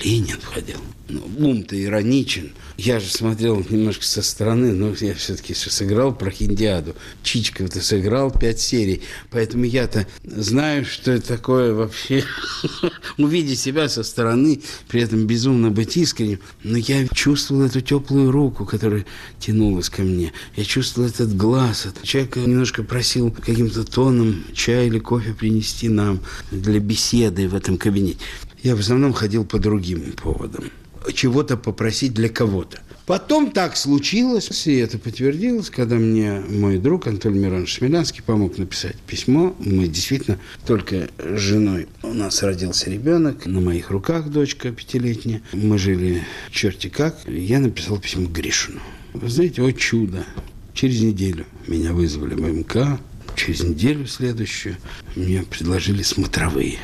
Ленин 0.03 0.39
входил. 0.39 0.77
Ну, 1.07 1.21
ум-то 1.37 1.81
ироничен. 1.81 2.51
Я 2.77 2.99
же 2.99 3.07
смотрел 3.07 3.63
немножко 3.69 4.03
со 4.03 4.23
стороны, 4.23 4.73
но 4.73 4.93
я 4.99 5.13
все-таки 5.13 5.53
сыграл 5.53 6.13
про 6.15 6.31
Хиндиаду. 6.31 6.95
Чичиков-то 7.21 7.79
сыграл 7.79 8.31
пять 8.31 8.59
серий. 8.59 9.03
Поэтому 9.29 9.65
я-то 9.65 10.07
знаю, 10.23 10.83
что 10.83 11.11
это 11.11 11.27
такое 11.27 11.73
вообще 11.73 12.23
увидеть 13.19 13.59
себя 13.59 13.87
со 13.87 14.03
стороны, 14.03 14.61
при 14.87 15.01
этом 15.01 15.27
безумно 15.27 15.69
быть 15.69 15.95
искренним. 15.95 16.39
Но 16.63 16.77
я 16.77 17.07
чувствовал 17.07 17.61
эту 17.61 17.81
теплую 17.81 18.31
руку, 18.31 18.65
которая 18.65 19.05
тянулась 19.39 19.89
ко 19.89 20.01
мне. 20.01 20.33
Я 20.55 20.65
чувствовал 20.65 21.07
этот 21.07 21.37
глаз. 21.37 21.87
Человек 22.01 22.35
немножко 22.35 22.81
просил 22.81 23.31
каким-то 23.31 23.85
тоном 23.85 24.43
чай 24.55 24.87
или 24.87 24.97
кофе 24.97 25.33
принести 25.33 25.87
нам 25.87 26.19
для 26.49 26.79
беседы 26.79 27.47
в 27.47 27.53
этом 27.53 27.77
кабинете. 27.77 28.17
Я 28.65 28.75
в 28.75 28.79
основном 28.79 29.13
ходил 29.13 29.45
по 29.45 29.59
другим 29.59 30.11
поводам. 30.13 30.71
Чего-то 31.13 31.55
попросить 31.55 32.15
для 32.15 32.29
кого-то. 32.29 32.79
Потом 33.05 33.51
так 33.51 33.77
случилось, 33.77 34.65
и 34.65 34.77
это 34.77 34.97
подтвердилось, 34.97 35.69
когда 35.69 35.97
мне 35.97 36.41
мой 36.49 36.79
друг 36.79 37.05
Анатолий 37.05 37.37
Миронович 37.37 37.75
Смелянский 37.75 38.23
помог 38.23 38.57
написать 38.57 38.95
письмо. 39.05 39.55
Мы 39.59 39.87
действительно 39.87 40.39
только 40.65 41.09
с 41.19 41.37
женой. 41.37 41.87
У 42.01 42.11
нас 42.11 42.41
родился 42.41 42.89
ребенок, 42.89 43.45
на 43.45 43.61
моих 43.61 43.91
руках 43.91 44.29
дочка 44.29 44.71
пятилетняя. 44.71 45.43
Мы 45.53 45.77
жили 45.77 46.23
черти 46.49 46.87
как. 46.87 47.19
Я 47.27 47.59
написал 47.59 47.99
письмо 47.99 48.27
Гришину. 48.27 48.79
Вы 49.13 49.29
знаете, 49.29 49.61
о 49.61 49.71
чудо. 49.73 50.25
Через 50.73 51.01
неделю 51.01 51.45
меня 51.67 51.93
вызвали 51.93 52.33
в 52.33 52.41
МК. 52.41 52.99
Через 53.35 53.61
неделю 53.61 54.07
следующую 54.07 54.77
мне 55.15 55.43
предложили 55.43 56.01
смотровые 56.01 56.79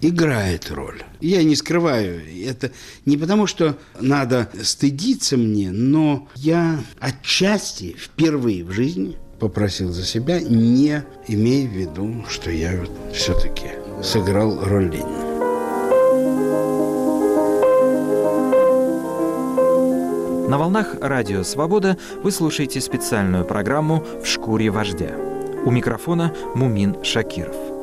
играет 0.00 0.70
роль. 0.70 1.02
Я 1.20 1.42
не 1.42 1.56
скрываю, 1.56 2.20
это 2.44 2.70
не 3.04 3.16
потому, 3.16 3.46
что 3.46 3.76
надо 4.00 4.48
стыдиться 4.62 5.36
мне, 5.36 5.70
но 5.70 6.28
я 6.36 6.80
отчасти 6.98 7.96
впервые 7.98 8.64
в 8.64 8.72
жизни 8.72 9.16
попросил 9.38 9.92
за 9.92 10.04
себя, 10.04 10.40
не 10.40 11.02
имея 11.28 11.68
в 11.68 11.72
виду, 11.72 12.24
что 12.28 12.50
я 12.50 12.78
вот 12.78 12.90
все-таки 13.14 13.70
сыграл 14.02 14.64
роль 14.64 14.90
Ленина. 14.90 15.26
На 20.48 20.58
волнах 20.58 20.94
Радио 21.00 21.42
Свобода 21.42 21.98
вы 22.22 22.30
слушаете 22.30 22.80
специальную 22.80 23.44
программу 23.44 24.04
«В 24.22 24.26
шкуре 24.26 24.70
вождя». 24.70 25.16
У 25.64 25.72
микрофона 25.72 26.32
Мумин 26.54 27.02
Шакиров. 27.02 27.75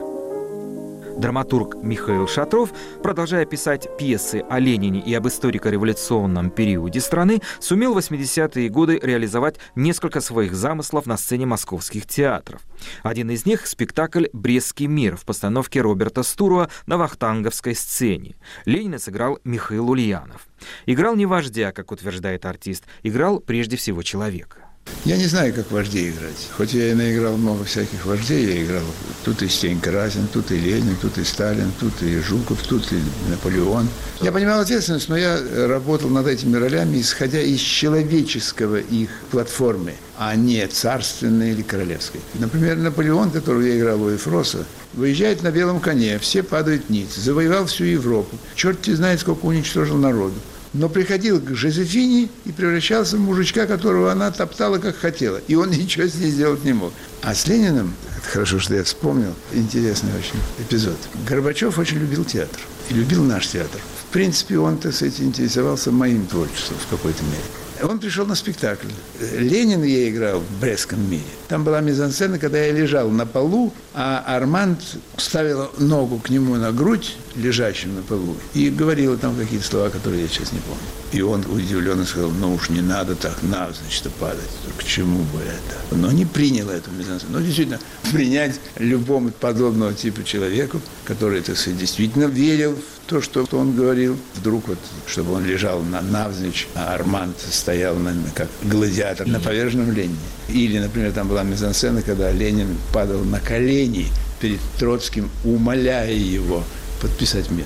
Драматург 1.24 1.76
Михаил 1.82 2.28
Шатров, 2.28 2.74
продолжая 3.02 3.46
писать 3.46 3.88
пьесы 3.98 4.44
о 4.50 4.60
Ленине 4.60 5.00
и 5.00 5.14
об 5.14 5.26
историко-революционном 5.26 6.50
периоде 6.50 7.00
страны, 7.00 7.42
сумел 7.62 7.94
в 7.94 7.98
80-е 7.98 8.68
годы 8.68 9.00
реализовать 9.02 9.56
несколько 9.74 10.20
своих 10.20 10.54
замыслов 10.54 11.06
на 11.06 11.16
сцене 11.16 11.46
московских 11.46 12.08
театров. 12.08 12.62
Один 13.04 13.30
из 13.30 13.46
них— 13.46 13.66
спектакль 13.68 14.26
«Брестский 14.34 14.88
мир» 14.88 15.16
в 15.16 15.24
постановке 15.24 15.80
Роберта 15.80 16.24
Стуруа 16.24 16.68
на 16.88 16.98
вахтанговской 16.98 17.74
сцене. 17.74 18.36
Ленина 18.66 19.00
сыграл 19.00 19.40
Михаил 19.46 19.92
Ульянов. 19.92 20.46
Играл 20.86 21.16
не 21.16 21.26
вождя, 21.26 21.72
как 21.72 21.94
утверждает 21.94 22.46
артист, 22.46 22.84
играл 23.02 23.40
прежде 23.40 23.78
всего 23.78 24.04
человека. 24.04 24.73
Я 25.06 25.18
не 25.18 25.26
знаю, 25.26 25.54
как 25.54 25.70
вождей 25.70 26.12
играть. 26.12 26.48
Хоть 26.56 26.74
я 26.74 26.92
и 26.92 26.94
наиграл 26.94 27.36
много 27.36 27.66
всяких 27.66 28.06
вождей, 28.06 28.46
я 28.46 28.64
играл 28.64 28.84
тут 29.26 29.42
и 29.42 29.50
Стенька 29.50 29.92
Разин, 29.92 30.30
тут 30.32 30.50
и 30.52 30.58
Ленин, 30.58 30.96
тут 30.96 31.18
и 31.18 31.26
Сталин, 31.26 31.74
тут 31.78 32.02
и 32.02 32.20
Жуков, 32.20 32.62
тут 32.64 32.90
и 32.94 33.00
Наполеон. 33.30 33.90
Я 34.22 34.32
понимал 34.32 34.62
ответственность, 34.62 35.10
но 35.10 35.18
я 35.18 35.42
работал 35.68 36.10
над 36.10 36.28
этими 36.28 36.56
ролями, 36.56 37.02
исходя 37.02 37.42
из 37.42 37.60
человеческого 37.60 38.78
их 38.78 39.10
платформы, 39.30 39.96
а 40.18 40.38
не 40.38 40.66
царственной 40.68 41.52
или 41.52 41.64
королевской. 41.64 42.22
Например, 42.36 42.78
Наполеон, 42.78 43.32
которого 43.32 43.62
я 43.62 43.78
играл 43.78 44.02
у 44.02 44.16
Эфроса, 44.16 44.66
выезжает 44.94 45.44
на 45.44 45.52
белом 45.52 45.82
коне, 45.82 46.18
все 46.18 46.44
падают 46.44 46.90
ниц, 46.90 47.14
завоевал 47.16 47.66
всю 47.66 47.84
Европу. 47.84 48.38
Черт 48.56 48.86
знает, 48.86 49.20
сколько 49.20 49.46
уничтожил 49.46 49.98
народу 49.98 50.36
но 50.74 50.90
приходил 50.90 51.40
к 51.40 51.56
Жозефине 51.56 52.30
и 52.46 52.52
превращался 52.52 53.18
в 53.18 53.20
мужичка, 53.20 53.66
которого 53.66 54.12
она 54.12 54.32
топтала, 54.32 54.80
как 54.80 54.96
хотела. 54.96 55.40
И 55.48 55.56
он 55.56 55.70
ничего 55.72 56.08
с 56.08 56.16
ней 56.16 56.32
сделать 56.32 56.64
не 56.64 56.74
мог. 56.74 56.94
А 57.22 57.34
с 57.34 57.48
Лениным, 57.48 57.94
это 58.18 58.28
хорошо, 58.28 58.60
что 58.60 58.76
я 58.76 58.84
вспомнил, 58.84 59.34
интересный 59.54 60.12
очень 60.18 60.40
эпизод. 60.60 60.98
Горбачев 61.28 61.78
очень 61.78 62.00
любил 62.00 62.26
театр. 62.26 62.60
И 62.90 62.94
любил 62.94 63.24
наш 63.24 63.48
театр. 63.48 63.80
В 64.10 64.14
принципе, 64.14 64.58
он, 64.60 64.78
так 64.78 64.94
сказать, 64.94 65.20
интересовался 65.20 65.92
моим 65.92 66.26
творчеством 66.28 66.78
в 66.78 66.90
какой-то 66.90 67.24
мере. 67.24 67.90
Он 67.90 68.00
пришел 68.00 68.26
на 68.26 68.36
спектакль. 68.36 68.88
Ленин 69.20 69.84
я 69.84 70.10
играл 70.10 70.40
в 70.40 70.60
Брестском 70.62 71.10
мире. 71.10 71.24
Там 71.48 71.64
была 71.64 71.82
мизансцена, 71.82 72.40
когда 72.40 72.60
я 72.60 72.72
лежал 72.72 73.10
на 73.10 73.26
полу, 73.26 73.74
а 73.94 74.24
Арманд 74.26 74.80
ставил 75.18 75.72
ногу 75.80 76.20
к 76.20 76.30
нему 76.30 76.56
на 76.56 76.72
грудь, 76.72 77.18
лежащим 77.36 77.96
на 77.96 78.02
полу, 78.02 78.36
и 78.54 78.70
говорила 78.70 79.18
там 79.18 79.36
какие-то 79.36 79.66
слова, 79.66 79.90
которые 79.90 80.24
я 80.24 80.28
сейчас 80.28 80.52
не 80.52 80.60
помню. 80.60 80.82
И 81.12 81.22
он 81.22 81.46
удивленно 81.46 82.06
сказал, 82.06 82.32
ну 82.32 82.56
уж 82.56 82.70
не 82.70 82.82
надо 82.82 83.16
так 83.16 83.42
навзничь 83.44 84.02
падать, 84.20 84.50
к 84.78 84.84
чему 84.84 85.20
бы 85.20 85.40
это? 85.40 85.96
Но 85.96 86.12
не 86.12 86.26
принял 86.26 86.70
эту 86.70 86.92
мизансцену. 86.92 87.34
Но 87.34 87.40
действительно, 87.40 87.80
принять 88.12 88.60
любому 88.78 89.32
подобного 89.32 89.94
типа 89.94 90.24
человеку, 90.24 90.82
который, 91.06 91.42
так 91.42 91.58
сказать, 91.58 91.80
действительно 91.80 92.26
верил 92.26 92.76
в 92.76 93.10
то, 93.10 93.22
что 93.22 93.46
он 93.52 93.76
говорил, 93.76 94.18
вдруг 94.36 94.68
вот, 94.68 94.80
чтобы 95.08 95.34
он 95.34 95.46
лежал 95.46 95.82
на 95.82 96.02
навзничь, 96.02 96.68
а 96.74 96.94
Арманд 96.94 97.36
стоял 97.40 97.96
на, 97.96 98.16
как 98.34 98.48
гладиатор 98.64 99.28
на 99.28 99.40
поверженном 99.40 99.92
Ленине. 99.92 100.18
Или, 100.50 100.80
например, 100.80 101.12
там 101.12 101.28
была 101.28 101.44
мизансцена, 101.44 102.02
когда 102.02 102.32
Ленин 102.32 102.78
падал 102.94 103.24
на 103.24 103.40
колени 103.40 104.08
перед 104.40 104.60
Троцким, 104.78 105.30
умоляя 105.44 106.14
его 106.14 106.64
подписать 107.04 107.52
мир. 107.52 107.66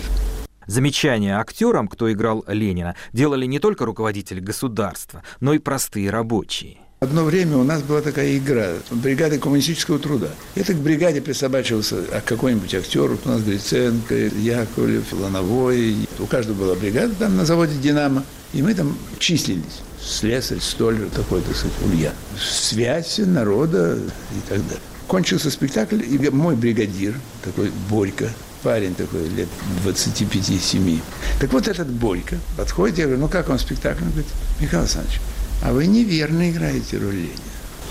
Замечания 0.65 1.39
актерам, 1.39 1.87
кто 1.87 2.11
играл 2.11 2.43
Ленина, 2.47 2.95
делали 3.13 3.45
не 3.45 3.59
только 3.59 3.85
руководители 3.85 4.41
государства, 4.41 5.23
но 5.39 5.53
и 5.53 5.59
простые 5.59 6.09
рабочие. 6.09 6.79
Одно 6.99 7.23
время 7.25 7.57
у 7.57 7.63
нас 7.63 7.83
была 7.83 8.01
такая 8.01 8.35
игра 8.37 8.69
бригады 8.89 9.37
коммунистического 9.37 9.99
труда. 9.99 10.29
Это 10.55 10.73
к 10.73 10.77
бригаде 10.77 11.21
присобачивался 11.21 11.97
а 12.11 12.21
какой-нибудь 12.21 12.73
актер. 12.73 13.11
У 13.23 13.29
нас 13.29 13.43
Гриценко, 13.43 14.15
Яковлев, 14.15 15.13
Лановой. 15.13 16.07
У 16.17 16.25
каждого 16.25 16.57
была 16.57 16.75
бригада 16.75 17.13
там 17.13 17.37
на 17.37 17.45
заводе 17.45 17.77
«Динамо». 17.79 18.23
И 18.53 18.63
мы 18.63 18.73
там 18.73 18.97
числились. 19.19 19.81
Слесарь, 20.01 20.59
столер, 20.59 21.09
такой, 21.09 21.41
так 21.41 21.55
сказать, 21.55 21.77
Ульян. 21.85 22.13
Связь 22.39 23.19
народа 23.19 23.97
и 23.97 24.49
так 24.49 24.63
далее. 24.63 24.81
Кончился 25.05 25.51
спектакль, 25.51 26.01
и 26.01 26.29
мой 26.31 26.55
бригадир, 26.55 27.13
такой 27.43 27.71
Борька, 27.89 28.29
парень 28.63 28.95
такой, 28.95 29.27
лет 29.29 29.47
25-7. 29.85 30.99
Так 31.39 31.53
вот 31.53 31.67
этот 31.67 31.87
Борька 31.87 32.37
подходит, 32.55 32.97
я 32.97 33.05
говорю, 33.05 33.21
ну 33.21 33.27
как 33.27 33.49
вам 33.49 33.59
спектакль? 33.59 34.03
Он 34.03 34.09
говорит, 34.09 34.31
Михаил 34.59 34.81
Александрович, 34.81 35.19
а 35.63 35.73
вы 35.73 35.87
неверно 35.87 36.49
играете 36.49 36.97
роль 36.97 37.15
Ленина. 37.15 37.33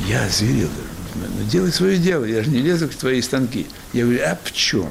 Я 0.08 0.24
озверел. 0.24 0.68
Ну, 1.14 1.44
делай 1.50 1.72
свое 1.72 1.98
дело, 1.98 2.24
я 2.24 2.42
же 2.42 2.50
не 2.50 2.58
лезу 2.58 2.88
к 2.88 2.94
твоей 2.94 3.22
станки. 3.22 3.66
Я 3.92 4.04
говорю, 4.04 4.20
а 4.24 4.38
в 4.42 4.52
чем? 4.52 4.90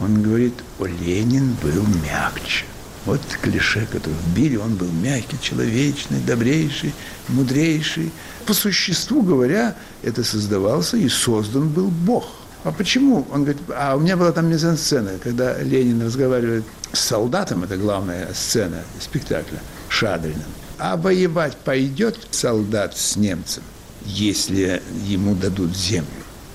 Он 0.00 0.22
говорит, 0.22 0.54
о, 0.78 0.86
Ленин 0.86 1.56
был 1.62 1.84
мягче. 2.04 2.64
Вот 3.04 3.20
клише, 3.40 3.86
которое 3.92 4.16
вбили, 4.26 4.56
он 4.56 4.74
был 4.74 4.90
мягкий, 4.90 5.38
человечный, 5.40 6.18
добрейший, 6.20 6.92
мудрейший. 7.28 8.10
По 8.46 8.52
существу 8.52 9.22
говоря, 9.22 9.76
это 10.02 10.24
создавался 10.24 10.96
и 10.96 11.08
создан 11.08 11.68
был 11.68 11.88
Бог. 11.88 12.26
А 12.66 12.72
почему? 12.72 13.24
Он 13.30 13.44
говорит, 13.44 13.62
а 13.76 13.94
у 13.94 14.00
меня 14.00 14.16
была 14.16 14.32
там 14.32 14.50
мизансцена, 14.50 15.20
когда 15.22 15.56
Ленин 15.62 16.02
разговаривает 16.02 16.64
с 16.92 16.98
солдатом, 16.98 17.62
это 17.62 17.76
главная 17.76 18.28
сцена 18.34 18.82
спектакля, 18.98 19.60
Шадриным. 19.88 20.42
А 20.76 20.96
воевать 20.96 21.56
пойдет 21.58 22.18
солдат 22.32 22.96
с 22.96 23.14
немцем, 23.14 23.62
если 24.04 24.82
ему 25.04 25.36
дадут 25.36 25.76
землю. 25.76 26.08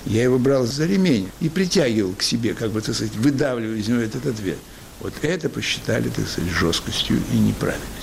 Я 0.04 0.24
его 0.24 0.38
брал 0.38 0.66
за 0.66 0.84
ремень 0.84 1.30
и 1.40 1.48
притягивал 1.48 2.12
к 2.12 2.22
себе, 2.22 2.52
как 2.52 2.72
бы, 2.72 2.82
так 2.82 2.94
сказать, 2.94 3.16
выдавливая 3.16 3.78
из 3.78 3.88
него 3.88 4.00
этот 4.00 4.26
ответ. 4.26 4.58
Вот 5.00 5.14
это 5.22 5.48
посчитали, 5.48 6.10
так 6.10 6.28
сказать, 6.28 6.50
жесткостью 6.50 7.22
и 7.32 7.38
неправильностью. 7.38 8.01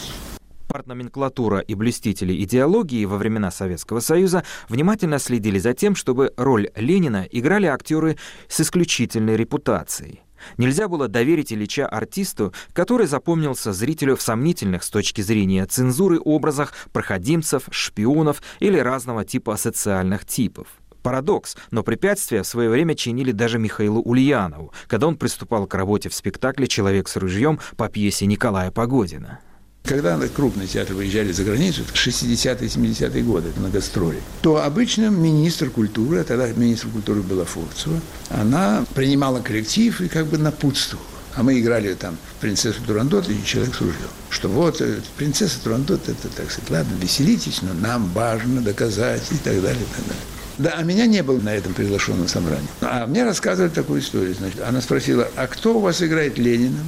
Партноменклатура 0.69 1.59
и 1.59 1.73
блюстители 1.73 2.43
идеологии 2.43 3.03
во 3.05 3.17
времена 3.17 3.49
Советского 3.49 4.01
Союза 4.01 4.43
внимательно 4.69 5.17
следили 5.17 5.57
за 5.57 5.73
тем, 5.73 5.95
чтобы 5.95 6.31
роль 6.37 6.69
Ленина 6.75 7.27
играли 7.31 7.65
актеры 7.65 8.17
с 8.47 8.61
исключительной 8.61 9.35
репутацией. 9.35 10.21
Нельзя 10.57 10.87
было 10.87 11.07
доверить 11.07 11.51
Ильича 11.51 11.87
артисту, 11.87 12.53
который 12.73 13.07
запомнился 13.07 13.73
зрителю 13.73 14.15
в 14.15 14.21
сомнительных 14.21 14.83
с 14.83 14.91
точки 14.91 15.21
зрения 15.21 15.65
цензуры 15.65 16.19
образах 16.23 16.73
проходимцев, 16.93 17.63
шпионов 17.71 18.43
или 18.59 18.77
разного 18.77 19.25
типа 19.25 19.57
социальных 19.57 20.25
типов. 20.25 20.67
Парадокс, 21.01 21.57
но 21.71 21.81
препятствия 21.81 22.43
в 22.43 22.47
свое 22.47 22.69
время 22.69 22.93
чинили 22.93 23.31
даже 23.31 23.57
Михаилу 23.57 24.01
Ульянову, 24.01 24.71
когда 24.87 25.07
он 25.07 25.17
приступал 25.17 25.65
к 25.65 25.73
работе 25.73 26.09
в 26.09 26.13
спектакле 26.13 26.67
«Человек 26.67 27.07
с 27.07 27.15
ружьем» 27.15 27.59
по 27.75 27.89
пьесе 27.89 28.27
Николая 28.27 28.69
Погодина. 28.69 29.39
Когда 29.83 30.19
крупные 30.27 30.67
театры 30.67 30.95
выезжали 30.95 31.31
за 31.31 31.43
границу, 31.43 31.81
60-е, 31.93 32.67
70-е 32.67 33.23
годы 33.23 33.51
на 33.57 33.69
гастроли, 33.69 34.19
то 34.41 34.63
обычно 34.63 35.09
министр 35.09 35.69
культуры, 35.69 36.19
а 36.19 36.23
тогда 36.23 36.47
министр 36.47 36.89
культуры 36.89 37.21
была 37.21 37.45
Фурцева, 37.45 37.99
она 38.29 38.85
принимала 38.93 39.39
коллектив 39.39 39.99
и 40.01 40.07
как 40.07 40.27
бы 40.27 40.37
напутствовала. 40.37 41.07
А 41.35 41.43
мы 41.43 41.59
играли 41.59 41.93
там 41.93 42.17
принцессу 42.41 42.81
Турандот 42.85 43.29
и 43.29 43.45
человек 43.45 43.73
с 43.73 43.81
ружьем. 43.81 44.09
Что 44.29 44.49
вот 44.49 44.81
э, 44.81 44.99
принцесса 45.15 45.63
Турандот, 45.63 46.09
это, 46.09 46.27
так 46.27 46.51
сказать, 46.51 46.69
ладно, 46.69 46.95
веселитесь, 46.99 47.61
но 47.61 47.73
нам 47.73 48.09
важно 48.13 48.61
доказать 48.61 49.23
и 49.31 49.37
так 49.37 49.61
далее, 49.61 49.81
и 49.81 49.95
так 49.95 50.05
далее. 50.05 50.23
Да, 50.57 50.73
а 50.75 50.83
меня 50.83 51.05
не 51.05 51.23
было 51.23 51.39
на 51.39 51.55
этом 51.55 51.73
приглашенном 51.73 52.27
собрании. 52.27 52.67
А 52.81 53.07
мне 53.07 53.23
рассказывали 53.23 53.69
такую 53.69 54.01
историю. 54.01 54.35
Значит, 54.35 54.59
она 54.59 54.81
спросила, 54.81 55.29
а 55.37 55.47
кто 55.47 55.77
у 55.77 55.79
вас 55.79 56.03
играет 56.03 56.37
Ленина? 56.37 56.79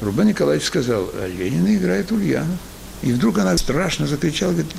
Рубен 0.00 0.26
Николаевич 0.26 0.66
сказал, 0.66 1.10
а 1.14 1.26
Ленина 1.26 1.74
играет 1.74 2.12
Ульянов. 2.12 2.58
И 3.02 3.12
вдруг 3.12 3.38
она 3.38 3.56
страшно 3.58 4.06
закричала, 4.06 4.52
говорит, 4.52 4.72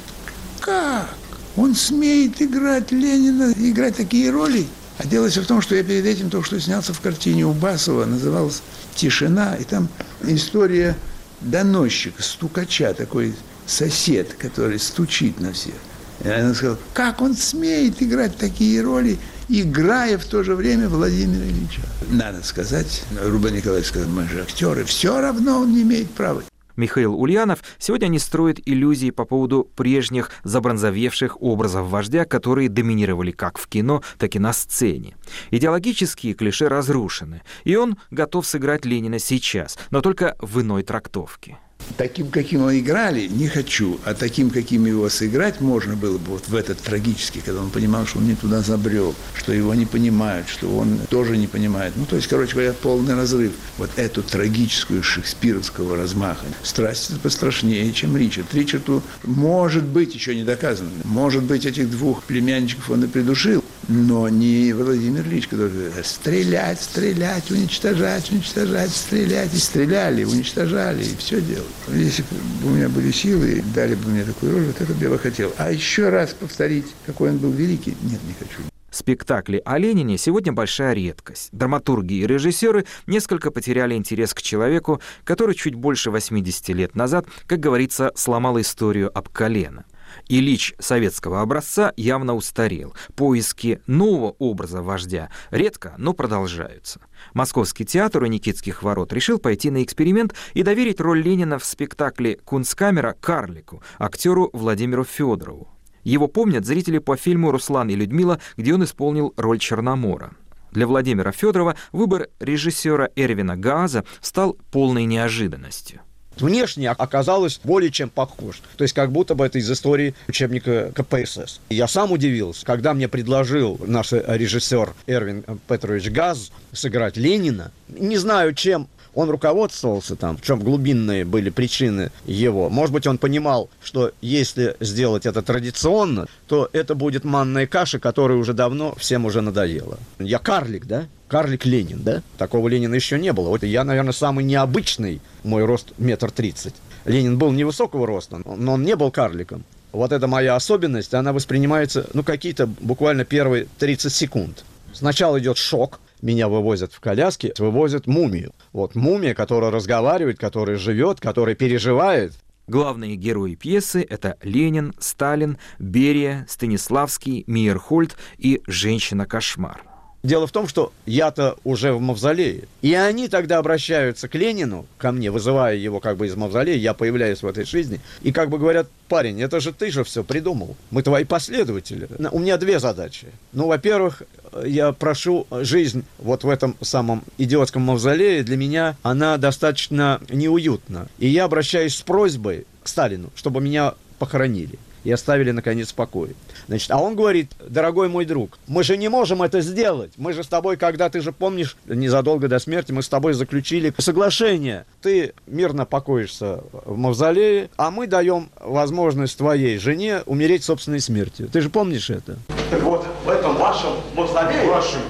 как? 0.59 1.09
Он 1.55 1.75
смеет 1.75 2.41
играть 2.41 2.91
Ленина, 2.91 3.53
играть 3.57 3.95
такие 3.95 4.29
роли? 4.29 4.67
А 4.97 5.05
дело 5.05 5.29
все 5.29 5.41
в 5.41 5.47
том, 5.47 5.61
что 5.61 5.75
я 5.75 5.83
перед 5.83 6.05
этим 6.05 6.29
только 6.29 6.45
что 6.45 6.59
снялся 6.59 6.93
в 6.93 6.99
картине 6.99 7.45
у 7.45 7.53
Басова, 7.53 8.05
называлась 8.05 8.61
«Тишина», 8.95 9.55
и 9.55 9.63
там 9.63 9.87
история 10.23 10.95
доносчика, 11.39 12.21
стукача, 12.21 12.93
такой 12.93 13.33
сосед, 13.65 14.33
который 14.33 14.79
стучит 14.79 15.39
на 15.39 15.53
всех. 15.53 15.75
И 16.23 16.27
она 16.27 16.53
сказала, 16.53 16.77
как 16.93 17.21
он 17.21 17.35
смеет 17.35 18.01
играть 18.01 18.35
такие 18.35 18.81
роли, 18.81 19.17
играя 19.49 20.17
в 20.17 20.25
то 20.25 20.43
же 20.43 20.55
время 20.55 20.87
Владимира 20.87 21.43
Ильича. 21.43 21.81
Надо 22.09 22.43
сказать, 22.43 23.03
Рубен 23.21 23.55
Николаевич 23.55 23.89
сказал, 23.89 24.09
мы 24.09 24.27
же 24.27 24.41
актеры, 24.41 24.83
все 24.85 25.19
равно 25.19 25.59
он 25.61 25.73
не 25.73 25.81
имеет 25.81 26.09
права. 26.11 26.43
Михаил 26.75 27.13
Ульянов 27.13 27.59
сегодня 27.77 28.07
не 28.07 28.19
строит 28.19 28.61
иллюзий 28.65 29.11
по 29.11 29.25
поводу 29.25 29.69
прежних 29.75 30.31
забронзовевших 30.43 31.41
образов 31.41 31.89
вождя, 31.89 32.23
которые 32.23 32.69
доминировали 32.69 33.31
как 33.31 33.57
в 33.57 33.67
кино, 33.67 34.01
так 34.17 34.37
и 34.37 34.39
на 34.39 34.53
сцене. 34.53 35.17
Идеологические 35.51 36.35
клише 36.35 36.69
разрушены, 36.69 37.41
и 37.65 37.75
он 37.75 37.97
готов 38.11 38.47
сыграть 38.47 38.85
Ленина 38.85 39.19
сейчас, 39.19 39.77
но 39.91 39.99
только 39.99 40.37
в 40.39 40.61
иной 40.61 40.83
трактовке. 40.83 41.57
Таким, 41.97 42.29
каким 42.29 42.61
его 42.61 42.79
играли, 42.79 43.27
не 43.27 43.47
хочу, 43.47 43.99
а 44.05 44.13
таким, 44.13 44.51
каким 44.51 44.85
его 44.85 45.09
сыграть 45.09 45.59
можно 45.59 45.97
было 45.97 46.17
бы 46.17 46.31
вот 46.31 46.47
в 46.47 46.55
этот 46.55 46.77
трагический, 46.79 47.41
когда 47.43 47.61
он 47.61 47.71
понимал, 47.71 48.05
что 48.05 48.19
он 48.19 48.27
не 48.27 48.35
туда 48.35 48.61
забрел, 48.61 49.13
что 49.35 49.51
его 49.51 49.73
не 49.73 49.85
понимают, 49.85 50.47
что 50.47 50.67
он 50.77 50.99
тоже 51.09 51.35
не 51.35 51.47
понимает. 51.47 51.93
Ну, 51.97 52.05
то 52.05 52.15
есть, 52.15 52.27
короче 52.27 52.53
говоря, 52.53 52.73
полный 52.73 53.15
разрыв. 53.15 53.51
Вот 53.77 53.89
эту 53.97 54.23
трагическую 54.23 55.03
шекспировского 55.03 55.97
размаха. 55.97 56.45
Страсть 56.63 57.09
это 57.09 57.19
пострашнее, 57.19 57.91
чем 57.91 58.15
Ричард. 58.15 58.53
Ричарду, 58.53 59.03
может 59.23 59.83
быть, 59.83 60.13
еще 60.15 60.35
не 60.35 60.43
доказано, 60.43 60.89
может 61.03 61.43
быть, 61.43 61.65
этих 61.65 61.91
двух 61.91 62.23
племянничков 62.23 62.91
он 62.91 63.03
и 63.03 63.07
придушил, 63.07 63.58
но 63.89 64.29
не 64.29 64.71
Владимир 64.71 65.25
Ильич, 65.25 65.47
который 65.47 65.71
говорит, 65.71 66.05
стрелять, 66.05 66.79
стрелять, 66.79 67.49
уничтожать, 67.51 68.31
уничтожать, 68.31 68.91
стрелять. 68.91 69.53
И 69.53 69.57
стреляли, 69.57 70.23
уничтожали, 70.23 71.03
и 71.03 71.15
все 71.17 71.41
делали. 71.41 71.65
Если 71.87 72.21
бы 72.21 72.27
у 72.65 72.69
меня 72.69 72.87
были 72.87 73.11
силы, 73.11 73.63
дали 73.73 73.95
бы 73.95 74.09
мне 74.09 74.23
такую 74.23 74.53
роль, 74.53 74.65
вот 74.65 74.79
это 74.79 74.93
бы 74.93 75.03
я 75.03 75.09
бы 75.09 75.17
хотел. 75.17 75.51
А 75.57 75.71
еще 75.71 76.09
раз 76.09 76.33
повторить, 76.33 76.85
какой 77.05 77.31
он 77.31 77.39
был 77.39 77.51
великий, 77.51 77.97
нет, 78.03 78.21
не 78.27 78.35
хочу. 78.39 78.61
Спектакли 78.91 79.61
о 79.65 79.77
Ленине 79.77 80.17
сегодня 80.17 80.51
большая 80.51 80.93
редкость. 80.93 81.49
Драматурги 81.51 82.13
и 82.13 82.27
режиссеры 82.27 82.85
несколько 83.07 83.51
потеряли 83.51 83.95
интерес 83.95 84.33
к 84.33 84.41
человеку, 84.41 85.01
который 85.23 85.55
чуть 85.55 85.75
больше 85.75 86.11
80 86.11 86.69
лет 86.69 86.95
назад, 86.95 87.25
как 87.45 87.59
говорится, 87.59 88.11
сломал 88.15 88.59
историю 88.59 89.15
об 89.15 89.29
колено. 89.29 89.85
Ильич 90.29 90.75
советского 90.77 91.41
образца 91.41 91.91
явно 91.97 92.35
устарел. 92.35 92.93
Поиски 93.15 93.81
нового 93.87 94.35
образа 94.37 94.83
вождя 94.83 95.29
редко, 95.49 95.95
но 95.97 96.13
продолжаются. 96.13 97.01
Московский 97.33 97.83
театр 97.83 98.21
у 98.23 98.27
Никитских 98.27 98.83
ворот 98.83 99.11
решил 99.11 99.39
пойти 99.39 99.71
на 99.71 99.83
эксперимент 99.83 100.35
и 100.53 100.61
доверить 100.61 101.01
роль 101.01 101.23
Ленина 101.23 101.57
в 101.57 101.65
спектакле 101.65 102.37
«Кунсткамера» 102.45 103.17
Карлику, 103.19 103.81
актеру 103.97 104.51
Владимиру 104.53 105.03
Федорову. 105.03 105.67
Его 106.03 106.27
помнят 106.27 106.63
зрители 106.63 106.99
по 106.99 107.17
фильму 107.17 107.51
«Руслан 107.51 107.89
и 107.89 107.95
Людмила», 107.95 108.39
где 108.55 108.75
он 108.75 108.83
исполнил 108.83 109.33
роль 109.35 109.57
Черномора. 109.57 110.33
Для 110.71 110.85
Владимира 110.85 111.31
Федорова 111.31 111.75
выбор 111.91 112.27
режиссера 112.39 113.09
Эрвина 113.15 113.57
Гааза 113.57 114.05
стал 114.21 114.55
полной 114.71 115.05
неожиданностью 115.05 116.01
внешне 116.41 116.89
оказалось 116.89 117.59
более 117.63 117.91
чем 117.91 118.09
похож. 118.09 118.61
То 118.77 118.83
есть 118.83 118.93
как 118.93 119.11
будто 119.11 119.35
бы 119.35 119.45
это 119.45 119.59
из 119.59 119.69
истории 119.69 120.15
учебника 120.27 120.91
КПСС. 120.93 121.59
Я 121.69 121.87
сам 121.87 122.11
удивился, 122.11 122.65
когда 122.65 122.93
мне 122.93 123.07
предложил 123.07 123.79
наш 123.85 124.11
режиссер 124.11 124.93
Эрвин 125.07 125.43
Петрович 125.67 126.09
Газ 126.09 126.51
сыграть 126.71 127.17
Ленина. 127.17 127.71
Не 127.87 128.17
знаю, 128.17 128.53
чем 128.53 128.87
он 129.19 129.29
руководствовался 129.29 130.15
там, 130.15 130.37
в 130.37 130.41
чем 130.41 130.61
глубинные 130.61 131.25
были 131.25 131.49
причины 131.49 132.09
его. 132.25 132.69
Может 132.69 132.93
быть, 132.93 133.05
он 133.05 133.17
понимал, 133.17 133.69
что 133.83 134.13
если 134.21 134.77
сделать 134.79 135.25
это 135.25 135.41
традиционно, 135.41 136.27
то 136.47 136.69
это 136.71 136.95
будет 136.95 137.25
манная 137.25 137.67
каша, 137.67 137.99
которая 137.99 138.37
уже 138.37 138.53
давно 138.53 138.95
всем 138.95 139.25
уже 139.25 139.41
надоела. 139.41 139.99
Я 140.19 140.39
карлик, 140.39 140.85
да? 140.85 141.07
Карлик 141.27 141.65
Ленин, 141.65 142.01
да? 142.01 142.23
Такого 142.37 142.69
Ленина 142.69 142.95
еще 142.95 143.19
не 143.19 143.33
было. 143.33 143.49
Вот 143.49 143.63
я, 143.63 143.83
наверное, 143.83 144.13
самый 144.13 144.45
необычный, 144.45 145.19
мой 145.43 145.65
рост 145.65 145.89
метр 145.97 146.31
тридцать. 146.31 146.75
Ленин 147.03 147.37
был 147.37 147.51
невысокого 147.51 148.07
роста, 148.07 148.41
но 148.45 148.73
он 148.73 148.83
не 148.83 148.95
был 148.95 149.11
карликом. 149.11 149.65
Вот 149.91 150.13
это 150.13 150.27
моя 150.27 150.55
особенность, 150.55 151.13
она 151.13 151.33
воспринимается, 151.33 152.07
ну, 152.13 152.23
какие-то 152.23 152.67
буквально 152.67 153.25
первые 153.25 153.67
30 153.79 154.13
секунд. 154.13 154.63
Сначала 154.93 155.39
идет 155.39 155.57
шок, 155.57 155.99
меня 156.21 156.47
вывозят 156.47 156.93
в 156.93 156.99
коляске, 156.99 157.53
вывозят 157.57 158.07
мумию. 158.07 158.53
Вот 158.73 158.95
мумия, 158.95 159.33
которая 159.33 159.71
разговаривает, 159.71 160.39
которая 160.39 160.77
живет, 160.77 161.19
которая 161.19 161.55
переживает. 161.55 162.33
Главные 162.67 163.15
герои 163.15 163.55
пьесы— 163.55 164.05
это 164.09 164.37
Ленин, 164.43 164.93
Сталин, 164.99 165.57
Берия, 165.79 166.45
Станиславский, 166.47 167.43
Мейерхольд 167.47 168.15
и 168.37 168.61
«Женщина-кошмар». 168.67 169.81
Дело 170.21 170.47
в 170.47 170.51
том, 170.51 170.67
что 170.67 170.91
я-то 171.05 171.55
уже 171.63 171.93
в 171.93 172.01
мавзолее. 172.01 172.65
И 172.81 172.93
они 172.93 173.29
тогда 173.29 173.57
обращаются 173.57 174.27
к 174.27 174.35
Ленину, 174.35 174.85
ко 174.97 175.13
мне, 175.13 175.31
вызывая 175.31 175.77
его 175.77 176.01
как 176.01 176.17
бы 176.17 176.27
из 176.27 176.35
мавзолея, 176.35 176.75
я 176.75 176.93
появляюсь 176.93 177.41
в 177.41 177.47
этой 177.47 177.63
жизни, 177.63 178.01
и 178.21 178.33
как 178.33 178.49
бы 178.49 178.57
говорят, 178.57 178.89
парень, 179.07 179.41
это 179.41 179.61
же 179.61 179.71
ты 179.71 179.91
же 179.91 180.03
все 180.03 180.25
придумал, 180.25 180.75
мы 180.91 181.03
твои 181.03 181.23
последователи. 181.23 182.09
У 182.31 182.39
меня 182.39 182.57
две 182.57 182.79
задачи. 182.79 183.27
Ну, 183.53 183.67
во-первых, 183.67 184.23
я 184.65 184.91
прошу 184.91 185.47
жизнь 185.51 186.03
вот 186.17 186.43
в 186.43 186.49
этом 186.49 186.75
самом 186.81 187.23
идиотском 187.37 187.81
мавзолее, 187.81 188.43
для 188.43 188.57
меня 188.57 188.97
она 189.01 189.37
достаточно 189.37 190.21
неуютна. 190.29 191.07
И 191.17 191.27
я 191.27 191.45
обращаюсь 191.45 191.95
с 191.95 192.01
просьбой 192.01 192.65
к 192.83 192.87
Сталину, 192.87 193.29
чтобы 193.35 193.61
меня 193.61 193.93
похоронили 194.17 194.79
и 195.03 195.11
оставили, 195.11 195.51
наконец, 195.51 195.91
в 195.91 195.95
покое. 195.95 196.33
Значит, 196.67 196.91
а 196.91 196.97
он 196.97 197.15
говорит, 197.15 197.51
дорогой 197.67 198.09
мой 198.09 198.25
друг, 198.25 198.59
мы 198.67 198.83
же 198.83 198.97
не 198.97 199.09
можем 199.09 199.41
это 199.41 199.61
сделать. 199.61 200.11
Мы 200.17 200.33
же 200.33 200.43
с 200.43 200.47
тобой, 200.47 200.77
когда 200.77 201.09
ты 201.09 201.21
же 201.21 201.31
помнишь, 201.31 201.77
незадолго 201.85 202.47
до 202.47 202.59
смерти 202.59 202.91
мы 202.91 203.01
с 203.01 203.09
тобой 203.09 203.33
заключили 203.33 203.93
соглашение. 203.97 204.85
Ты 205.01 205.33
мирно 205.47 205.85
покоишься 205.85 206.61
в 206.85 206.97
мавзолее, 206.97 207.69
а 207.77 207.91
мы 207.91 208.07
даем 208.07 208.49
возможность 208.59 209.37
твоей 209.37 209.77
жене 209.77 210.21
умереть 210.25 210.63
собственной 210.63 210.99
смертью. 210.99 211.49
Ты 211.51 211.61
же 211.61 211.69
помнишь 211.69 212.09
это? 212.09 212.37
Так 212.69 212.81
вот, 212.83 213.07
в 213.25 213.29
вашем 213.69 213.91
мавзолее... 214.15 214.71
Вашем, 214.71 215.01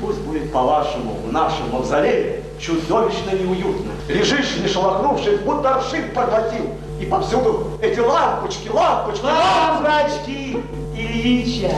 Пусть 0.00 0.20
будет 0.20 0.52
по-вашему, 0.52 1.14
в 1.26 1.32
нашем 1.32 1.70
мавзолее 1.72 2.42
чудовищно 2.60 3.30
неуютно. 3.32 3.92
Лежишь, 4.08 4.56
не 4.58 4.68
шелохнувшись, 4.68 5.40
будто 5.40 5.74
аршин 5.74 6.10
проглотил. 6.12 6.70
И 7.00 7.06
повсюду 7.06 7.72
эти 7.82 7.98
лампочки, 7.98 8.68
лампочки, 8.68 9.24
лампочки 9.24 10.62
Ильича 10.96 11.74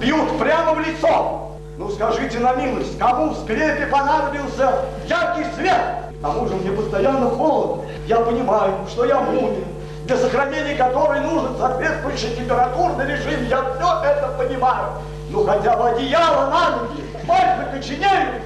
бьют 0.00 0.38
прямо 0.38 0.72
в 0.72 0.80
лицо. 0.80 1.50
Ну 1.78 1.90
скажите 1.90 2.38
на 2.38 2.54
милость, 2.54 2.98
кому 2.98 3.30
в 3.30 3.38
склепе 3.38 3.86
понадобился 3.86 4.86
яркий 5.08 5.44
свет? 5.54 5.80
К 6.18 6.22
тому 6.22 6.48
же 6.48 6.54
мне 6.56 6.70
постоянно 6.72 7.28
холодно. 7.28 7.84
Я 8.08 8.20
понимаю, 8.20 8.72
что 8.88 9.04
я 9.04 9.20
мумия, 9.20 9.64
для 10.06 10.16
сохранения 10.16 10.76
которой 10.76 11.20
нужен 11.20 11.56
соответствующий 11.58 12.36
температурный 12.36 13.06
режим. 13.06 13.44
Я 13.48 13.62
все 13.62 14.04
это 14.04 14.28
понимаю. 14.38 14.92
Ну 15.30 15.44
хотя 15.44 15.76
бы 15.76 15.88
одеяло 15.90 16.50
на 16.50 16.70
ноги, 16.76 17.02
пальцы 17.26 17.64
коченеют. 17.72 18.42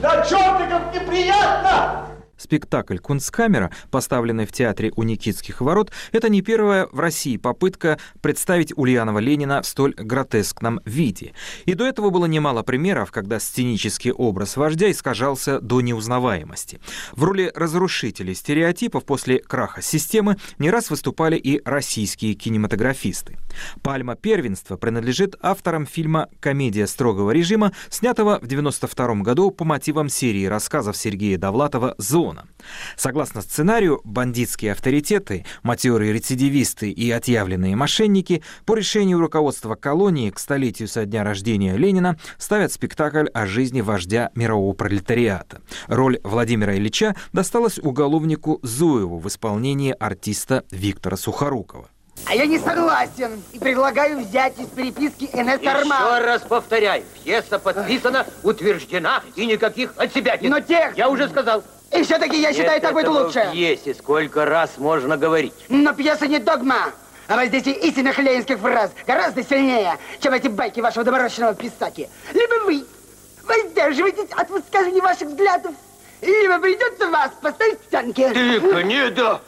Да 0.00 0.22
чертиков 0.22 0.94
неприятно! 0.94 2.13
Спектакль 2.44 2.98
«Кунсткамера», 2.98 3.70
поставленный 3.90 4.44
в 4.44 4.52
театре 4.52 4.92
у 4.96 5.02
Никитских 5.02 5.62
ворот, 5.62 5.90
это 6.12 6.28
не 6.28 6.42
первая 6.42 6.86
в 6.92 7.00
России 7.00 7.38
попытка 7.38 7.98
представить 8.20 8.76
Ульянова 8.76 9.18
Ленина 9.18 9.62
в 9.62 9.66
столь 9.66 9.94
гротескном 9.94 10.80
виде. 10.84 11.32
И 11.64 11.72
до 11.72 11.86
этого 11.86 12.10
было 12.10 12.26
немало 12.26 12.62
примеров, 12.62 13.12
когда 13.12 13.40
сценический 13.40 14.12
образ 14.12 14.58
вождя 14.58 14.90
искажался 14.90 15.58
до 15.58 15.80
неузнаваемости. 15.80 16.80
В 17.12 17.24
роли 17.24 17.50
разрушителей 17.54 18.34
стереотипов 18.34 19.06
после 19.06 19.38
краха 19.38 19.80
системы 19.80 20.36
не 20.58 20.70
раз 20.70 20.90
выступали 20.90 21.36
и 21.36 21.62
российские 21.64 22.34
кинематографисты. 22.34 23.38
Пальма 23.80 24.16
первенства 24.16 24.76
принадлежит 24.76 25.34
авторам 25.40 25.86
фильма 25.86 26.28
«Комедия 26.40 26.86
строгого 26.86 27.30
режима», 27.30 27.72
снятого 27.88 28.32
в 28.32 28.44
1992 28.44 29.22
году 29.22 29.50
по 29.50 29.64
мотивам 29.64 30.10
серии 30.10 30.44
рассказов 30.44 30.98
Сергея 30.98 31.38
Довлатова 31.38 31.94
«Зона». 32.34 32.48
Согласно 32.96 33.42
сценарию, 33.42 34.00
бандитские 34.04 34.72
авторитеты, 34.72 35.44
матерые 35.62 36.12
рецидивисты 36.12 36.90
и 36.90 37.10
отъявленные 37.10 37.76
мошенники 37.76 38.42
по 38.64 38.74
решению 38.74 39.20
руководства 39.20 39.74
колонии 39.74 40.30
к 40.30 40.38
столетию 40.38 40.88
со 40.88 41.04
дня 41.04 41.24
рождения 41.24 41.76
Ленина 41.76 42.18
ставят 42.38 42.72
спектакль 42.72 43.26
о 43.34 43.46
жизни 43.46 43.80
вождя 43.80 44.30
мирового 44.34 44.72
пролетариата. 44.74 45.60
Роль 45.86 46.18
Владимира 46.24 46.76
Ильича 46.76 47.14
досталась 47.32 47.78
уголовнику 47.78 48.60
Зуеву 48.62 49.18
в 49.18 49.28
исполнении 49.28 49.94
артиста 49.98 50.64
Виктора 50.70 51.16
Сухорукова. 51.16 51.88
А 52.26 52.34
я 52.34 52.46
не 52.46 52.58
согласен 52.58 53.42
и 53.52 53.58
предлагаю 53.58 54.24
взять 54.24 54.58
из 54.58 54.68
переписки 54.68 55.24
НС 55.24 55.66
Арман. 55.66 56.16
Еще 56.16 56.24
раз 56.24 56.42
повторяю, 56.42 57.04
пьеса 57.22 57.58
подписана, 57.58 58.26
утверждена 58.42 59.22
и 59.36 59.44
никаких 59.44 59.92
от 59.96 60.14
себя. 60.14 60.38
Но 60.40 60.60
тех... 60.60 60.96
Я 60.96 61.10
уже 61.10 61.28
сказал. 61.28 61.62
И 61.94 62.02
все-таки 62.02 62.40
я 62.40 62.52
считаю, 62.52 62.80
так 62.80 62.92
будет 62.92 63.08
лучше. 63.08 63.46
в 63.48 63.52
пьесе 63.52 63.94
сколько 63.94 64.44
раз 64.44 64.78
можно 64.78 65.16
говорить. 65.16 65.54
Но 65.68 65.92
пьеса 65.92 66.26
не 66.26 66.38
догма. 66.38 66.90
А 67.26 67.36
воздействие 67.36 67.76
истинных 67.76 68.18
ленинских 68.18 68.58
фраз 68.58 68.90
гораздо 69.06 69.42
сильнее, 69.42 69.96
чем 70.20 70.34
эти 70.34 70.48
байки 70.48 70.80
вашего 70.80 71.04
доморощенного 71.04 71.54
писаки. 71.54 72.08
Либо 72.34 72.64
вы 72.64 72.84
воздерживаетесь 73.44 74.30
от 74.36 74.50
высказывания 74.50 75.00
ваших 75.00 75.28
взглядов, 75.28 75.74
либо 76.20 76.58
придется 76.58 77.08
вас 77.08 77.30
поставить 77.40 77.78
в 77.80 77.88
танки. 77.90 78.28
Тихо, 78.34 78.82
не 78.82 79.10
да. 79.10 79.40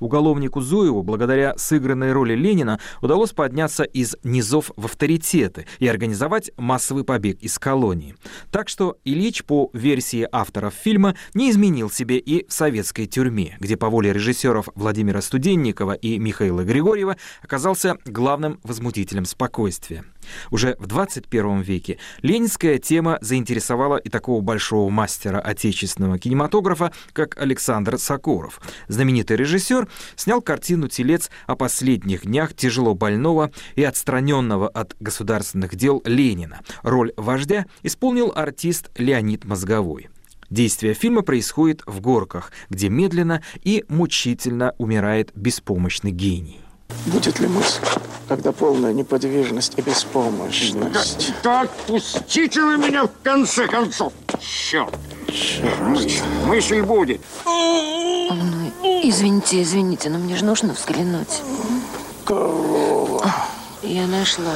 Уголовнику 0.00 0.60
Зуеву, 0.60 1.02
благодаря 1.02 1.56
сыгранной 1.56 2.12
роли 2.12 2.34
Ленина, 2.34 2.80
удалось 3.00 3.32
подняться 3.32 3.84
из 3.84 4.16
низов 4.22 4.70
в 4.76 4.86
авторитеты 4.86 5.66
и 5.78 5.86
организовать 5.86 6.50
массовый 6.56 7.04
побег 7.04 7.38
из 7.40 7.58
колонии. 7.58 8.16
Так 8.50 8.68
что 8.68 8.98
Ильич, 9.04 9.44
по 9.44 9.70
версии 9.72 10.26
авторов 10.30 10.74
фильма, 10.74 11.14
не 11.34 11.50
изменил 11.50 11.90
себе 11.90 12.18
и 12.18 12.46
в 12.48 12.52
советской 12.52 13.06
тюрьме, 13.06 13.56
где 13.60 13.76
по 13.76 13.88
воле 13.88 14.12
режиссеров 14.12 14.68
Владимира 14.74 15.20
Студенникова 15.20 15.92
и 15.92 16.18
Михаила 16.18 16.64
Григорьева 16.64 17.16
оказался 17.42 17.98
главным 18.04 18.60
возмутителем 18.62 19.24
спокойствия. 19.24 20.04
Уже 20.50 20.76
в 20.78 20.86
21 20.86 21.60
веке 21.60 21.98
ленинская 22.22 22.78
тема 22.78 23.18
заинтересовала 23.20 23.96
и 23.96 24.08
такого 24.08 24.40
большого 24.40 24.90
мастера 24.90 25.38
отечественного 25.38 26.18
кинематографа, 26.18 26.92
как 27.12 27.38
Александр 27.38 27.98
Сокуров. 27.98 28.60
Знаменитый 28.88 29.36
режиссер 29.36 29.88
снял 30.16 30.42
картину 30.42 30.88
«Телец» 30.88 31.30
о 31.46 31.56
последних 31.56 32.22
днях 32.22 32.54
тяжело 32.54 32.94
больного 32.94 33.50
и 33.74 33.84
отстраненного 33.84 34.68
от 34.68 34.96
государственных 35.00 35.74
дел 35.76 36.02
Ленина. 36.04 36.60
Роль 36.82 37.12
вождя 37.16 37.66
исполнил 37.82 38.32
артист 38.34 38.90
Леонид 38.96 39.44
Мозговой. 39.44 40.08
Действие 40.50 40.94
фильма 40.94 41.22
происходит 41.22 41.82
в 41.86 42.00
горках, 42.00 42.52
где 42.70 42.88
медленно 42.88 43.42
и 43.62 43.84
мучительно 43.88 44.74
умирает 44.78 45.32
беспомощный 45.34 46.12
гений. 46.12 46.63
Будет 47.06 47.38
ли 47.40 47.46
мысль, 47.46 47.80
когда 48.28 48.52
полная 48.52 48.92
неподвижность 48.92 49.74
и 49.76 49.82
беспомощность? 49.82 51.32
Да, 51.42 51.62
отпустите 51.62 52.60
вы 52.62 52.78
меня 52.78 53.04
в 53.04 53.10
конце 53.22 53.66
концов! 53.66 54.12
Черт! 54.40 54.94
Мысль, 55.80 56.22
мысль 56.46 56.82
будет. 56.82 57.20
Ну, 57.44 58.72
извините, 59.02 59.62
извините, 59.62 60.08
но 60.10 60.18
мне 60.18 60.36
же 60.36 60.44
нужно 60.44 60.72
взглянуть. 60.72 61.42
Корова. 62.24 63.30
Я 63.82 64.06
нашла 64.06 64.54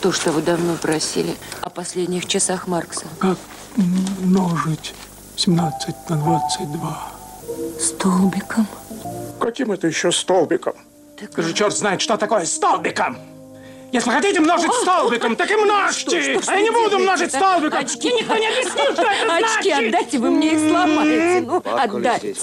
то, 0.00 0.12
что 0.12 0.30
вы 0.32 0.42
давно 0.42 0.74
просили 0.74 1.34
о 1.62 1.70
последних 1.70 2.26
часах 2.26 2.68
Маркса. 2.68 3.06
Как 3.18 3.38
множить 3.76 4.94
17 5.36 6.10
на 6.10 6.16
22? 6.16 7.12
Столбиком. 7.80 8.66
Каким 9.40 9.72
это 9.72 9.86
еще 9.86 10.12
столбиком? 10.12 10.74
Так... 11.18 11.44
же 11.44 11.52
черт 11.52 11.76
знает, 11.76 12.00
что 12.00 12.16
такое 12.16 12.44
столбиком! 12.44 13.16
Если 13.90 14.10
хотите 14.10 14.40
множить 14.40 14.72
столбиком, 14.82 15.34
так 15.34 15.50
и 15.50 15.56
множьте! 15.56 16.38
а 16.46 16.54
я 16.54 16.62
не 16.62 16.70
буду 16.70 16.98
множить 16.98 17.30
столбиком! 17.30 17.78
Очки 17.78 18.12
никто 18.12 18.36
не 18.36 18.46
объяснил, 18.46 18.92
что 18.92 19.02
это 19.02 19.24
значит! 19.24 19.58
Очки 19.58 19.70
отдайте, 19.70 20.18
вы 20.18 20.30
мне 20.30 20.54
их 20.54 20.68
сломаете! 20.68 21.46
Ну, 21.46 21.62
отдайте! 21.64 22.34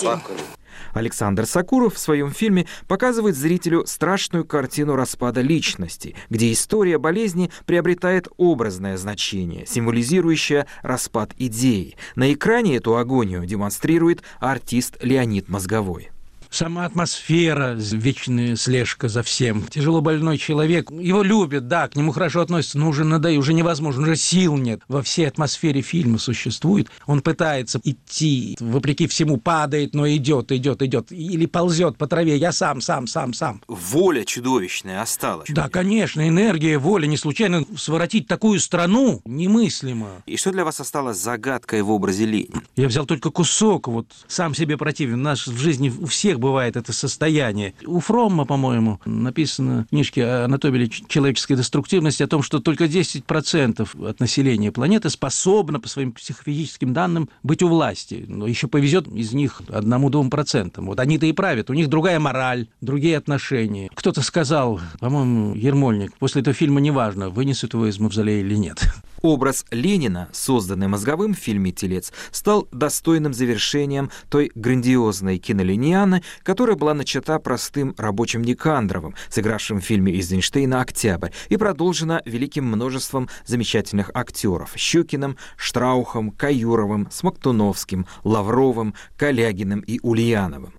Александр 0.93 1.45
Сакуров 1.45 1.95
в 1.95 1.99
своем 1.99 2.31
фильме 2.31 2.67
показывает 2.87 3.35
зрителю 3.35 3.85
страшную 3.85 4.45
картину 4.45 4.95
распада 4.95 5.41
личности, 5.41 6.15
где 6.29 6.51
история 6.51 6.97
болезни 6.97 7.51
приобретает 7.65 8.29
образное 8.37 8.97
значение, 8.97 9.65
символизирующее 9.65 10.67
распад 10.83 11.31
идеи. 11.37 11.97
На 12.15 12.33
экране 12.33 12.77
эту 12.77 12.95
агонию 12.95 13.45
демонстрирует 13.45 14.23
артист 14.39 14.97
Леонид 15.01 15.49
Мозговой. 15.49 16.11
Сама 16.49 16.85
атмосфера, 16.85 17.75
вечная 17.75 18.55
слежка 18.55 19.07
за 19.09 19.23
всем. 19.23 19.63
Тяжело 19.69 20.01
больной 20.01 20.37
человек, 20.37 20.91
его 20.91 21.23
любят, 21.23 21.67
да, 21.67 21.87
к 21.87 21.95
нему 21.95 22.11
хорошо 22.11 22.41
относятся, 22.41 22.79
но 22.79 22.89
уже 22.89 23.03
надоело, 23.03 23.39
уже 23.39 23.53
невозможно, 23.53 24.03
уже 24.03 24.15
сил 24.15 24.57
нет. 24.57 24.81
Во 24.87 25.01
всей 25.01 25.27
атмосфере 25.27 25.81
фильма 25.81 26.17
существует. 26.17 26.89
Он 27.05 27.21
пытается 27.21 27.79
идти, 27.83 28.57
вопреки 28.59 29.07
всему 29.07 29.37
падает, 29.37 29.93
но 29.93 30.07
идет, 30.07 30.51
идет, 30.51 30.81
идет. 30.81 31.11
Или 31.11 31.45
ползет 31.45 31.97
по 31.97 32.07
траве. 32.07 32.37
Я 32.37 32.51
сам, 32.51 32.81
сам, 32.81 33.07
сам, 33.07 33.33
сам. 33.33 33.61
Воля 33.67 34.23
чудовищная 34.23 35.01
осталась. 35.01 35.49
Да, 35.49 35.69
конечно, 35.69 36.27
энергия, 36.27 36.77
воля. 36.77 37.05
Не 37.05 37.17
случайно 37.17 37.65
своротить 37.77 38.27
такую 38.27 38.59
страну 38.59 39.21
немыслимо. 39.25 40.23
И 40.25 40.37
что 40.37 40.51
для 40.51 40.63
вас 40.63 40.79
осталось 40.79 41.17
загадкой 41.17 41.81
в 41.81 41.91
образе 41.91 42.25
Ленина? 42.25 42.61
Я 42.75 42.87
взял 42.87 43.05
только 43.05 43.29
кусок, 43.29 43.87
вот 43.87 44.07
сам 44.27 44.55
себе 44.55 44.77
противен. 44.77 45.21
Нас 45.21 45.47
в 45.47 45.57
жизни 45.57 45.89
у 45.89 46.05
всех 46.05 46.34
бывает 46.37 46.75
это 46.75 46.93
состояние. 46.93 47.73
У 47.85 47.99
Фромма, 47.99 48.45
по-моему, 48.45 48.99
написано 49.05 49.85
в 49.85 49.89
книжке 49.89 50.25
«Анатомия 50.25 50.87
человеческой 50.87 51.55
деструктивности» 51.55 52.23
о 52.23 52.27
том, 52.27 52.41
что 52.41 52.59
только 52.59 52.85
10% 52.85 54.09
от 54.09 54.19
населения 54.19 54.71
планеты 54.71 55.09
способно 55.09 55.79
по 55.79 55.87
своим 55.87 56.11
психофизическим 56.11 56.93
данным 56.93 57.29
быть 57.43 57.63
у 57.63 57.67
власти. 57.67 58.25
Но 58.27 58.47
еще 58.47 58.67
повезет 58.67 59.07
из 59.07 59.33
них 59.33 59.61
одному-двум 59.69 60.29
процентам. 60.29 60.87
Вот 60.87 60.99
они-то 60.99 61.25
и 61.25 61.31
правят. 61.31 61.69
У 61.69 61.73
них 61.73 61.89
другая 61.89 62.19
мораль, 62.19 62.67
другие 62.81 63.17
отношения. 63.17 63.89
Кто-то 63.93 64.21
сказал, 64.21 64.79
по-моему, 64.99 65.55
Ермольник, 65.55 66.17
после 66.17 66.41
этого 66.41 66.53
фильма 66.53 66.81
неважно, 66.81 67.29
вынесут 67.29 67.73
его 67.73 67.87
из 67.87 67.99
мавзолея 67.99 68.41
или 68.41 68.55
нет. 68.55 68.81
Образ 69.21 69.65
Ленина, 69.71 70.29
созданный 70.33 70.87
мозговым 70.87 71.33
в 71.33 71.37
фильме 71.37 71.71
«Телец», 71.71 72.13
стал 72.31 72.67
достойным 72.71 73.33
завершением 73.33 74.11
той 74.29 74.51
грандиозной 74.53 75.39
кинолинианы, 75.39 76.21
которая 76.43 76.75
была 76.75 76.93
начата 76.93 77.37
простым 77.39 77.93
рабочим 77.97 78.41
Никандровым, 78.41 79.15
сыгравшим 79.29 79.79
в 79.79 79.83
фильме 79.83 80.13
Эйзенштейна 80.13 80.81
«Октябрь», 80.81 81.31
и 81.49 81.57
продолжена 81.57 82.21
великим 82.25 82.65
множеством 82.65 83.29
замечательных 83.45 84.11
актеров– 84.13 84.71
Щукиным, 84.75 85.37
Штраухом, 85.57 86.31
Каюровым, 86.31 87.07
Смоктуновским, 87.11 88.05
Лавровым, 88.23 88.93
Калягиным 89.17 89.79
и 89.81 89.99
Ульяновым. 90.01 90.73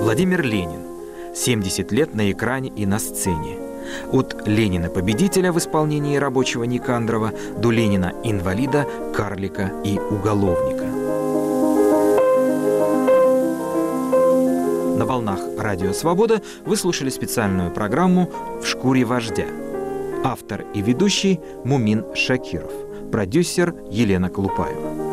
Владимир 0.00 0.42
Ленин. 0.42 0.80
70 1.36 1.92
лет 1.92 2.14
на 2.14 2.32
экране 2.32 2.72
и 2.74 2.84
на 2.84 2.98
сцене. 2.98 3.59
От 4.12 4.46
Ленина-победителя 4.46 5.52
в 5.52 5.58
исполнении 5.58 6.16
рабочего 6.16 6.64
Никандрова 6.64 7.32
до 7.56 7.70
Ленина-инвалида, 7.70 8.86
карлика 9.14 9.72
и 9.84 9.98
уголовника. 9.98 10.84
На 14.96 15.06
волнах 15.06 15.40
«Радио 15.58 15.92
Свобода» 15.92 16.42
вы 16.66 16.76
слушали 16.76 17.08
специальную 17.08 17.70
программу 17.70 18.30
«В 18.62 18.66
шкуре 18.66 19.04
вождя». 19.04 19.46
Автор 20.22 20.66
и 20.74 20.82
ведущий 20.82 21.40
Мумин 21.64 22.04
Шакиров. 22.14 22.72
продюсер 23.10 23.74
Елена 23.90 24.28
Колупаева. 24.28 25.09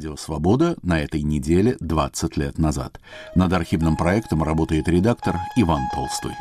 Радио 0.00 0.16
«Свобода» 0.16 0.76
на 0.82 0.98
этой 0.98 1.20
неделе 1.20 1.76
20 1.80 2.38
лет 2.38 2.56
назад. 2.56 2.98
Над 3.34 3.52
архивным 3.52 3.98
проектом 3.98 4.42
работает 4.42 4.88
редактор 4.88 5.36
Иван 5.56 5.82
Толстой. 5.94 6.32